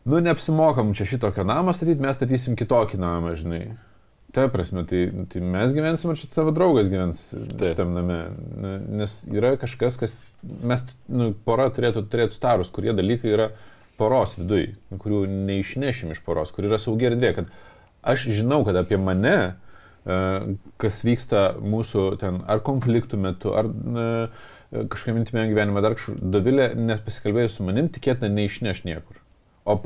nu, 0.05 0.21
neapsimokam 0.21 0.93
čia 0.99 1.09
šitokio 1.15 1.49
namą 1.49 1.73
statyti, 1.73 2.05
mes 2.05 2.21
statysim 2.21 2.59
kitokį 2.61 3.01
namą, 3.01 3.33
žinai. 3.41 3.65
Ta 4.35 4.47
prasme, 4.49 4.85
tai, 4.87 5.09
tai 5.33 5.41
mes 5.43 5.73
gyvensim, 5.75 6.13
ar 6.13 6.19
čia 6.21 6.29
tavo 6.31 6.53
draugas 6.55 6.91
gyvens 6.91 7.23
šitam 7.35 7.95
name. 7.97 8.19
Nes 9.01 9.17
yra 9.27 9.57
kažkas, 9.59 9.97
kas 9.99 10.15
mes, 10.43 10.85
nu, 11.11 11.33
pora 11.47 11.67
turėtų 11.75 12.05
turėti 12.13 12.39
starus, 12.39 12.71
kurie 12.71 12.95
dalykai 12.95 13.33
yra 13.35 13.49
poros 13.99 14.37
viduje, 14.39 14.77
kurių 15.03 15.25
neišnešim 15.49 16.15
iš 16.15 16.23
poros, 16.27 16.55
kur 16.55 16.69
yra 16.69 16.79
saugi 16.81 17.11
erdvė. 17.11 17.33
Kad 17.41 17.51
aš 18.15 18.29
žinau, 18.39 18.63
kad 18.69 18.79
apie 18.79 19.01
mane, 19.03 19.35
e, 20.07 20.21
kas 20.81 21.03
vyksta 21.07 21.49
mūsų 21.59 22.07
ten 22.23 22.41
ar 22.47 22.63
konfliktų 22.67 23.19
metu, 23.21 23.57
ar 23.59 23.73
kažkokiam 24.71 25.19
intimiam 25.19 25.51
gyvenime, 25.51 25.83
dar 25.83 25.99
kažkur, 25.99 26.21
Dovilė, 26.23 26.71
nepasikalbėjus 26.79 27.59
su 27.59 27.67
manim, 27.67 27.91
tikėtina 27.91 28.31
neišneš 28.31 28.85
niekur. 28.87 29.19
O 29.69 29.77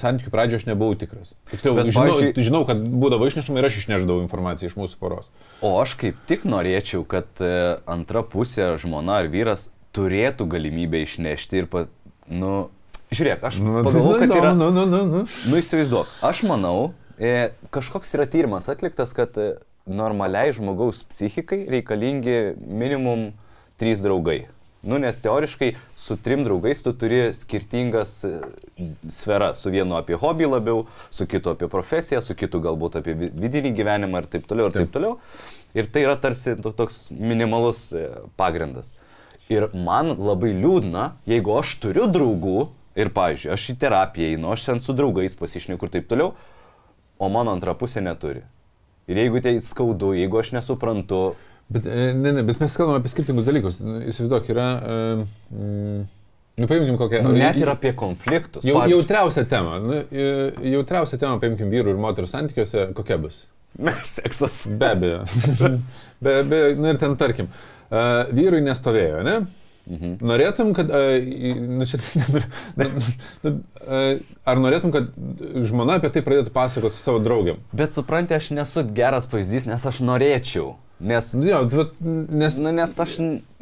santykių 0.00 0.30
pradžioje 0.32 0.62
aš 0.62 0.66
nebuvau 0.70 0.96
tikras. 0.96 1.34
Tiksliau, 1.50 1.74
Bet, 1.76 1.90
žinau, 1.92 2.14
pavyzdžiui, 2.14 2.44
žinau, 2.46 2.62
kad 2.68 2.80
būdavo 2.80 3.26
išnešama 3.28 3.60
ir 3.60 3.68
aš 3.68 3.82
išneždavau 3.82 4.22
informaciją 4.24 4.70
iš 4.70 4.76
mūsų 4.80 5.00
poros. 5.02 5.28
O 5.60 5.74
aš 5.82 5.92
kaip 6.00 6.22
tik 6.30 6.46
norėčiau, 6.48 7.04
kad 7.08 7.28
e, 7.44 7.50
antra 7.92 8.24
pusė, 8.24 8.70
žmona 8.80 9.20
ar 9.20 9.28
vyras 9.32 9.68
turėtų 9.92 10.48
galimybę 10.54 11.02
išnešti 11.04 11.60
ir, 11.60 11.68
pa, 11.68 11.84
nu, 12.32 12.70
žiūrėk, 13.12 13.44
aš 13.50 13.60
nu, 13.60 13.76
pagalvoju, 13.84 14.22
kad 14.24 14.34
yra... 14.38 14.54
Nu, 14.56 14.70
nu, 14.72 14.86
nu, 14.88 15.02
nu. 15.10 15.22
nu 15.28 15.60
įsivaizduok, 15.60 16.16
aš 16.24 16.42
manau, 16.48 16.94
e, 17.20 17.52
kažkoks 17.74 18.16
yra 18.16 18.26
tyrimas 18.32 18.70
atliktas, 18.72 19.12
kad 19.16 19.36
e, 19.36 19.52
normaliai 19.84 20.56
žmogaus 20.56 21.04
psichikai 21.12 21.66
reikalingi 21.68 22.56
minimum 22.56 23.30
trys 23.76 24.00
draugai. 24.00 24.46
Nu, 24.82 24.98
nes 24.98 25.16
teoriškai 25.22 25.76
su 25.96 26.16
trim 26.18 26.42
draugais 26.44 26.80
tu 26.82 26.90
turi 26.98 27.28
skirtingas 27.34 28.24
e, 28.26 28.32
sferas. 29.10 29.60
Su 29.62 29.70
vienu 29.70 29.94
apie 29.94 30.18
hobį 30.18 30.48
labiau, 30.56 30.86
su 31.10 31.26
kitu 31.30 31.52
apie 31.54 31.68
profesiją, 31.70 32.18
su 32.24 32.34
kitu 32.34 32.58
galbūt 32.64 32.98
apie 32.98 33.14
vidinį 33.14 33.70
gyvenimą 33.78 34.24
ir 34.24 34.28
taip 34.32 34.48
toliau 34.50 34.66
ir 34.66 34.74
taip, 34.74 34.88
taip 34.88 34.96
toliau. 34.96 35.18
Ir 35.78 35.86
tai 35.86 36.02
yra 36.02 36.16
tarsi 36.18 36.56
toks 36.58 37.04
minimalus 37.14 37.84
e, 37.94 38.08
pagrindas. 38.40 38.96
Ir 39.52 39.68
man 39.70 40.16
labai 40.18 40.50
liūdna, 40.56 41.12
jeigu 41.30 41.54
aš 41.60 41.76
turiu 41.82 42.08
draugų 42.10 42.66
ir, 42.98 43.12
pavyzdžiui, 43.14 43.52
aš 43.54 43.68
į 43.70 43.76
terapiją 43.84 44.34
einu, 44.34 44.50
aš 44.50 44.66
ten 44.66 44.82
su 44.82 44.96
draugais 44.98 45.38
pasišneku 45.38 45.86
ir 45.86 45.94
taip 45.94 46.10
toliau, 46.10 46.34
o 47.22 47.30
mano 47.30 47.54
antra 47.54 47.76
pusė 47.78 48.02
neturi. 48.02 48.42
Ir 49.06 49.18
jeigu 49.18 49.42
tai 49.44 49.56
skaudu, 49.62 50.12
jeigu 50.18 50.42
aš 50.42 50.52
nesuprantu, 50.56 51.22
Bet, 51.72 51.86
e, 51.86 52.10
ne, 52.16 52.34
ne, 52.38 52.42
bet 52.46 52.60
mes 52.62 52.74
kalbame 52.76 53.00
apie 53.00 53.12
skirtingus 53.12 53.46
dalykus. 53.48 53.78
Nu, 53.84 54.00
įsivaizduok, 54.12 54.50
yra... 54.54 54.72
Mm, 55.52 56.10
Nu, 56.56 56.66
paimkim 56.68 56.98
kokią. 57.00 57.22
Nu, 57.24 57.30
net 57.32 57.56
ir 57.56 57.70
apie 57.72 57.94
konfliktus. 57.96 58.64
Jau, 58.68 58.82
jautriausia 58.84 59.46
tema. 59.48 59.78
Nu, 59.80 60.02
jautriausia 60.68 61.16
tema, 61.16 61.38
paimkim 61.40 61.72
vyrų 61.72 61.94
ir 61.94 62.02
moterų 62.02 62.28
santykiuose, 62.28 62.90
kokia 62.96 63.16
bus? 63.22 63.46
Seksas. 64.04 64.66
Be 64.68 64.90
abejo. 64.92 65.22
be 66.24 66.36
abejo, 66.42 66.74
nu 66.76 66.92
ir 66.92 67.00
ten 67.00 67.16
tarkim, 67.16 67.48
uh, 67.88 68.28
vyrui 68.36 68.60
nestovėjo, 68.66 69.24
ne? 69.24 69.38
Mhm. 69.88 70.12
Norėtum, 70.22 70.70
kad... 70.76 70.92
Nu, 70.92 71.88
čia, 71.88 71.98
nu, 72.78 72.92
nu, 73.42 73.54
ar 74.46 74.62
norėtum, 74.62 74.92
kad 74.94 75.08
žmona 75.66 75.98
apie 75.98 76.12
tai 76.14 76.22
pradėtų 76.26 76.52
pasakoti 76.54 76.98
su 76.98 77.02
savo 77.02 77.22
draugiam? 77.24 77.58
Bet 77.74 77.96
supranti, 77.96 78.36
aš 78.36 78.52
nesu 78.54 78.84
geras 78.94 79.26
pavyzdys, 79.30 79.66
nes 79.72 79.88
aš 79.88 80.04
norėčiau. 80.06 80.76
Nes, 81.02 81.32
nu 81.34 81.46
jo, 81.48 81.64
bet, 81.66 81.94
nes, 82.30 82.56
nu, 82.62 82.70
nes 82.70 82.92
aš, 83.02 83.16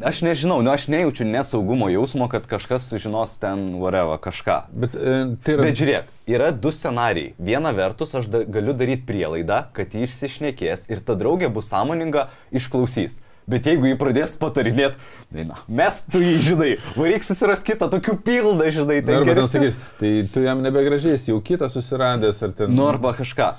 aš 0.04 0.18
nežinau, 0.26 0.58
nu, 0.60 0.68
aš 0.74 0.90
nejaučiu 0.92 1.24
nesaugumo 1.24 1.88
jausmo, 1.88 2.26
kad 2.28 2.44
kažkas 2.46 2.90
sužinos 2.90 3.38
ten 3.40 3.62
whatever 3.80 4.20
kažką. 4.20 4.58
Bet, 4.76 4.92
e, 4.92 5.14
tai 5.40 5.54
yra... 5.56 5.64
bet 5.64 5.80
žiūrėk, 5.80 6.10
yra 6.28 6.50
du 6.52 6.72
scenarijai. 6.76 7.32
Viena 7.40 7.72
vertus, 7.72 8.12
aš 8.20 8.28
da, 8.28 8.42
galiu 8.44 8.76
daryti 8.76 9.08
prielaidą, 9.08 9.62
kad 9.72 9.96
jis 9.96 10.18
išsišnekės 10.18 10.84
ir 10.92 11.00
ta 11.00 11.16
draugė 11.16 11.48
bus 11.48 11.72
sąmoninga, 11.72 12.28
išklausys. 12.52 13.22
Bet 13.48 13.64
jeigu 13.66 13.88
jį 13.88 13.96
pradės 13.98 14.36
patarinėti, 14.38 15.00
tai 15.32 15.48
na, 15.48 15.56
mes 15.80 16.04
tu 16.12 16.20
jį 16.20 16.36
žinai, 16.44 16.70
varyk 16.92 17.24
susiras 17.24 17.64
kitą, 17.64 17.88
tokių 17.90 18.18
pildą, 18.26 18.68
žinai, 18.68 19.00
tai 19.00 19.16
gerai. 19.24 19.72
Tai 19.96 20.12
tu 20.36 20.44
jam 20.44 20.60
nebegražiais, 20.60 21.24
jau 21.32 21.40
kitą 21.40 21.72
susiradęs 21.72 22.44
ar 22.44 22.52
ten. 22.60 22.76
Nu 22.76 22.84
arba 22.92 23.16
kažką. 23.16 23.54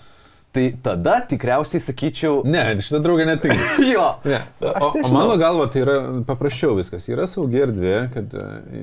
Tai 0.51 0.65
tada 0.83 1.13
tikriausiai 1.23 1.79
sakyčiau. 1.79 2.41
Ne, 2.43 2.63
šitą 2.83 2.99
draugą 3.05 3.23
netinka. 3.29 3.67
jo. 3.93 4.07
Ne. 4.27 4.41
O, 4.59 4.89
o 4.99 5.11
mano 5.13 5.37
galva 5.39 5.69
tai 5.71 5.85
yra 5.85 5.95
paprasčiau 6.27 6.75
viskas. 6.75 7.05
Yra 7.07 7.23
saugi 7.31 7.61
erdvė, 7.63 7.93
kad, 8.11 8.35
e, 8.35 8.81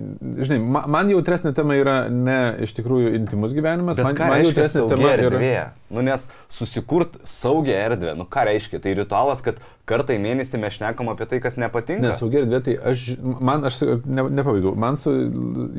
žinai, 0.48 0.56
man 0.64 1.12
jautresnė 1.12 1.52
tema 1.56 1.76
yra 1.76 1.98
ne 2.08 2.38
iš 2.64 2.72
tikrųjų 2.78 3.12
intimus 3.20 3.52
gyvenimas, 3.56 4.00
Bet 4.00 4.08
man, 4.08 4.16
man 4.32 4.46
jautresnė 4.46 4.86
tema 4.94 5.12
yra 5.12 5.28
erdvė. 5.28 5.52
Nu, 5.92 6.06
nes 6.08 6.24
susikurt 6.52 7.20
saugią 7.28 7.76
erdvę, 7.90 8.16
nu 8.16 8.24
ką 8.24 8.48
reiškia, 8.48 8.80
tai 8.84 8.96
ritualas, 8.96 9.44
kad 9.44 9.60
kartą 9.88 10.16
į 10.16 10.24
mėnesį 10.24 10.64
mes 10.64 10.80
šnekam 10.80 11.12
apie 11.12 11.28
tai, 11.28 11.44
kas 11.44 11.60
nepatinka. 11.60 12.06
Ne, 12.08 12.16
saugi 12.16 12.46
erdvė, 12.46 12.64
tai 12.64 12.80
aš, 12.94 13.10
man, 13.20 13.68
aš 13.68 13.82
ne, 14.08 14.24
nepavyzdau, 14.40 14.72
man 14.72 14.96
su 15.00 15.12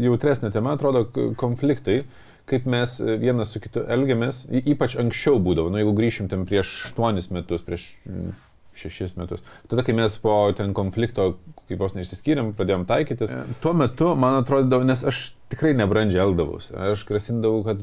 jautresnė 0.06 0.54
tema 0.54 0.78
atrodo 0.78 1.08
konfliktai 1.38 2.04
kaip 2.50 2.68
mes 2.70 2.98
e, 3.00 3.16
vienas 3.22 3.54
su 3.54 3.62
kitu 3.64 3.86
elgiamės, 3.96 4.44
ypač 4.50 4.98
anksčiau 5.02 5.40
būdavo, 5.44 5.72
nu 5.72 5.82
jeigu 5.82 5.96
grįšim 5.98 6.30
ten 6.32 6.46
prieš 6.50 6.76
8 6.92 7.34
metus, 7.36 7.66
prieš 7.66 7.92
6 8.88 9.18
metus. 9.20 9.44
Tada, 9.68 9.84
kai 9.84 9.94
mes 9.98 10.16
po 10.22 10.34
ten 10.56 10.72
konflikto, 10.78 11.34
kai 11.68 11.78
vos 11.80 11.96
neišsiskyrėm, 11.98 12.54
pradėjom 12.58 12.86
taikytis, 12.90 13.34
ja. 13.34 13.42
tuo 13.64 13.74
metu 13.78 14.14
man 14.20 14.40
atrodydavo, 14.40 14.86
nes 14.88 15.04
aš 15.10 15.24
tikrai 15.52 15.74
nebrandžiai 15.78 16.22
elgdavausi. 16.24 16.76
Aš 16.94 17.04
grasindavau, 17.10 17.64
kad 17.68 17.82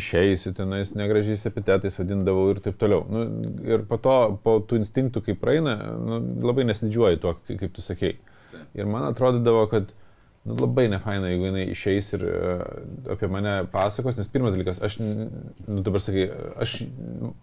išeisiu 0.00 0.54
tenais, 0.56 0.94
negražiais 0.96 1.44
epitetais 1.50 1.98
vadindavau 2.00 2.48
ir 2.54 2.62
taip 2.64 2.78
toliau. 2.80 3.04
Nu, 3.10 3.26
ir 3.66 3.84
po 3.90 4.00
to, 4.02 4.16
po 4.44 4.58
tų 4.64 4.80
instinktų, 4.80 5.24
kai 5.26 5.36
praeina, 5.38 5.76
nu, 6.00 6.22
labai 6.46 6.66
nesididžiuoju 6.70 7.22
tuo, 7.22 7.36
kaip 7.50 7.68
tu 7.76 7.84
sakei. 7.84 8.16
Ir 8.76 8.88
man 8.88 9.08
atrodydavo, 9.10 9.66
kad 9.72 9.92
labai 10.46 10.86
nefaina, 10.88 11.30
jeigu 11.32 11.48
jinai 11.48 11.64
išeis 11.72 12.12
ir 12.14 12.24
uh, 12.28 12.62
apie 13.16 13.28
mane 13.30 13.54
pasakos, 13.72 14.18
nes 14.18 14.30
pirmas 14.30 14.54
dalykas, 14.54 14.78
aš, 14.84 14.98
nu, 15.02 15.82
dabar 15.86 16.02
sakai, 16.02 16.28
aš 16.62 16.78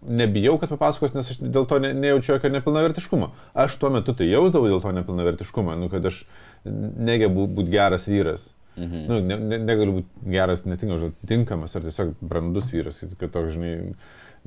nebijau, 0.08 0.56
kad 0.62 0.72
papasakos, 0.72 1.14
nes 1.16 1.30
aš 1.34 1.42
dėl 1.44 1.68
to 1.68 1.80
ne, 1.84 1.92
nejaučiu 1.96 2.34
jokio 2.34 2.52
nepilnavertiškumo. 2.54 3.30
Aš 3.66 3.78
tuo 3.82 3.92
metu 3.94 4.16
tai 4.16 4.30
jausdavau 4.30 4.72
dėl 4.72 4.82
to 4.84 4.94
nepilnavertiškumo, 4.96 5.76
nu, 5.80 5.90
kad 5.92 6.06
aš 6.08 6.24
negebu 6.64 7.48
būti 7.58 7.74
geras 7.76 8.08
vyras. 8.08 8.50
Mhm. 8.76 9.04
Nu, 9.06 9.20
ne, 9.22 9.38
ne, 9.38 9.58
negaliu 9.62 10.00
būti 10.00 10.30
geras, 10.34 10.64
netinkamas, 10.66 11.12
tinkamas 11.28 11.76
ar 11.76 11.84
tiesiog 11.86 12.16
brandus 12.24 12.72
vyras, 12.72 13.04
kad 13.20 13.30
toks, 13.34 13.54
žinai, 13.54 13.74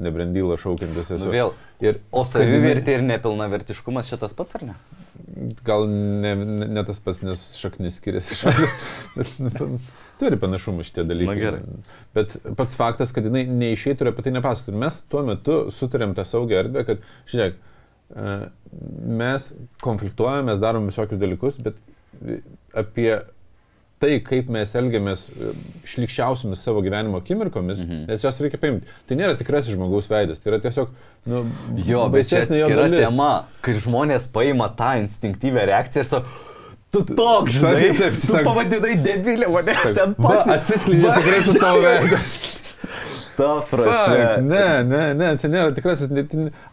nebrandyla 0.01 0.59
šaukiantis 0.61 1.13
esu. 1.15 1.27
Nu, 1.27 1.33
vėl. 1.33 1.53
Ir, 1.83 2.01
o 2.11 2.23
savivertė 2.27 2.97
ir 2.97 3.05
nepilnavertiškumas 3.07 4.09
šitas 4.11 4.35
pats 4.37 4.57
ar 4.59 4.69
ne? 4.71 4.77
gal 5.65 5.87
ne, 5.89 6.35
ne, 6.35 6.65
ne 6.65 6.83
tas 6.85 6.99
pats, 7.03 7.21
nes 7.25 7.43
šaknis 7.59 7.99
skiriasi. 8.01 8.37
Turi 10.19 10.39
panašumų 10.41 10.85
šitie 10.87 11.05
dalykai. 11.07 11.29
Na 11.29 11.37
gerai. 11.37 11.61
Bet 12.17 12.35
pats 12.57 12.77
faktas, 12.79 13.13
kad 13.15 13.27
jinai 13.27 13.45
neišeitų 13.49 14.05
ir 14.05 14.11
apie 14.11 14.25
tai 14.25 14.33
nepasakotų. 14.37 14.81
Mes 14.81 14.99
tuo 15.11 15.23
metu 15.27 15.57
sutarėm 15.73 16.15
tą 16.17 16.25
saugią 16.27 16.63
erdvę, 16.63 16.85
kad, 16.87 17.05
žiūrėk, 17.29 17.57
e, 17.57 18.37
mes 19.21 19.51
konfliktuojame, 19.85 20.47
mes 20.51 20.61
darom 20.63 20.89
visokius 20.89 21.21
dalykus, 21.21 21.59
bet 21.61 21.77
apie 22.77 23.11
tai, 24.01 24.17
kaip 24.25 24.49
mes 24.53 24.73
elgiamės 24.77 25.27
e, 25.31 25.53
šlikščiausiamis 25.89 26.61
savo 26.63 26.83
gyvenimo 26.85 27.21
akimirkomis, 27.21 27.81
mhm. 27.83 28.03
nes 28.11 28.25
jos 28.25 28.41
reikia 28.45 28.59
paimti. 28.61 28.91
Tai 29.09 29.17
nėra 29.19 29.37
tikrasis 29.39 29.73
žmogaus 29.77 30.09
veidas, 30.11 30.41
tai 30.41 30.53
yra 30.53 30.61
tiesiog, 30.63 30.91
nu, 31.31 31.45
jo, 31.87 32.03
baisesnė 32.13 32.61
jo 32.61 32.69
dalis. 32.75 33.01
tema, 33.07 33.31
kai 33.65 33.77
žmonės 33.81 34.29
paima 34.33 34.69
tą 34.77 34.93
instinktyvę 35.03 35.65
reakciją 35.71 36.05
ir 36.05 36.11
sako, 36.13 36.37
Tu 36.87 37.01
toks, 37.03 37.51
žinai, 37.57 37.73
taip, 37.81 37.97
taip, 37.99 38.21
tu 38.23 38.37
pavadinai 38.47 38.93
debilę, 39.03 39.49
mane 39.51 39.73
taip, 39.75 39.89
ten 39.97 40.13
pasi... 40.15 40.53
Atsiskleidžia 40.53 41.17
tikrai 41.17 41.41
su 41.43 41.57
tavo 41.59 41.81
veidas. 41.87 42.37
Ta 43.37 43.49
prasme. 43.69 44.21
Ne, 44.47 44.63
ne, 44.87 45.01
ne, 45.13 45.33
tai 45.37 45.49
nėra 45.51 45.73
tikrasis. 45.75 46.09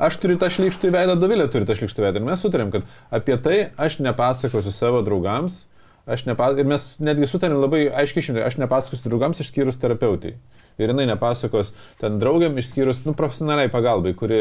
Aš 0.01 0.17
turiu 0.23 0.39
tą 0.41 0.49
šlikštų 0.55 0.93
veidą, 0.95 1.17
Dovilė 1.21 1.49
turi 1.53 1.67
tą 1.69 1.77
šlikštų 1.77 2.07
veidą. 2.07 2.23
Ir 2.23 2.29
mes 2.31 2.45
sutarėm, 2.47 2.71
kad 2.73 2.87
apie 3.13 3.37
tai 3.45 3.59
aš 3.75 3.99
nepasakosiu 4.07 4.73
savo 4.73 5.03
draugams, 5.05 5.65
Aš 6.07 6.27
nepas... 6.29 6.59
Ir 6.61 6.69
mes 6.69 6.85
netgi 7.01 7.29
sutarėm 7.31 7.57
labai 7.63 7.87
aiškiai 8.03 8.27
šimtai, 8.27 8.45
aš 8.45 8.59
nepasakosiu 8.61 9.09
draugams 9.09 9.41
išskyrus 9.41 9.79
terapeutai. 9.81 10.35
Ir 10.77 10.91
jinai 10.91 11.07
nepasakos 11.07 11.71
ten 12.01 12.19
draugiam 12.19 12.57
išskyrus, 12.59 13.05
nu, 13.07 13.15
profesionaliai 13.17 13.71
pagalbai, 13.73 14.13
kuri 14.19 14.41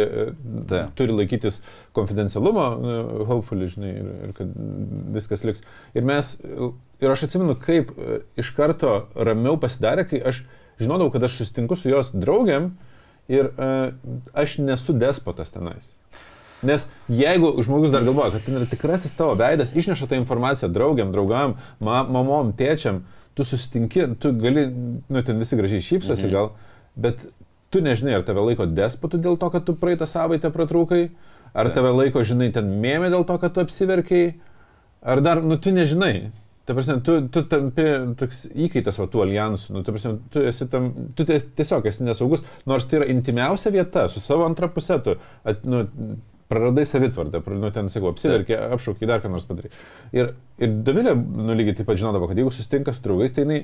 Ta. 0.69 0.87
turi 0.97 1.13
laikytis 1.13 1.61
konfidencialumo, 1.95 2.65
nu, 2.81 2.97
hopefully, 3.29 3.69
žinai, 3.71 3.93
ir, 4.01 4.09
ir 4.27 4.33
kad 4.39 4.51
viskas 5.13 5.45
liks. 5.45 5.63
Ir 5.93 6.07
mes, 6.09 6.33
ir 6.43 7.13
aš 7.13 7.27
atsimenu, 7.29 7.55
kaip 7.61 7.93
e, 7.93 8.19
iš 8.41 8.49
karto 8.57 9.03
ramiau 9.13 9.59
pasidarė, 9.61 10.07
kai 10.09 10.23
aš 10.33 10.41
žinodavau, 10.81 11.13
kad 11.13 11.23
aš 11.29 11.37
susitinku 11.39 11.77
su 11.79 11.93
jos 11.93 12.11
draugiam 12.17 12.73
ir 13.31 13.53
uh, 13.53 13.93
aš 14.33 14.57
nesu 14.59 14.95
despotas 14.97 15.53
tenais. 15.53 15.93
Nes 16.63 16.87
jeigu 17.11 17.53
žmogus 17.63 17.91
dar 17.91 18.03
galvoja, 18.07 18.31
kad 18.37 18.45
ten 18.45 18.55
yra 18.59 18.67
tikrasis 18.69 19.13
tavo 19.17 19.35
veidas, 19.39 19.75
išneša 19.75 20.07
tą 20.07 20.19
informaciją 20.21 20.71
draugiam, 20.73 21.11
draugam, 21.11 21.57
ma 21.83 22.03
mamom, 22.07 22.53
tėčiam, 22.57 23.01
tu 23.35 23.43
susitinki, 23.47 24.07
tu 24.21 24.31
gali, 24.37 24.67
nu 25.09 25.23
ten 25.25 25.39
visi 25.41 25.57
gražiai 25.59 25.81
šypsosi 25.81 26.27
Mhm. 26.27 26.31
gal, 26.31 26.51
bet 26.95 27.25
tu 27.73 27.81
nežinai, 27.81 28.13
ar 28.19 28.23
tave 28.23 28.43
laiko 28.45 28.65
despotų 28.69 29.19
dėl 29.21 29.37
to, 29.41 29.49
kad 29.49 29.65
tu 29.65 29.73
praeitą 29.73 30.05
savaitę 30.05 30.51
pratrūkai, 30.53 31.09
ar 31.53 31.69
tave 31.73 31.89
laiko, 31.93 32.21
žinai, 32.21 32.51
ten 32.53 32.69
mėmė 32.81 33.09
dėl 33.09 33.25
to, 33.25 33.37
kad 33.41 33.53
tu 33.53 33.61
apsiverkiai, 33.61 34.35
ar 35.01 35.21
dar, 35.21 35.41
nu 35.41 35.57
tu 35.57 35.71
nežinai. 35.73 36.31
Ta 36.65 36.71
prasme, 36.73 37.01
tu, 37.03 37.17
tu 37.27 37.41
tampi 37.43 37.83
toks 38.15 38.45
įkaitas 38.55 38.95
va 39.01 39.07
tų 39.11 39.23
alijansų, 39.25 39.73
nu, 39.75 39.81
ta 39.83 39.91
prasme, 39.91 40.13
tu, 40.31 40.39
esi 40.47 40.63
tam, 40.71 40.93
tu 41.17 41.25
ties, 41.27 41.43
tiesiog 41.57 41.89
esi 41.89 42.05
nesaugus, 42.07 42.45
nors 42.65 42.85
tai 42.87 43.01
yra 43.01 43.09
intimiausia 43.11 43.73
vieta, 43.73 44.05
su 44.07 44.21
savo 44.23 44.45
antra 44.47 44.69
pusė 44.71 44.95
tu, 45.03 45.17
at, 45.43 45.65
nu, 45.67 45.81
praradai 46.53 46.85
savitvardą, 46.85 47.41
nu, 47.57 47.71
ten, 47.73 47.89
sakau, 47.89 48.13
apsiverkė, 48.13 48.55
apšaukė, 48.77 49.09
dar 49.09 49.23
ką 49.23 49.31
nors 49.33 49.47
padarė. 49.49 49.73
Ir, 50.15 50.33
ir 50.61 50.77
Davilė, 50.85 51.15
nu, 51.17 51.57
lygiai 51.57 51.79
taip 51.79 51.89
pat 51.89 51.99
žinodavo, 52.01 52.29
kad 52.29 52.39
jeigu 52.39 52.53
susitinka 52.53 52.93
su 52.93 53.03
draugais, 53.05 53.33
tai 53.33 53.47
jinai 53.47 53.59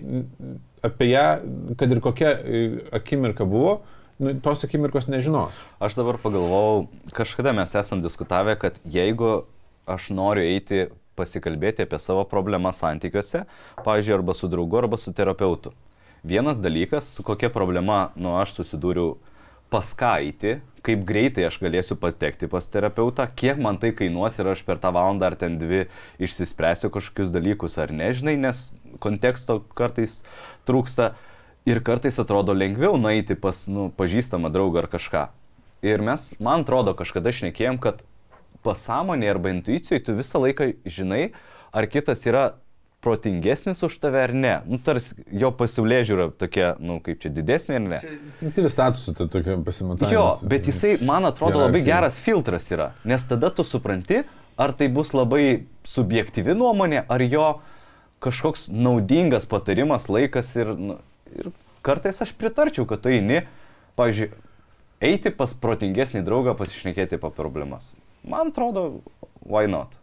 apie 0.89 1.11
ją, 1.11 1.25
kad 1.79 1.93
ir 1.93 2.01
kokia 2.03 2.33
e, 2.33 2.63
akimirka 2.99 3.47
buvo, 3.49 3.79
nu, 4.19 4.33
tos 4.43 4.65
akimirkos 4.67 5.09
nežinos. 5.11 5.57
Aš 5.79 5.99
dabar 5.99 6.19
pagalvojau, 6.23 6.87
kažkada 7.15 7.53
mes 7.55 7.75
esam 7.77 8.01
diskutavę, 8.03 8.57
kad 8.59 8.81
jeigu 8.89 9.43
aš 9.89 10.09
noriu 10.15 10.45
eiti 10.49 10.87
pasikalbėti 11.19 11.85
apie 11.85 11.99
savo 11.99 12.23
problemą 12.27 12.71
santykiuose, 12.75 13.45
pavyzdžiui, 13.85 14.17
arba 14.19 14.35
su 14.37 14.49
draugu, 14.51 14.79
arba 14.81 14.99
su 14.99 15.13
terapeutu. 15.15 15.73
Vienas 16.23 16.59
dalykas, 16.59 17.13
su 17.15 17.23
kokia 17.23 17.51
problema, 17.51 18.09
nu, 18.19 18.35
aš 18.39 18.57
susidūriau 18.57 19.17
pas 19.69 19.93
ką 19.97 20.15
eiti, 20.23 20.57
kaip 20.85 21.03
greitai 21.07 21.45
aš 21.49 21.59
galėsiu 21.61 21.97
patekti 21.99 22.49
pas 22.49 22.65
terapeutą, 22.71 23.27
kiek 23.37 23.59
man 23.61 23.77
tai 23.81 23.91
kainuos 23.95 24.39
ir 24.39 24.49
aš 24.51 24.63
per 24.65 24.79
tą 24.81 24.91
valandą 24.95 25.29
ar 25.29 25.35
ten 25.39 25.57
dvi 25.61 25.85
išsispręsiu 26.21 26.91
kažkokius 26.93 27.33
dalykus 27.35 27.77
ar 27.81 27.93
nežinai, 27.93 28.37
nes 28.39 28.69
konteksto 29.03 29.59
kartais 29.77 30.19
trūksta 30.69 31.13
ir 31.69 31.83
kartais 31.85 32.17
atrodo 32.21 32.55
lengviau 32.55 32.97
nueiti 32.97 33.37
pas 33.37 33.65
nu, 33.67 33.89
pažįstamą 33.95 34.51
draugą 34.53 34.85
ar 34.85 34.89
kažką. 34.91 35.27
Ir 35.85 36.01
mes, 36.03 36.33
man 36.43 36.65
atrodo, 36.65 36.95
kažkada 36.97 37.31
šnekėjom, 37.35 37.77
kad 37.83 38.01
pasąmonė 38.65 39.29
arba 39.31 39.53
intuicijoje 39.53 40.03
tu 40.07 40.15
visą 40.17 40.41
laiką 40.43 40.73
žinai, 40.87 41.29
ar 41.71 41.87
kitas 41.91 42.25
yra 42.27 42.49
protingesnis 43.03 43.83
už 43.83 43.95
tave 43.99 44.23
ar 44.23 44.33
ne. 44.35 44.55
Nu, 44.67 44.79
tarsi 44.83 45.15
jo 45.31 45.51
pasiūlė 45.55 46.01
žiūra 46.07 46.27
tokia, 46.39 46.73
nu, 46.83 46.99
kaip 47.03 47.21
čia 47.23 47.31
didesnė 47.31 47.77
ar 47.79 47.85
ne. 47.85 47.99
Instinktyvi 48.31 48.71
statusų, 48.71 49.15
tai 49.17 49.27
tokia 49.31 49.55
pasimatavimai. 49.63 50.13
Jo, 50.13 50.25
bet 50.51 50.67
jisai, 50.67 50.97
man 51.05 51.29
atrodo, 51.29 51.61
labai 51.63 51.81
geras 51.85 52.19
filtras 52.19 52.67
yra, 52.75 52.91
nes 53.07 53.23
tada 53.29 53.51
tu 53.55 53.63
supranti, 53.67 54.25
ar 54.59 54.75
tai 54.75 54.89
bus 54.91 55.13
labai 55.15 55.69
subjektyvi 55.87 56.57
nuomonė, 56.59 57.05
ar 57.07 57.23
jo 57.23 57.47
kažkoks 58.23 58.67
naudingas 58.73 59.47
patarimas, 59.47 60.09
laikas 60.11 60.51
ir, 60.59 60.73
nu, 60.75 60.99
ir 61.31 61.53
kartais 61.87 62.19
aš 62.19 62.35
pritarčiau, 62.35 62.83
kad 62.89 63.05
tu 63.05 63.13
eini, 63.15 63.45
pavyzdžiui, 63.99 64.33
eiti 65.07 65.31
pas 65.31 65.55
protingesnį 65.55 66.25
draugą 66.27 66.57
pasišnekėti 66.59 67.15
apie 67.15 67.31
problemas. 67.35 67.93
Man 68.27 68.51
atrodo, 68.51 68.99
why 69.39 69.71
not? 69.71 69.95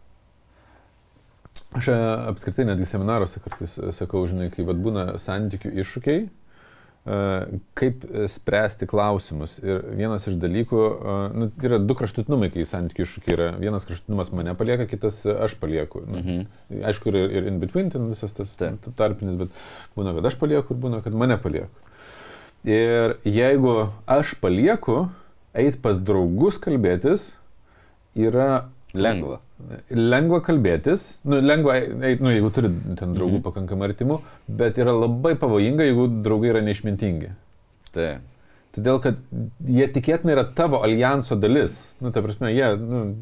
Aš 1.75 1.87
e, 1.91 1.95
apskritai 2.31 2.63
netgi 2.65 2.85
seminaruose 2.87 3.39
kartais 3.43 3.77
e, 3.77 3.91
sakau, 3.91 4.23
žinai, 4.29 4.47
kai 4.53 4.63
vad 4.65 4.79
būna 4.81 5.17
santykių 5.19 5.71
iššūkiai, 5.83 6.21
e, 6.23 7.17
kaip 7.77 8.05
spręsti 8.31 8.87
klausimus. 8.87 9.57
Ir 9.59 9.81
vienas 9.99 10.27
iš 10.31 10.37
dalykų, 10.39 10.79
nu, 11.35 11.49
yra 11.67 11.79
du 11.83 11.95
kraštutinumai, 11.99 12.49
kai 12.55 12.63
santykių 12.67 13.03
iššūkiai 13.03 13.35
yra. 13.35 13.49
Vienas 13.59 13.85
kraštutinumas 13.89 14.31
mane 14.31 14.55
palieka, 14.57 14.87
kitas 14.87 15.21
aš 15.27 15.57
palieku. 15.59 16.05
Nu, 16.07 16.21
Mhm. 16.23 16.47
Aišku, 16.87 17.11
ir, 17.11 17.19
ir 17.41 17.47
in 17.51 17.59
between 17.59 17.91
ten 17.91 18.07
visas 18.09 18.33
tas 18.33 18.55
Taip. 18.57 18.79
ta- 18.85 18.91
tarpinis, 19.03 19.35
bet 19.35 19.49
būna, 19.97 20.15
kad 20.15 20.25
aš 20.31 20.39
palieku 20.39 20.73
ir 20.73 20.81
būna, 20.87 21.03
kad 21.03 21.13
mane 21.13 21.37
palieku. 21.37 21.69
Ir 22.67 23.17
jeigu 23.23 23.89
aš 24.07 24.33
palieku, 24.41 25.09
eit 25.55 25.81
pas 25.81 25.99
draugus 25.99 26.57
kalbėtis 26.59 27.33
yra 28.15 28.65
Lengva. 28.93 29.39
Lengva 29.89 30.37
kalbėtis, 30.45 31.17
nu, 31.25 31.39
lengva, 31.41 31.79
nu, 32.21 32.29
jeigu 32.29 32.51
turi 32.53 32.69
ten 32.99 33.15
draugų 33.15 33.39
Mhm. 33.39 33.43
pakankamai 33.47 33.87
artimų, 33.89 34.19
bet 34.47 34.77
yra 34.77 34.93
labai 34.93 35.33
pavojinga, 35.35 35.83
jeigu 35.87 36.05
draugai 36.23 36.51
yra 36.53 36.61
neišmintingi. 36.61 37.31
Tai. 37.91 38.19
Todėl, 38.77 38.99
kad 39.01 39.17
jie 39.65 39.87
tikėtinai 39.89 40.35
yra 40.35 40.43
tavo 40.53 40.83
alijanso 40.85 41.35
dalis. 41.39 41.79
Nu, 41.99 42.11
ta 42.11 42.21
prasme, 42.21 42.51
jie 42.53 42.77
nu, 42.77 43.15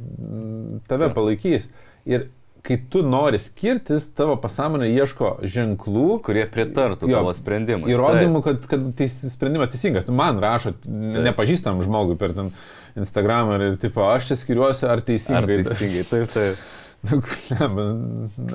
tave 0.90 1.08
Taip. 1.08 1.16
palaikys. 1.16 1.70
Ir 2.06 2.28
kai 2.66 2.78
tu 2.92 3.02
nori 3.06 3.38
skirtis, 3.42 4.08
tavo 4.18 4.36
pasąmonė 4.42 4.88
ieško 4.94 5.36
ženklų, 5.46 6.06
Kurie 6.26 6.46
pritartų 6.52 7.10
Jo, 7.12 7.20
tavo 7.22 7.34
sprendimui. 7.38 7.92
įrodymų, 7.94 8.42
kad, 8.46 8.66
kad 8.72 8.88
teis, 8.98 9.20
sprendimas 9.34 9.70
teisingas. 9.74 10.08
Nu, 10.10 10.16
man 10.18 10.42
rašo 10.42 10.74
nepažįstam 10.86 11.84
žmogui 11.86 12.18
per 12.20 12.34
ten 12.38 12.50
Instagramą 12.98 13.60
ir 13.62 13.78
tipo, 13.82 14.06
aš 14.08 14.32
čia 14.32 14.40
skiriuosi 14.40 14.88
ar 14.90 15.04
Taip. 15.06 15.22
Ar 15.30 15.46
teisingai. 15.46 15.60
teisingai, 15.70 16.04
taip, 16.10 16.34
taip. 16.34 16.66
Nu, 17.06 17.20
blemba, 17.22 17.84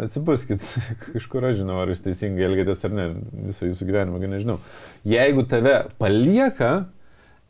Atsibuskit, 0.03 0.65
kažkur 1.13 1.45
aš 1.53 1.61
žinau, 1.61 1.77
ar 1.85 1.93
jūs 1.93 2.01
teisingai 2.03 2.49
elgėtės 2.49 2.81
ar 2.89 2.95
ne, 2.97 3.05
visą 3.47 3.69
jūsų 3.69 3.87
gyvenimą, 3.87 4.19
nežinau. 4.33 4.57
Jeigu 5.07 5.45
tave 5.47 5.77
palieka, 6.03 6.71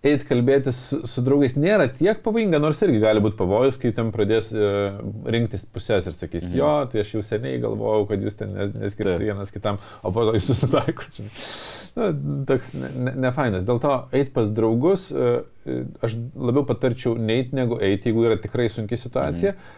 eit 0.02 0.22
kalbėtis 0.24 0.76
su, 0.88 0.98
su 1.04 1.20
draugais 1.20 1.52
nėra 1.60 1.84
tiek 1.92 2.22
pavojinga, 2.24 2.56
nors 2.62 2.78
irgi 2.86 3.02
gali 3.02 3.20
būti 3.20 3.36
pavojus, 3.36 3.76
kai 3.82 3.90
tam 3.92 4.08
pradės 4.14 4.48
uh, 4.56 4.96
rinktis 5.28 5.66
pusės 5.68 6.06
ir 6.08 6.14
sakys, 6.16 6.46
Mhm. 6.48 6.56
jo, 6.56 6.70
tai 6.92 7.02
aš 7.04 7.14
jau 7.18 7.22
seniai 7.26 7.60
galvojau, 7.60 8.06
kad 8.08 8.24
jūs 8.24 8.38
ten 8.40 8.54
nes- 8.56 8.72
neskirti 8.80 9.12
Taip. 9.12 9.20
vienas 9.26 9.52
kitam, 9.52 9.76
o 10.02 10.10
po 10.12 10.24
to 10.24 10.32
jūs 10.38 10.48
susitaikote. 10.54 11.28
Nu, 11.96 12.44
toks 12.46 12.72
nefainas. 12.72 13.60
Ne, 13.60 13.60
ne. 13.60 13.64
Dėl 13.66 13.80
to 13.82 13.92
eit 14.16 14.32
pas 14.32 14.48
draugus, 14.48 15.10
uh, 15.12 15.42
aš 16.00 16.16
labiau 16.34 16.64
patarčiau 16.68 17.14
neit 17.20 17.52
negu 17.56 17.76
eiti, 17.82 18.08
jeigu 18.08 18.24
yra 18.28 18.38
tikrai 18.40 18.68
sunki 18.72 18.96
situacija. 18.96 19.52
Mhm. 19.52 19.76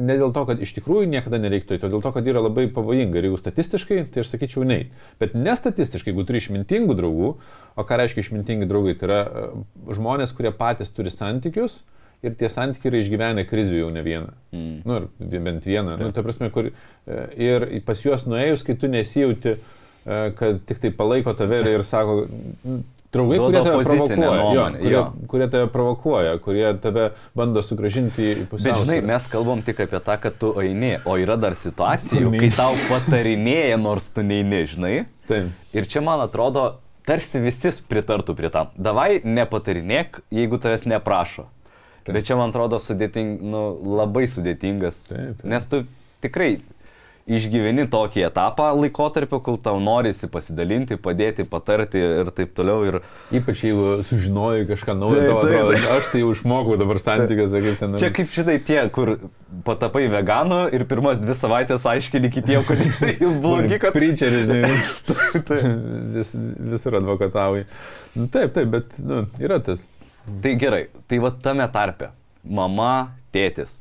Ne 0.00 0.16
dėl 0.18 0.32
to, 0.34 0.42
kad 0.48 0.62
iš 0.64 0.72
tikrųjų 0.78 1.06
niekada 1.12 1.38
nereiktų 1.38 1.76
eiti, 1.76 1.86
o 1.86 1.92
dėl 1.92 2.02
to, 2.02 2.10
kad 2.14 2.26
yra 2.26 2.42
labai 2.42 2.64
pavojinga. 2.72 3.20
Ir 3.20 3.28
jeigu 3.28 3.38
statistiškai, 3.38 4.00
tai 4.10 4.24
aš 4.24 4.32
sakyčiau 4.32 4.64
nei. 4.66 4.88
Bet 5.20 5.36
nestatistiškai, 5.38 6.10
jeigu 6.10 6.24
turi 6.26 6.40
išmintingų 6.42 6.96
draugų, 6.98 7.30
o 7.76 7.86
ką 7.86 8.00
reiškia 8.00 8.24
išmintingi 8.24 8.68
draugai, 8.70 8.96
tai 8.98 9.10
yra 9.10 9.20
e, 9.20 9.46
žmonės, 9.94 10.34
kurie 10.34 10.50
patys 10.56 10.90
turi 10.96 11.12
santykius 11.12 11.82
ir 12.24 12.34
tie 12.40 12.50
santykiai 12.52 12.90
yra 12.90 13.02
išgyvenę 13.04 13.44
krizių 13.48 13.78
jau 13.84 13.90
ne 13.94 14.02
vieną. 14.04 14.32
Mm. 14.52 14.78
Nu, 14.88 14.96
ir 15.28 15.44
bent 15.44 15.68
vieną. 15.68 15.94
Nu, 15.96 16.08
Taip. 16.08 16.16
ta 16.18 16.24
prasme, 16.26 16.50
kur, 16.52 16.72
e, 16.72 17.20
ir 17.40 17.68
pas 17.86 18.00
juos 18.04 18.26
nuėjus, 18.28 18.64
kai 18.66 18.76
tu 18.80 18.90
nesijauti, 18.92 19.54
e, 19.56 20.22
kad 20.40 20.64
tik 20.68 20.82
tai 20.82 20.90
palaiko 20.96 21.36
tave 21.36 21.62
ir, 21.62 21.70
ir 21.78 21.84
sako, 21.86 22.26
"N- 22.64 22.82
Draugai, 23.10 23.38
kurie 23.42 23.58
tave 23.58 23.82
provokuoja, 23.82 24.42
jo, 24.54 24.64
kurie, 24.78 24.90
jo. 24.92 25.00
kurie 25.26 25.46
tave 25.50 25.68
provokuoja, 25.72 26.34
kurie 26.44 26.66
tave 26.78 27.06
bando 27.34 27.62
sugražinti 27.66 28.22
į 28.22 28.34
Bet 28.44 28.50
pusiausvyrą. 28.52 28.86
žinai, 28.86 28.98
mes 29.08 29.26
kalbam 29.32 29.64
tik 29.66 29.82
apie 29.82 29.98
tą, 30.06 30.14
kad 30.22 30.36
tu 30.38 30.52
eini, 30.62 30.92
o 31.02 31.16
yra 31.18 31.34
dar 31.40 31.56
situacijų, 31.58 32.30
kai 32.36 32.52
tau 32.54 32.76
patarinėja, 32.86 33.80
nors 33.82 34.06
tu 34.14 34.22
neini, 34.22 34.62
žinai. 34.70 34.94
Taip. 35.26 35.50
Ir 35.74 35.90
čia 35.90 36.04
man 36.06 36.22
atrodo, 36.22 36.68
tarsi 37.06 37.42
visi 37.42 37.74
pritartų 37.90 38.36
prie 38.38 38.52
tam. 38.54 38.70
Davai 38.78 39.24
nepatarinėk, 39.26 40.22
jeigu 40.30 40.62
tavęs 40.62 40.86
neprašo. 40.94 41.48
Taip. 42.04 42.14
Bet 42.14 42.30
čia 42.30 42.38
man 42.38 42.54
atrodo 42.54 42.78
sudėting, 42.78 43.40
nu, 43.42 43.64
labai 43.98 44.28
sudėtingas. 44.30 45.08
Taip, 45.10 45.40
taip. 45.42 45.48
Nes 45.50 45.66
tu 45.66 45.82
tikrai 46.22 46.60
išgyveni 47.30 47.84
tokį 47.90 48.22
etapą 48.28 48.70
laikotarpio, 48.78 49.38
kol 49.44 49.58
tau 49.62 49.76
norisi 49.82 50.28
pasidalinti, 50.30 50.96
padėti, 51.00 51.44
patarti 51.48 52.00
ir 52.00 52.30
taip 52.34 52.54
toliau. 52.56 52.84
Ir 52.88 52.98
Ypač 53.40 53.62
jeigu 53.66 54.00
sužinojai 54.06 54.64
kažką 54.70 54.96
naujo, 54.98 55.18
Taip, 55.20 55.28
tau 55.28 55.42
taip, 55.44 55.52
atrodo, 55.54 55.74
taip. 55.76 55.90
aš 55.98 56.08
tai 56.14 56.22
jau 56.24 56.30
išmokau 56.34 56.78
dabar 56.80 56.98
santykiuose, 57.02 57.60
kaip 57.66 57.78
ten. 57.82 57.98
Čia 58.02 58.10
kaip 58.16 58.32
šitai 58.34 58.56
tie, 58.66 58.80
kur 58.94 59.12
patapai 59.66 60.06
veganu 60.10 60.62
ir 60.74 60.86
pirmas 60.90 61.20
dvi 61.22 61.36
savaitės 61.38 61.84
aiškini 61.92 62.32
kitiems, 62.34 62.66
kad 62.66 62.82
jis 62.86 63.36
blogi, 63.44 63.78
kad... 63.82 63.94
Preacheris, 63.94 64.48
žinai. 64.50 64.74
Tai- 65.50 65.60
Vis, 66.16 66.32
visur 66.72 66.96
advokatavai. 66.98 67.66
Nu, 68.18 68.26
taip, 68.32 68.54
taip, 68.56 68.72
bet 68.72 68.96
nu, 68.98 69.24
yra 69.42 69.60
tas. 69.62 69.84
Tai 70.42 70.56
gerai, 70.58 70.88
tai 71.08 71.18
va 71.22 71.30
tame 71.42 71.66
tarpe 71.72 72.10
mama, 72.42 73.12
tėtis. 73.34 73.80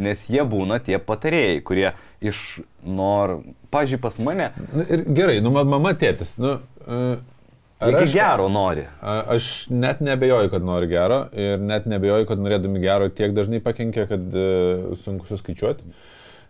Nes 0.00 0.24
jie 0.26 0.42
būna 0.42 0.80
tie 0.82 0.98
patarėjai, 0.98 1.60
kurie 1.66 1.90
iš 2.30 2.40
nor... 2.84 3.38
Pavyzdžiui, 3.74 4.00
pas 4.02 4.18
mane. 4.22 4.50
Nu, 4.72 4.84
ir 4.88 5.04
gerai, 5.16 5.38
nu, 5.44 5.52
ma- 5.54 5.66
mama 5.68 5.94
tėtis. 5.98 6.34
Nu, 6.40 6.56
uh, 6.86 7.16
Ar 7.84 7.96
aš 7.98 8.14
gero 8.14 8.46
nori? 8.48 8.86
Aš 9.02 9.66
net 9.72 10.00
nebejoju, 10.04 10.50
kad 10.52 10.64
nori 10.64 10.88
gero 10.88 11.24
ir 11.36 11.60
net 11.60 11.88
nebejoju, 11.90 12.28
kad 12.30 12.40
norėdami 12.40 12.80
gero 12.82 13.10
tiek 13.12 13.34
dažnai 13.36 13.60
pakenkia, 13.64 14.06
kad 14.10 14.36
uh, 14.38 14.92
sunku 15.00 15.28
suskaičiuoti. 15.28 15.84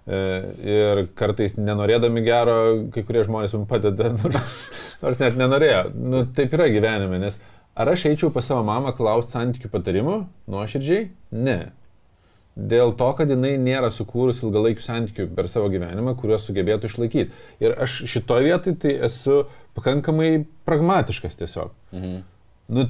Uh, 0.05 0.51
ir 0.61 1.07
kartais 1.17 1.57
nenorėdami 1.57 2.23
gero, 2.27 2.57
kai 2.93 3.07
kurie 3.09 3.25
žmonės 3.25 3.57
mums 3.57 3.71
padeda, 3.71 4.13
nors, 4.21 4.45
nors 5.03 5.23
net 5.23 5.39
nenorėjo. 5.41 5.87
Nu, 5.97 6.27
taip 6.37 6.55
yra 6.59 6.69
gyvenime, 6.73 7.23
nes 7.23 7.41
ar 7.75 7.91
aš 7.95 8.05
eičiau 8.13 8.31
pas 8.35 8.47
savo 8.47 8.63
mamą 8.69 8.93
klausti 8.97 9.35
santykių 9.39 9.73
patarimų 9.73 10.19
nuoširdžiai? 10.53 11.09
Ne. 11.35 11.59
Dėl 12.55 12.93
to, 12.95 13.09
kad 13.19 13.31
jinai 13.33 13.57
nėra 13.59 13.89
sukūrusi 13.91 14.45
ilgalaikių 14.47 14.85
santykių 14.85 15.27
per 15.35 15.49
savo 15.51 15.67
gyvenimą, 15.73 16.13
kuriuos 16.21 16.45
sugebėtų 16.47 16.87
išlaikyti. 16.87 17.35
Ir 17.65 17.75
aš 17.83 18.05
šitoje 18.11 18.47
vietoje 18.47 18.79
tai 18.85 18.95
esu 19.09 19.41
pakankamai 19.75 20.45
pragmatiškas 20.69 21.35
tiesiog. 21.41 21.75
Mhm. 21.97 22.23
Nu, 22.75 22.87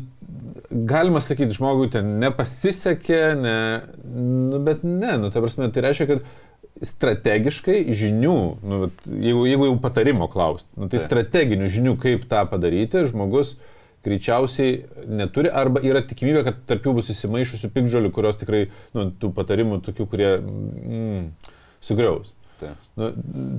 galima 0.71 1.19
sakyti, 1.25 1.57
žmogui 1.57 1.89
ten 1.91 2.12
nepasisekė, 2.23 3.23
ne, 3.41 3.57
nu, 4.05 4.61
bet 4.62 4.85
ne, 4.87 5.17
nu, 5.19 5.33
ta 5.35 5.43
prasme, 5.43 5.67
tai 5.75 5.83
reiškia, 5.89 6.07
kad 6.12 6.85
strategiškai 6.85 7.81
žinių, 7.91 8.37
nu, 8.62 8.79
jeigu, 9.09 9.49
jeigu 9.49 9.67
jau 9.67 9.75
patarimo 9.83 10.29
klausti, 10.31 10.71
nu, 10.77 10.87
tai, 10.87 11.01
tai 11.01 11.09
strateginių 11.09 11.73
žinių, 11.75 11.97
kaip 12.05 12.29
tą 12.31 12.45
padaryti, 12.53 13.03
žmogus 13.11 13.57
uh, 13.57 13.74
greičiausiai 14.05 14.79
neturi, 15.09 15.51
arba 15.51 15.83
yra 15.85 16.05
tikimybė, 16.05 16.45
kad 16.47 16.63
tarp 16.69 16.87
jų 16.87 16.97
bus 17.01 17.11
įsimaišusių 17.15 17.71
pikžolių, 17.75 18.13
kurios 18.15 18.39
tikrai, 18.41 18.67
nu, 18.97 19.09
tų 19.21 19.33
patarimų 19.37 19.81
tokių, 19.87 20.07
kurie 20.13 20.31
mm, 20.39 21.27
sugriaus. 21.85 22.35
Tai. 22.61 22.75
Nu, 23.01 23.11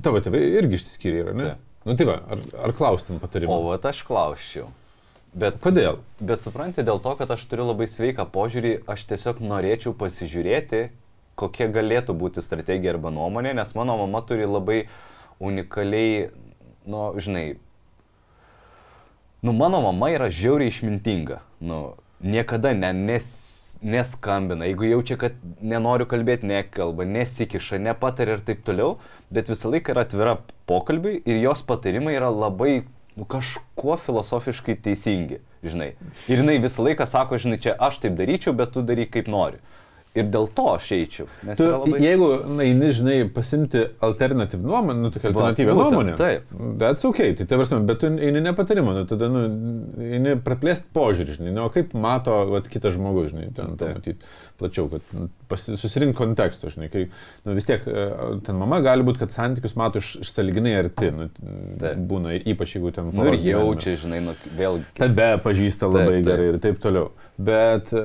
tavo 0.04 0.22
tėvai 0.24 0.42
irgi 0.62 0.80
išsiskyrė, 0.80 1.22
yra, 1.24 1.36
ne? 1.36 1.52
Tai. 1.52 1.62
Nu 1.86 1.94
tai 1.94 2.08
va, 2.08 2.16
ar, 2.34 2.42
ar 2.66 2.74
klaustum 2.74 3.20
patarimą? 3.22 3.54
O 3.54 3.68
va, 3.68 3.78
aš 3.78 4.02
klausčiau. 4.08 4.72
Bet, 5.36 5.58
Kodėl? 5.60 6.00
Bet 6.18 6.40
supranti, 6.42 6.82
dėl 6.86 6.98
to, 7.04 7.12
kad 7.18 7.30
aš 7.34 7.44
turiu 7.50 7.68
labai 7.68 7.86
sveiką 7.90 8.24
požiūrį, 8.32 8.72
aš 8.90 9.04
tiesiog 9.10 9.42
norėčiau 9.44 9.92
pasižiūrėti, 10.00 10.86
kokia 11.36 11.68
galėtų 11.70 12.16
būti 12.16 12.42
strategija 12.42 12.94
arba 12.94 13.12
nuomonė, 13.12 13.52
nes 13.58 13.74
mano 13.76 13.98
mama 14.00 14.22
turi 14.26 14.48
labai 14.48 14.78
unikaliai, 15.44 16.30
nu, 16.88 17.02
žinai, 17.20 17.44
nu, 19.46 19.52
mano 19.52 19.80
mama 19.80 20.10
yra 20.10 20.26
žiauriai 20.30 20.72
išmintinga. 20.72 21.38
Nu, 21.60 21.94
niekada 22.20 22.72
ne, 22.74 22.90
nes, 22.92 23.28
neskambina, 23.82 24.66
jeigu 24.66 24.88
jaučia, 24.90 25.16
kad 25.20 25.36
nenoriu 25.62 26.08
kalbėti, 26.10 26.48
nekalba, 26.50 27.06
nesikiša, 27.06 27.78
nepatarė 27.84 28.40
ir 28.40 28.42
taip 28.48 28.64
toliau, 28.66 28.96
bet 29.30 29.52
visą 29.52 29.70
laiką 29.70 29.94
yra 29.94 30.02
atvira 30.06 30.34
pokalbiui 30.66 31.20
ir 31.22 31.38
jos 31.44 31.62
patarimai 31.68 32.16
yra 32.18 32.32
labai 32.34 32.80
nu, 33.14 33.28
kažkuo 33.36 33.94
filosofiškai 34.02 34.76
teisingi, 34.82 35.38
žinai. 35.62 35.92
Ir 36.26 36.42
jinai 36.42 36.58
visą 36.66 36.82
laiką 36.88 37.06
sako, 37.06 37.38
žinai, 37.38 37.60
čia 37.62 37.76
aš 37.78 38.02
taip 38.02 38.18
daryčiau, 38.18 38.56
bet 38.56 38.74
tu 38.74 38.82
daryk 38.82 39.14
kaip 39.14 39.30
nori. 39.30 39.62
Ir 40.16 40.30
dėl 40.32 40.48
to 40.56 40.66
aš 40.72 40.88
eičiau. 40.96 41.28
Tu, 41.44 41.66
labai... 41.66 42.00
Jeigu, 42.02 42.28
na, 42.48 42.64
eini, 42.64 42.90
žinai, 42.96 43.16
pasimti 43.32 43.82
alternatyvų 44.06 44.64
nuomonę, 44.66 45.02
nu, 45.04 45.12
tokia 45.14 45.30
alternatyvę 45.32 45.76
nuomonę. 45.76 46.16
Taip. 46.20 46.50
Bet 46.80 47.02
saugiai, 47.02 47.36
tai 47.38 47.48
tai 47.50 47.60
prasme, 47.60 47.82
bet 47.88 48.00
tu 48.02 48.10
eini 48.10 48.42
ne 48.44 48.54
patarimą, 48.56 48.96
nu, 48.96 49.04
tada, 49.10 49.28
nu, 49.32 49.44
eini 50.06 50.36
praplėsti 50.46 50.88
požiūrį, 50.96 51.38
žinai, 51.40 51.54
nu, 51.56 51.66
o 51.66 51.72
kaip 51.74 51.92
mato, 51.96 52.38
vat, 52.52 52.70
kitas 52.72 52.96
žmogus, 52.96 53.32
žinai, 53.34 53.50
ten, 53.56 53.76
ten 53.80 53.96
matyti 53.98 54.32
plačiau, 54.58 54.88
kad 54.90 55.04
nu, 55.16 55.28
susirinkti 55.56 56.16
konteksto, 56.18 56.70
žinai, 56.72 56.88
kai, 56.92 57.04
nu, 57.46 57.54
vis 57.56 57.68
tiek, 57.68 57.84
e, 57.86 58.06
ten 58.46 58.58
mama 58.58 58.80
gali 58.84 59.06
būti, 59.06 59.20
kad 59.22 59.34
santykius 59.34 59.76
mato 59.78 60.02
iš, 60.02 60.14
iš 60.24 60.32
saliginai 60.34 60.74
arti, 60.80 61.10
nu, 61.14 61.28
taip. 61.80 62.02
būna, 62.10 62.34
ypač 62.52 62.76
jeigu 62.76 62.92
ten... 62.96 63.12
Nu, 63.14 63.28
ir 63.30 63.38
jaučia, 63.44 63.96
žinai, 64.02 64.22
nu, 64.26 64.34
vėl... 64.58 64.80
Tebe 64.96 65.30
pažįsta 65.44 65.90
labai 65.90 66.18
taip, 66.18 66.18
taip. 66.18 66.28
gerai 66.32 66.48
ir 66.52 66.60
taip 66.64 66.82
toliau. 66.82 67.12
Bet 67.36 67.92
e, 67.96 68.04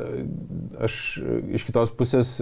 aš 0.87 1.01
iš 1.57 1.67
kitos 1.69 1.93
pusės 1.97 2.37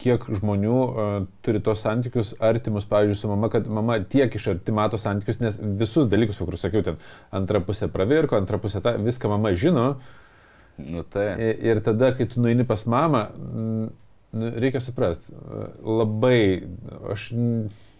kiek 0.00 0.24
žmonių 0.26 0.74
uh, 0.74 1.12
turi 1.46 1.60
tos 1.64 1.84
santykius 1.84 2.34
artimus, 2.42 2.86
pavyzdžiui, 2.90 3.18
su 3.18 3.30
mama, 3.30 3.48
kad 3.52 3.68
mama 3.70 4.00
tiek 4.10 4.34
iš 4.36 4.50
arti 4.56 4.74
mato 4.74 4.98
santykius, 5.00 5.38
nes 5.40 5.60
visus 5.80 6.10
dalykus, 6.10 6.40
kur 6.42 6.58
sakiau, 6.60 6.82
ten 6.84 6.98
antra 7.34 7.62
pusė 7.64 7.88
pravirko, 7.92 8.36
antra 8.40 8.58
pusė 8.60 8.82
ta, 8.84 8.96
viską 9.00 9.30
mama 9.32 9.54
žino, 9.58 9.86
uh, 9.94 10.23
Nu, 10.80 11.04
tai. 11.06 11.28
Ir 11.62 11.80
tada, 11.86 12.12
kai 12.16 12.26
tu 12.30 12.42
nueini 12.42 12.66
pas 12.66 12.82
mamą, 12.90 13.24
nu, 14.34 14.50
reikia 14.58 14.82
suprasti, 14.82 15.30
labai, 15.86 16.66
aš 17.14 17.28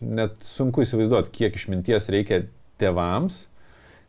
net 0.05 0.41
sunku 0.45 0.83
įsivaizduoti, 0.85 1.33
kiek 1.35 1.55
išminties 1.59 2.11
reikia 2.12 2.43
tėvams, 2.83 3.45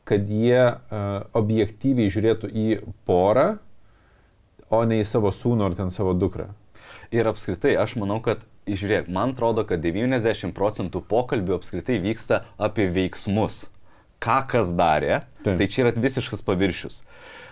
kad 0.06 0.30
jie 0.30 0.62
uh, 0.66 1.26
objektyviai 1.38 2.12
žiūrėtų 2.14 2.50
į 2.50 2.66
porą, 3.10 3.56
o 4.74 4.82
ne 4.86 5.00
į 5.02 5.08
savo 5.08 5.32
sūnų 5.34 5.70
ar 5.70 5.78
ten 5.78 5.94
savo 5.94 6.14
dukrą. 6.18 6.50
Ir 7.14 7.30
apskritai, 7.30 7.76
aš 7.80 7.96
manau, 8.02 8.20
kad, 8.26 8.44
žiūrėk, 8.70 9.10
man 9.14 9.36
atrodo, 9.36 9.66
kad 9.68 9.82
90 9.86 10.54
procentų 10.58 11.04
pokalbių 11.06 11.60
apskritai 11.60 12.00
vyksta 12.04 12.44
apie 12.58 12.90
veiksmus. 12.94 13.66
Ką 14.22 14.40
kas 14.50 14.72
darė, 14.74 15.22
Taip. 15.44 15.60
tai 15.60 15.68
čia 15.70 15.86
yra 15.86 15.94
visiškas 16.02 16.42
paviršius. 16.46 17.04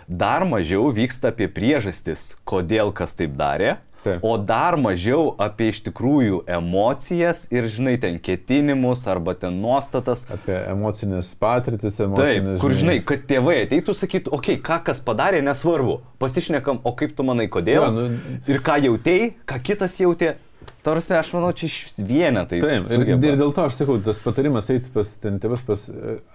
Dar 0.07 0.45
mažiau 0.47 0.91
vyksta 0.93 1.31
apie 1.33 1.47
priežastis, 1.51 2.33
kodėl 2.47 2.93
kas 2.95 3.15
taip 3.17 3.35
darė. 3.39 3.77
Taip. 4.03 4.19
O 4.19 4.35
dar 4.37 4.75
mažiau 4.75 5.29
apie 5.39 5.69
iš 5.71 5.79
tikrųjų 5.85 6.41
emocijas 6.51 7.45
ir, 7.53 7.69
žinai, 7.71 7.95
ten 8.03 8.17
ketinimus 8.19 9.05
arba 9.07 9.31
ten 9.39 9.61
nuostatas. 9.63 10.25
Apie 10.33 10.57
emocinės 10.73 11.29
patirtis, 11.39 12.01
emocinės. 12.03 12.57
Taip, 12.57 12.59
kur, 12.59 12.75
žinai, 12.75 12.97
kad 13.07 13.23
tėvai 13.29 13.61
ateitų 13.63 13.95
sakytų, 13.95 14.33
okei, 14.35 14.57
okay, 14.59 14.65
ką 14.67 14.81
kas 14.89 14.99
padarė, 15.07 15.39
nesvarbu. 15.47 16.01
Pasišnekam, 16.19 16.83
o 16.83 16.91
kaip 16.99 17.15
tu 17.15 17.23
manai, 17.27 17.47
kodėl. 17.51 17.85
Ja, 17.87 17.93
nu... 17.95 18.41
Ir 18.51 18.59
ką 18.65 18.81
jautėjai, 18.89 19.29
ką 19.47 19.61
kitas 19.71 19.95
jautė, 20.03 20.35
Tarsi, 20.83 21.13
aš 21.15 21.29
manau, 21.31 21.53
čia 21.55 21.69
iš 21.69 21.77
vienetai. 22.03 22.59
Taip, 22.59 22.89
ir, 22.91 23.05
ir 23.15 23.37
dėl 23.39 23.53
to 23.55 23.63
aš 23.63 23.77
sakau, 23.79 23.95
tas 24.03 24.17
patarimas 24.19 24.67
eiti 24.73 24.91
pas 24.91 25.13
ten 25.23 25.37
tėvus, 25.39 25.63
pas... 25.63 25.85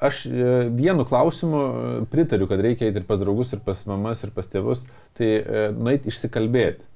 Aš 0.09 0.23
e, 0.31 0.53
vienu 0.73 1.05
klausimu 1.09 1.59
e, 1.61 1.91
pritariu, 2.09 2.49
kad 2.49 2.63
reikia 2.65 2.89
eiti 2.89 3.03
ir 3.03 3.09
pas 3.09 3.21
draugus, 3.21 3.53
ir 3.53 3.61
pas 3.65 3.83
mamas, 3.91 4.23
ir 4.25 4.33
pas 4.33 4.49
tėvus, 4.49 4.87
tai 5.21 5.35
e, 5.43 5.67
nueiti 5.77 6.09
išsikalbėti. 6.09 6.89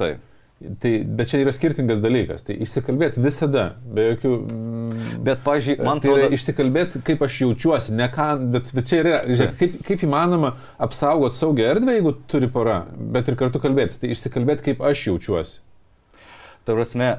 Taip. 0.00 0.24
Tai, 0.58 0.90
bet 1.20 1.30
čia 1.30 1.38
yra 1.44 1.52
skirtingas 1.54 2.00
dalykas. 2.02 2.42
Tai 2.48 2.56
išsikalbėti 2.66 3.22
visada, 3.22 3.68
be 3.94 4.08
jokių... 4.08 4.32
Mm, 4.42 5.20
bet, 5.22 5.44
pažiūrėjau, 5.46 5.86
man 5.86 6.02
tai 6.02 6.10
yra 6.16 6.32
išsikalbėti, 6.34 7.04
kaip 7.06 7.22
aš 7.28 7.38
jaučiuosi, 7.44 7.94
ne 7.94 8.10
ką, 8.10 8.26
bet, 8.56 8.74
bet 8.74 8.90
čia 8.90 8.98
yra, 9.04 9.20
žiūrėk, 9.28 9.54
kaip, 9.60 9.78
kaip 9.86 10.02
įmanoma 10.08 10.56
apsaugoti 10.82 11.38
saugią 11.38 11.70
erdvę, 11.76 11.94
jeigu 12.00 12.16
turi 12.26 12.50
pora, 12.50 12.80
bet 12.98 13.30
ir 13.30 13.38
kartu 13.38 13.62
kalbėtis. 13.62 14.02
Tai 14.02 14.10
išsikalbėti, 14.16 14.72
kaip 14.72 14.82
aš 14.90 15.06
jaučiuosi. 15.12 15.60
Ta 16.68 16.76
prasme, 16.76 17.16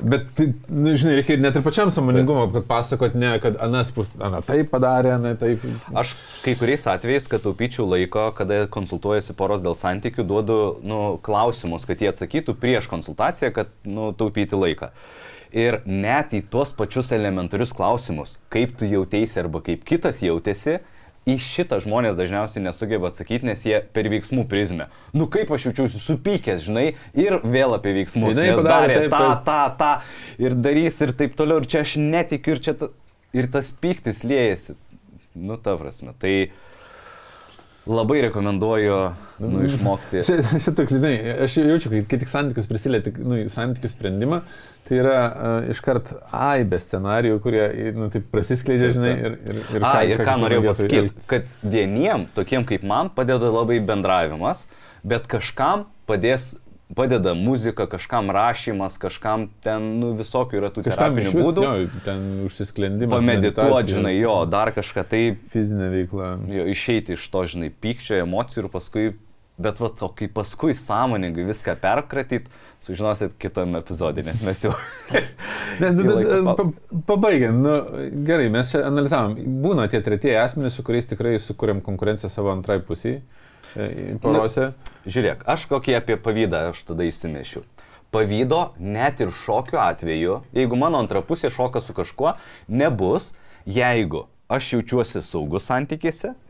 Bet, 0.00 0.30
tai, 0.36 0.46
nu, 0.72 0.94
žinai, 0.96 1.18
reikia 1.18 1.36
net 1.36 1.56
ir 1.58 1.64
pačiam 1.64 1.90
samoningumo, 1.92 2.46
kad 2.54 2.64
pasakot 2.64 3.14
ne, 3.18 3.34
kad 3.42 3.58
Anas 3.60 3.90
pus, 3.92 4.08
Ana 4.24 4.40
taip 4.44 4.70
padarė, 4.72 5.12
Ana 5.18 5.34
taip. 5.38 5.64
Aš 5.92 6.14
kai 6.42 6.54
kuriais 6.58 6.86
atvejais, 6.88 7.28
kad 7.30 7.44
taupyčiau 7.44 7.84
laiko, 7.90 8.30
kada 8.36 8.64
konsultuojasi 8.72 9.36
poros 9.36 9.60
dėl 9.64 9.76
santykių, 9.76 10.24
duodu 10.28 10.56
nu, 10.88 11.02
klausimus, 11.24 11.84
kad 11.88 12.00
jie 12.00 12.08
atsakytų 12.08 12.56
prieš 12.62 12.88
konsultaciją, 12.90 13.52
kad 13.58 13.74
nu, 13.84 14.10
taupyti 14.16 14.56
laiką. 14.58 14.90
Ir 15.52 15.82
net 15.84 16.32
į 16.32 16.40
tuos 16.50 16.72
pačius 16.72 17.12
elementarius 17.12 17.76
klausimus, 17.76 18.38
kaip 18.52 18.72
tu 18.80 18.88
jautėsi 18.88 19.42
arba 19.44 19.60
kaip 19.66 19.84
kitas 19.84 20.22
jautėsi, 20.24 20.78
į 21.28 21.36
šitą 21.38 21.78
žmonės 21.82 22.16
dažniausiai 22.18 22.64
nesugeba 22.64 23.10
atsakyti, 23.12 23.46
nes 23.46 23.62
jie 23.66 23.78
per 23.94 24.08
veiksmų 24.10 24.44
prizmę. 24.50 24.88
Nu 25.14 25.28
kaip 25.30 25.52
aš 25.54 25.68
jaučiuosi 25.68 26.00
supykęs, 26.02 26.64
žinai, 26.66 26.86
ir 27.18 27.38
vėl 27.44 27.76
apie 27.76 27.94
veiksmus. 28.00 28.34
Žinai, 28.38 28.56
padarė 28.58 28.96
taip, 29.04 29.14
tą, 29.14 29.28
tą, 29.46 29.60
tą 29.78 29.92
ir 30.42 30.56
darys 30.58 30.98
ir 31.04 31.14
taip 31.18 31.36
toliau. 31.38 31.62
Ir 31.62 31.70
čia 31.70 31.84
aš 31.86 31.94
netikiu 32.02 32.56
ir 32.56 32.62
čia 32.66 32.74
ta, 32.78 32.90
ir 33.36 33.50
tas 33.54 33.70
pyktis 33.84 34.24
liejasi. 34.26 34.76
Nu, 35.38 35.56
ta 35.62 35.76
prasme. 35.80 36.16
Tai 36.20 36.34
labai 37.88 38.20
rekomenduoju 38.28 38.98
nu, 39.42 39.62
išmokti. 39.66 40.22
Šitoks, 40.62 40.94
žinai, 40.94 41.16
aš 41.46 41.56
jaučiu, 41.58 41.90
kai, 41.90 42.04
kai 42.10 42.20
tik 42.22 42.30
santykius 42.30 42.68
prisilieti, 42.70 43.14
nu, 43.18 43.40
santykių 43.50 43.90
sprendimą, 43.90 44.42
Tai 44.82 44.96
yra 44.98 45.18
uh, 45.22 45.68
iškart 45.70 46.08
aibė 46.34 46.80
scenarijų, 46.82 47.36
kurie 47.44 47.62
nu, 47.94 48.08
taip 48.10 48.24
prasiskleidžia, 48.34 48.90
žinai, 48.96 49.12
ir, 49.14 49.36
ir, 49.38 49.60
ir, 49.76 49.84
A, 49.86 49.92
ką, 49.94 50.00
ir 50.10 50.18
ką, 50.18 50.26
ką 50.26 50.34
norėjau 50.42 50.64
pasakyti, 50.66 51.26
kad 51.30 51.46
vieniem, 51.62 52.26
tokiem 52.34 52.66
kaip 52.66 52.82
man, 52.90 53.12
padeda 53.14 53.52
labai 53.54 53.78
bendravimas, 53.86 54.64
bet 55.06 55.28
kažkam 55.30 55.86
padės 56.10 56.56
padeda 56.96 57.34
muzika, 57.38 57.86
kažkam 57.90 58.30
rašymas, 58.34 58.98
kažkam 59.00 59.48
ten 59.64 59.88
nu, 60.00 60.12
visokių 60.18 60.60
yra 60.60 60.70
tų 60.74 60.86
kažkam 60.86 61.16
terapinių 61.16 61.32
vis, 61.32 61.48
būdų. 61.48 61.66
Jo, 61.66 62.04
ten 62.06 62.22
užsisklendimas. 62.46 63.22
Pamedituoti, 63.22 63.96
žinai, 63.96 64.14
jo, 64.18 64.36
dar 64.50 64.72
kažką 64.76 65.06
tai. 65.08 65.24
Fizinė 65.54 65.90
veikla. 65.92 66.32
Jo, 66.52 66.66
išeiti 66.72 67.18
iš 67.18 67.28
to, 67.32 67.44
žinai, 67.54 67.72
pykčio, 67.72 68.18
emocijų 68.22 68.66
ir 68.66 68.72
paskui 68.72 69.12
Bet 69.62 69.78
va, 69.82 69.90
o 70.00 70.08
kai 70.16 70.30
paskui 70.32 70.72
sąmoningai 70.74 71.44
viską 71.44 71.74
perkratyt, 71.82 72.46
sužinosit 72.82 73.34
kitam 73.40 73.76
epizodė, 73.76 74.24
nes 74.26 74.40
mes 74.46 74.64
jau... 74.64 74.72
Ne, 75.80 75.88
į 75.92 76.04
bet, 76.04 76.30
pa, 76.44 76.54
pa- 76.58 76.98
pabaigiam. 77.12 77.60
Nu, 77.64 77.76
gerai, 78.26 78.48
mes 78.52 78.72
čia 78.72 78.82
analizavom. 78.88 79.36
Būna 79.64 79.86
tie 79.92 80.00
tretieji 80.04 80.40
asmenys, 80.40 80.74
su 80.76 80.84
kuriais 80.84 81.08
tikrai 81.08 81.36
sukūrėm 81.40 81.80
konkurenciją 81.84 82.32
savo 82.32 82.52
antrai 82.52 82.80
pusiai 82.84 83.20
e, 83.76 84.16
porose. 84.22 84.72
Žiūrėk, 85.06 85.46
aš 85.48 85.66
kokį 85.70 85.96
apie 85.98 86.16
pavydą 86.16 86.68
aš 86.72 86.82
tada 86.88 87.06
įsimešiu. 87.08 87.64
Pavydo 88.12 88.74
net 88.78 89.22
ir 89.24 89.30
šokiu 89.32 89.78
atveju, 89.80 90.42
jeigu 90.52 90.76
mano 90.76 90.98
antra 91.00 91.22
pusė 91.24 91.48
šoka 91.50 91.80
su 91.80 91.94
kažkuo, 91.96 92.34
nebus, 92.68 93.32
jeigu 93.64 94.26
aš 94.52 94.72
jaučiuosi 94.74 95.22
saugus 95.24 95.64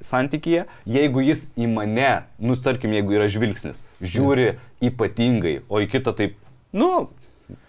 santykyje, 0.03 0.65
jeigu 0.91 1.23
jis 1.23 1.45
į 1.55 1.69
mane, 1.71 2.25
nu, 2.43 2.57
tarkim, 2.59 2.95
jeigu 2.97 3.15
yra 3.15 3.29
žvilgsnis, 3.31 3.85
žiūri 4.03 4.57
ypatingai, 4.83 5.61
o 5.71 5.79
į 5.85 5.87
kitą 5.93 6.15
taip, 6.19 6.35
nu, 6.75 7.07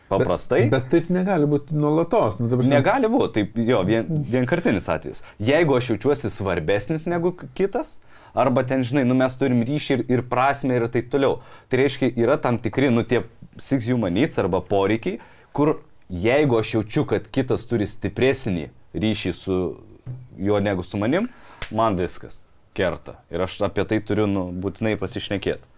paprastai. 0.10 0.64
Bet, 0.66 0.74
bet 0.74 0.90
taip 0.94 1.12
negali 1.14 1.46
būti 1.50 1.78
nuolatos. 1.78 2.40
Nu, 2.42 2.50
prasme- 2.50 2.74
Negali 2.74 3.10
būti, 3.14 3.34
taip 3.44 3.62
jo, 3.62 3.84
vien, 3.86 4.10
vienkartinis 4.34 4.90
atvejis. 4.90 5.22
Jeigu 5.38 5.78
aš 5.78 5.94
jaučiuosi 5.94 6.34
svarbesnis 6.34 7.06
negu 7.06 7.36
kitas, 7.54 8.00
arba 8.34 8.64
ten, 8.64 8.84
žinai, 8.84 9.04
nu 9.08 9.16
mes 9.18 9.36
turim 9.38 9.64
ryšį 9.66 9.96
ir, 9.98 10.04
ir 10.10 10.24
prasme 10.30 10.76
ir 10.78 10.88
taip 10.92 11.10
toliau. 11.14 11.42
Tai 11.70 11.80
reiškia, 11.82 12.12
yra 12.18 12.38
tam 12.42 12.58
tikri, 12.62 12.90
nu 12.94 13.04
tie 13.08 13.24
six 13.62 13.88
human 13.90 14.14
needs 14.14 14.40
arba 14.42 14.62
poreikiai, 14.66 15.20
kur 15.54 15.78
jeigu 16.10 16.58
aš 16.60 16.76
jaučiu, 16.78 17.06
kad 17.10 17.28
kitas 17.34 17.66
turi 17.70 17.88
stipresnį 17.90 18.70
ryšį 18.94 19.34
su 19.38 19.60
juo 20.38 20.60
negu 20.60 20.84
su 20.84 20.98
manim, 21.02 21.30
man 21.72 21.98
viskas 21.98 22.42
kerta. 22.74 23.20
Ir 23.30 23.46
aš 23.46 23.60
apie 23.66 23.86
tai 23.86 24.02
turiu, 24.02 24.26
nu, 24.30 24.48
būtinai 24.52 24.96
pasišnekėti. 25.00 25.70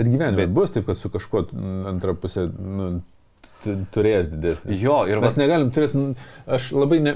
Bet 0.00 0.08
gyvenime 0.08 0.46
Bet- 0.46 0.54
bus 0.56 0.72
taip, 0.72 0.86
kad 0.88 0.96
su 0.96 1.10
kažkuo 1.12 1.44
antra 1.90 2.14
pusė 2.16 2.46
nu, 2.48 3.02
turės 3.94 4.30
didesnį. 4.32 4.76
Jo, 4.80 5.00
ir 5.10 5.20
Mes 5.22 5.36
va, 5.36 5.42
negalim 5.42 5.72
turėti, 5.74 6.04
aš 6.50 6.70
labai 6.76 7.00
ne, 7.04 7.14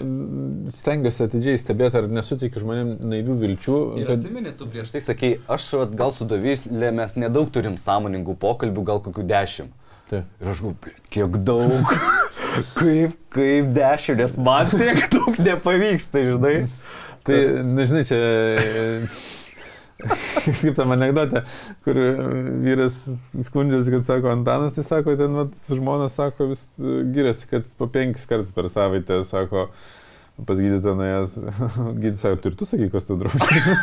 stengiuosi 0.74 1.24
atidžiai 1.26 1.60
stebėti, 1.60 2.00
ar 2.00 2.10
nesuteikiu 2.12 2.62
žmonėms 2.64 3.04
naivių 3.14 3.38
vilčių. 3.44 3.78
Ir 4.02 4.12
atsimeni, 4.16 4.54
tu 4.58 4.68
prieš 4.70 4.94
tai 4.94 5.04
sakei, 5.04 5.38
aš 5.50 5.70
vat, 5.80 5.96
gal 5.98 6.12
su 6.14 6.28
Dovyslė 6.28 6.92
mes 6.96 7.16
nedaug 7.20 7.52
turim 7.54 7.78
sąmoningų 7.80 8.36
pokalbių, 8.42 8.86
gal 8.92 9.02
kokių 9.04 9.26
dešimt. 9.30 9.80
Taip. 10.10 10.26
Ir 10.40 10.50
aš 10.52 10.60
galvoju, 10.60 10.80
"Blet, 10.84 11.06
kiek 11.10 11.38
daug. 11.48 11.94
kaip, 12.78 13.14
kaip 13.34 13.70
dešimt, 13.76 14.20
nes 14.20 14.36
man 14.44 14.68
tiek 14.70 15.06
daug 15.12 15.38
nepavyksta, 15.40 16.26
žinai. 16.28 16.56
Tai, 17.24 17.38
nežinai, 17.64 18.04
čia 18.04 18.18
kaip 20.60 20.74
tam 20.76 20.94
anegdote, 20.94 21.44
kur 21.86 21.98
vyras 22.64 22.96
skundžiasi, 23.46 23.92
kad 23.94 24.06
sako 24.08 24.32
Antanas, 24.34 24.74
tai 24.76 24.84
sako, 24.86 25.16
ten 25.20 25.36
vat, 25.38 25.52
žmona 25.70 26.08
sako, 26.12 26.50
vis 26.52 26.64
giriasi, 27.14 27.48
kad 27.50 27.68
po 27.78 27.88
penkis 27.90 28.26
kartus 28.30 28.54
per 28.56 28.68
savaitę, 28.72 29.22
sako, 29.28 29.68
pas 30.44 30.58
gydytoją 30.58 30.96
nuėjęs, 30.98 31.38
gydytojas 32.02 32.26
sako, 32.26 32.40
tu 32.42 32.52
ir 32.52 32.58
tu 32.60 32.68
sakai, 32.68 32.90
kas 32.94 33.08
tu 33.08 33.18
draugai. 33.22 33.62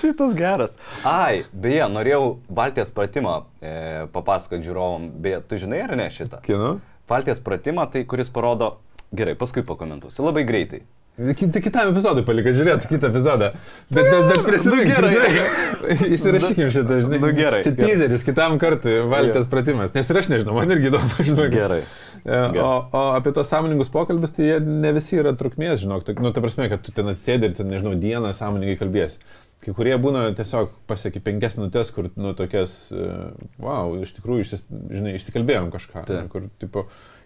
Šitas 0.00 0.34
geras. 0.36 0.74
Ai, 1.08 1.42
beje, 1.50 1.86
norėjau 1.90 2.36
Baltijos 2.52 2.92
pratimą 2.94 3.38
e, 3.58 4.04
papasakoti 4.14 4.66
žiūrovom. 4.68 5.08
Beje, 5.24 5.40
tu 5.48 5.58
žinai 5.58 5.80
ar 5.86 5.94
ne 5.98 6.06
šitą? 6.12 6.42
Kino? 6.44 6.76
Baltijos 7.10 7.40
pratimą, 7.44 7.86
tai 7.90 8.04
kuris 8.08 8.30
parodo, 8.32 8.76
gerai, 9.16 9.34
paskui 9.40 9.64
pakomentuosiu, 9.66 10.26
labai 10.28 10.44
greitai. 10.46 10.84
Tai 11.14 11.60
kitam 11.62 11.92
epizodui 11.92 12.24
palikai, 12.26 12.50
žiūrėtų 12.56 12.88
kitą 12.90 13.06
epizodą. 13.12 13.52
Bet, 13.94 14.08
bet, 14.08 14.24
bet 14.32 14.40
prisimink, 14.48 14.88
Nu, 14.88 15.10
gerai. 15.12 16.00
Įsirašykim 16.16 16.72
šitą, 16.74 16.96
žinai. 17.04 17.20
Nu, 17.22 17.30
gerai, 17.36 17.60
Čia 17.62 17.70
gerai. 17.70 17.92
teaseris 17.92 18.24
kitam 18.26 18.56
kartui, 18.58 18.96
valtės 19.12 19.46
pratimas. 19.52 19.94
Nes 19.94 20.10
ir 20.10 20.18
aš 20.18 20.30
nežinau, 20.32 20.56
man 20.58 20.74
irgi 20.74 20.90
įdomu, 20.90 21.12
žinau. 21.28 21.46
Gerai. 21.54 21.80
E, 22.24 22.40
O, 22.64 22.72
o 22.90 23.04
apie 23.14 23.30
tos 23.36 23.46
sąmoningus 23.52 23.92
pokalbis, 23.94 24.34
tai 24.34 24.48
jie 24.48 24.58
ne 24.64 24.90
visi 24.96 25.20
yra 25.22 25.36
trukmės, 25.38 25.84
žinok. 25.84 26.02
Tai, 26.08 26.16
Nu, 26.24 26.34
ta 26.34 26.42
prasme, 26.42 26.66
kad 26.72 26.82
tu 26.82 26.90
ten 26.96 27.12
atsėdi 27.14 27.50
ir 27.52 27.56
ten, 27.60 27.70
nežinau, 27.70 27.94
dieną 28.00 28.34
sąmoningai 28.34 28.74
kalbėsi. 28.82 29.22
Kai 29.64 29.72
kurie 29.72 29.94
būna 29.96 30.26
tiesiog 30.36 30.74
pasiekė 30.90 31.22
penkias 31.24 31.54
minutės, 31.56 31.88
kur, 31.94 32.10
nu, 32.20 32.34
tokias, 32.36 32.74
uh, 32.92 33.30
wow, 33.62 33.94
iš 34.04 34.10
tikrųjų, 34.18 34.44
išsis, 34.44 34.64
žinai, 34.92 35.14
išsikalbėjom 35.16 35.70
kažką. 35.72 36.02
Taip. 36.10 36.26
Kur, 36.32 36.50
tipo, 36.60 36.82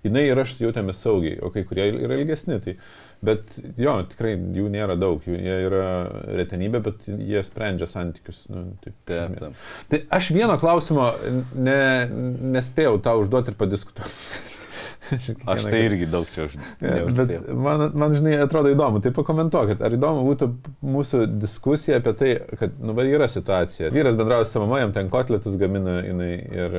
jinai 0.06 0.22
ir 0.28 0.38
aš 0.38 0.52
jautėmės 0.62 1.00
saugiai, 1.02 1.40
o 1.42 1.50
kai 1.50 1.64
kurie 1.66 1.88
yra 1.96 2.20
ilgesni. 2.20 2.60
Tai, 2.62 2.76
bet 3.24 3.56
jo, 3.80 3.94
tikrai 4.12 4.34
jų 4.36 4.68
nėra 4.72 4.94
daug, 5.00 5.24
jų, 5.26 5.38
jie 5.42 5.56
yra 5.66 5.86
retenybė, 6.38 6.82
bet 6.90 7.08
jie 7.08 7.42
sprendžia 7.46 7.88
santykius. 7.90 8.44
Nu, 8.52 8.68
taip, 8.84 8.94
Taip, 9.08 9.38
taip. 9.40 9.64
Tai 9.90 10.02
aš 10.18 10.30
vieno 10.36 10.58
klausimo 10.60 11.10
ne, 11.54 11.80
nespėjau 12.58 12.98
tau 13.02 13.18
užduoti 13.24 13.54
ir 13.54 13.58
padiskutuoti. 13.60 14.54
Aš 15.48 15.62
tai 15.64 15.78
irgi 15.86 16.04
daug 16.10 16.26
čia 16.34 16.44
už... 16.48 16.56
Bet 16.82 16.90
neužspėjau. 16.92 17.54
man, 17.64 17.84
man, 17.96 18.12
žinai, 18.12 18.34
atrodo 18.44 18.68
įdomu. 18.74 19.00
Tai 19.00 19.12
pakomentuokit, 19.16 19.80
ar 19.84 19.94
įdomu 19.96 20.26
būtų 20.26 20.48
mūsų 20.84 21.22
diskusija 21.40 22.00
apie 22.02 22.12
tai, 22.18 22.30
kad, 22.60 22.74
nu, 22.82 22.92
va, 22.96 23.06
yra 23.08 23.28
situacija. 23.32 23.88
Vyras 23.94 24.18
bendrauja 24.18 24.48
su 24.50 24.60
mama, 24.60 24.82
jam 24.82 24.92
ten 24.96 25.08
kotletus 25.12 25.56
gamina 25.60 26.02
jinai, 26.04 26.32
ir, 26.36 26.76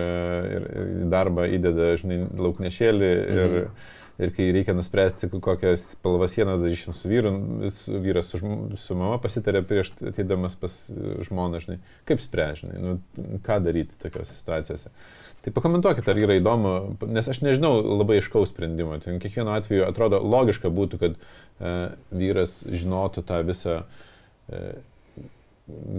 ir, 0.60 0.68
ir 0.84 0.92
darbą 1.10 1.48
įdeda, 1.58 1.96
žinai, 2.04 2.20
lauknešėlį. 2.38 3.10
Ir, 3.10 3.58
Mhm. 3.60 3.98
Ir 4.20 4.34
kai 4.36 4.50
reikia 4.52 4.74
nuspręsti, 4.76 5.30
kokias 5.40 5.94
spalvas 5.94 6.34
sienas 6.36 6.60
dažysim 6.60 6.92
su 6.96 7.08
vyru, 7.08 7.32
su, 7.72 8.02
vyras 8.04 8.28
su, 8.28 8.42
žm- 8.42 8.76
su 8.76 8.98
mama 9.00 9.16
pasitarė 9.24 9.62
prieš 9.64 9.94
ateidamas 10.12 10.58
pas 10.60 10.76
žmoną, 11.24 11.62
žinai, 11.64 11.78
kaip 12.10 12.20
spręžinai, 12.20 12.82
nu, 12.84 12.98
ką 13.46 13.62
daryti 13.64 13.96
tokiuose 14.04 14.36
situacijose. 14.36 14.92
Tai 15.40 15.54
pakomentuokit, 15.56 16.12
ar 16.12 16.20
yra 16.20 16.36
įdomu, 16.36 16.74
nes 17.08 17.32
aš 17.32 17.40
nežinau 17.46 17.78
labai 17.80 18.20
iškaus 18.20 18.52
sprendimo. 18.52 18.98
Ten 19.00 19.22
kiekvienu 19.24 19.56
atveju 19.56 19.88
atrodo 19.88 20.20
logiška 20.20 20.68
būtų, 20.68 21.00
kad 21.00 21.16
e, 21.16 21.74
vyras 22.12 22.58
žinotų 22.68 23.24
tą 23.30 23.40
visą 23.48 23.78
e, 24.52 24.66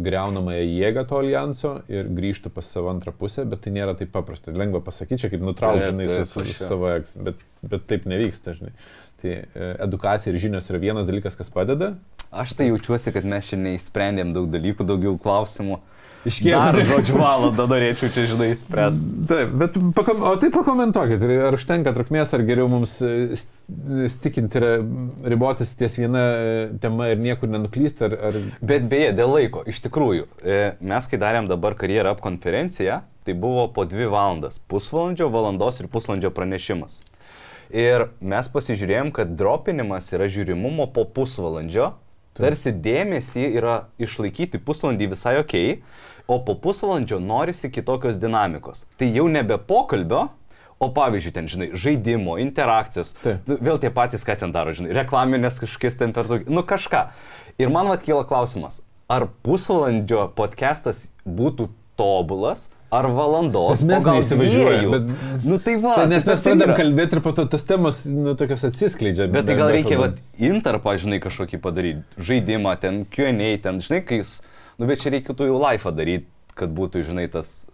greunamąją 0.05 0.63
jėgą 0.67 1.05
to 1.09 1.19
alijanso 1.21 1.73
ir 1.93 2.09
grįžtų 2.17 2.53
pas 2.55 2.67
savo 2.75 2.91
antrą 2.93 3.13
pusę, 3.17 3.45
bet 3.49 3.63
tai 3.65 3.73
nėra 3.75 3.95
taip 3.99 4.13
paprasta. 4.15 4.55
Lengva 4.55 4.83
pasakyti, 4.85 5.23
čia 5.25 5.31
kaip 5.33 5.45
nutraukti, 5.45 5.91
žinai, 5.93 6.09
taip, 6.11 6.27
su, 6.27 6.33
su, 6.33 6.45
aš 6.45 6.57
su 6.57 6.69
savo 6.73 6.91
eks, 6.95 7.17
bet, 7.29 7.45
bet 7.63 7.87
taip 7.91 8.09
nevyksta, 8.11 8.57
žinai. 8.59 8.73
Tai 9.21 9.33
e, 9.37 9.71
edukacija 9.87 10.33
ir 10.33 10.41
žinios 10.43 10.69
yra 10.73 10.81
vienas 10.83 11.09
dalykas, 11.11 11.37
kas 11.39 11.53
padeda. 11.55 11.93
Aš 12.31 12.57
tai 12.59 12.71
jaučiuosi, 12.71 13.13
kad 13.15 13.27
mes 13.29 13.51
čia 13.51 13.61
neįsprendėm 13.61 14.35
daug 14.37 14.51
dalykų, 14.51 14.87
daugiau 14.89 15.17
klausimų. 15.21 15.79
Iškėlėm. 15.79 16.00
Dar, 16.53 16.77
žodžiu, 16.85 17.15
valandą 17.17 17.65
norėčiau 17.71 18.11
čia, 18.13 18.27
žinai, 18.29 18.51
spręsti. 18.59 19.07
Taip, 19.31 19.53
bet 19.63 19.77
pakom, 19.97 20.21
o 20.29 20.35
tai 20.37 20.51
pakomentuokit, 20.53 21.23
ar- 21.25 21.57
užtenka 21.57 21.95
trukmės, 21.97 22.35
ar 22.37 22.43
geriau 22.45 22.67
mums 22.69 22.99
e, 23.01 23.39
st- 23.41 24.11
stikinti 24.13 24.61
ir 24.61 24.67
e, 24.69 24.73
ribotis 25.33 25.73
ties 25.81 25.97
viena 25.97 26.25
e, 26.37 26.67
tema 26.83 27.09
ir 27.15 27.23
niekur 27.25 27.49
nenuklysti, 27.49 28.05
ar, 28.11 28.17
ar 28.31 28.37
Bet 28.61 28.85
beje, 28.93 29.15
dėl 29.17 29.33
laiko, 29.33 29.63
iš 29.73 29.81
tikrųjų, 29.87 30.27
e, 30.45 30.59
mes 30.93 31.09
kai 31.09 31.21
darėm 31.23 31.49
dabar 31.49 31.79
karjerą 31.81 32.13
ap 32.13 32.21
konferenciją, 32.25 33.01
tai 33.25 33.37
buvo 33.41 33.65
po 33.73 33.87
dvi 33.89 34.11
valandas. 34.13 34.61
Pusvalandžio, 34.69 35.31
valandos 35.33 35.81
ir 35.81 35.89
pusvalandžio 35.93 36.35
pranešimas. 36.37 37.01
Ir 37.71 38.09
mes 38.21 38.49
pasižiūrėjom, 38.51 39.13
kad 39.15 39.33
dropinimas 39.39 40.09
yra 40.13 40.29
žiūrimumo 40.29 40.89
po 40.93 41.05
pusvalandžio. 41.09 41.93
Tarsi 42.41 42.71
dėmesį 42.73 43.43
yra 43.59 43.75
išlaikyti 44.01 44.61
pusvalandį 44.65 45.09
visai 45.13 45.35
ok, 45.43 45.55
o 46.31 46.37
po 46.47 46.55
pusvalandžio 46.55 47.19
norisi 47.19 47.71
kitokios 47.75 48.19
dinamikos. 48.23 48.85
Tai 49.01 49.09
jau 49.11 49.27
nebe 49.29 49.57
pokalbio, 49.59 50.29
o 50.81 50.89
pavyzdžiui, 50.95 51.33
ten, 51.35 51.49
žinai, 51.51 51.67
žaidimo, 51.77 52.39
interakcijos. 52.41 53.11
Taip. 53.25 53.51
Vėl 53.61 53.81
tie 53.83 53.91
patys, 53.93 54.23
ką 54.25 54.39
ten 54.45 54.55
daro, 54.55 54.73
žinai, 54.73 54.95
reklaminės 54.97 55.59
kažkokias 55.61 55.99
ten 56.01 56.15
per 56.17 56.31
daug, 56.31 56.47
nu 56.49 56.63
kažką. 56.65 57.03
Ir 57.61 57.69
man 57.75 57.91
vat 57.91 58.07
kyla 58.07 58.23
klausimas, 58.25 58.79
ar 59.11 59.27
pusvalandžio 59.45 60.31
podcastas 60.39 61.09
būtų 61.29 61.67
tobulas, 62.01 62.69
ar 62.91 63.07
valandos, 63.13 63.83
Bet 63.85 63.91
mes 63.91 64.05
gal 64.07 64.17
neįsivažiuojam, 64.19 64.79
dviejų? 64.81 64.91
bet- 64.95 65.45
Nu 65.47 65.59
tai 65.63 65.75
va, 65.83 65.93
tai, 65.99 66.07
nes 66.11 66.25
tai 66.25 66.33
mes 66.33 66.41
tas 66.41 66.47
ir 66.47 66.55
pradedam 66.57 66.77
kalbėti 66.81 67.13
ir 67.19 67.21
po 67.27 67.33
to 67.37 67.45
tas 67.47 67.65
temas, 67.69 68.01
nu, 68.07 68.33
tokios 68.35 68.65
atsiskleidžia. 68.67 69.29
Bet 69.31 69.47
tai 69.47 69.55
be- 69.55 69.61
gal 69.61 69.71
reikia, 69.77 69.99
vat, 70.01 70.17
interpą, 70.39 70.97
žinai, 70.99 71.21
kažkokį 71.23 71.61
padaryti, 71.61 72.03
žaidimą, 72.19 72.73
ten 72.81 73.05
Q&A, 73.05 73.51
ten, 73.63 73.79
žinai, 73.85 74.01
kai 74.07 74.23
jis, 74.23 74.41
nu 74.81 74.89
bet 74.89 75.03
čia 75.05 75.13
reikėtų 75.15 75.51
jau 75.51 75.61
live 75.61 75.93
daryti, 75.97 76.27
kad 76.59 76.73
būtų, 76.77 77.05
žinai, 77.07 77.27
tas 77.33 77.69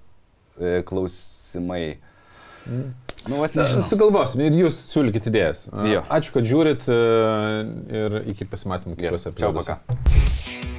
e, 0.58 0.80
klausimai. 0.86 1.98
Nu, 2.66 3.40
vat, 3.40 3.54
Na, 3.54 3.64
nežinau. 3.64 3.86
Sugalvosim 3.86 4.42
ir 4.46 4.54
jūs 4.58 4.76
siūlykite 4.90 5.30
idėjas. 5.30 5.66
Jo. 5.90 6.02
Ačiū, 6.12 6.34
kad 6.36 6.46
žiūrit 6.50 6.86
e, 6.90 6.98
ir 8.02 8.18
iki 8.34 8.46
pasimatymų 8.50 8.98
kitose 8.98 9.30
Čiau, 9.30 9.52
epizoduose. 9.54 9.78
paka. 9.78 10.75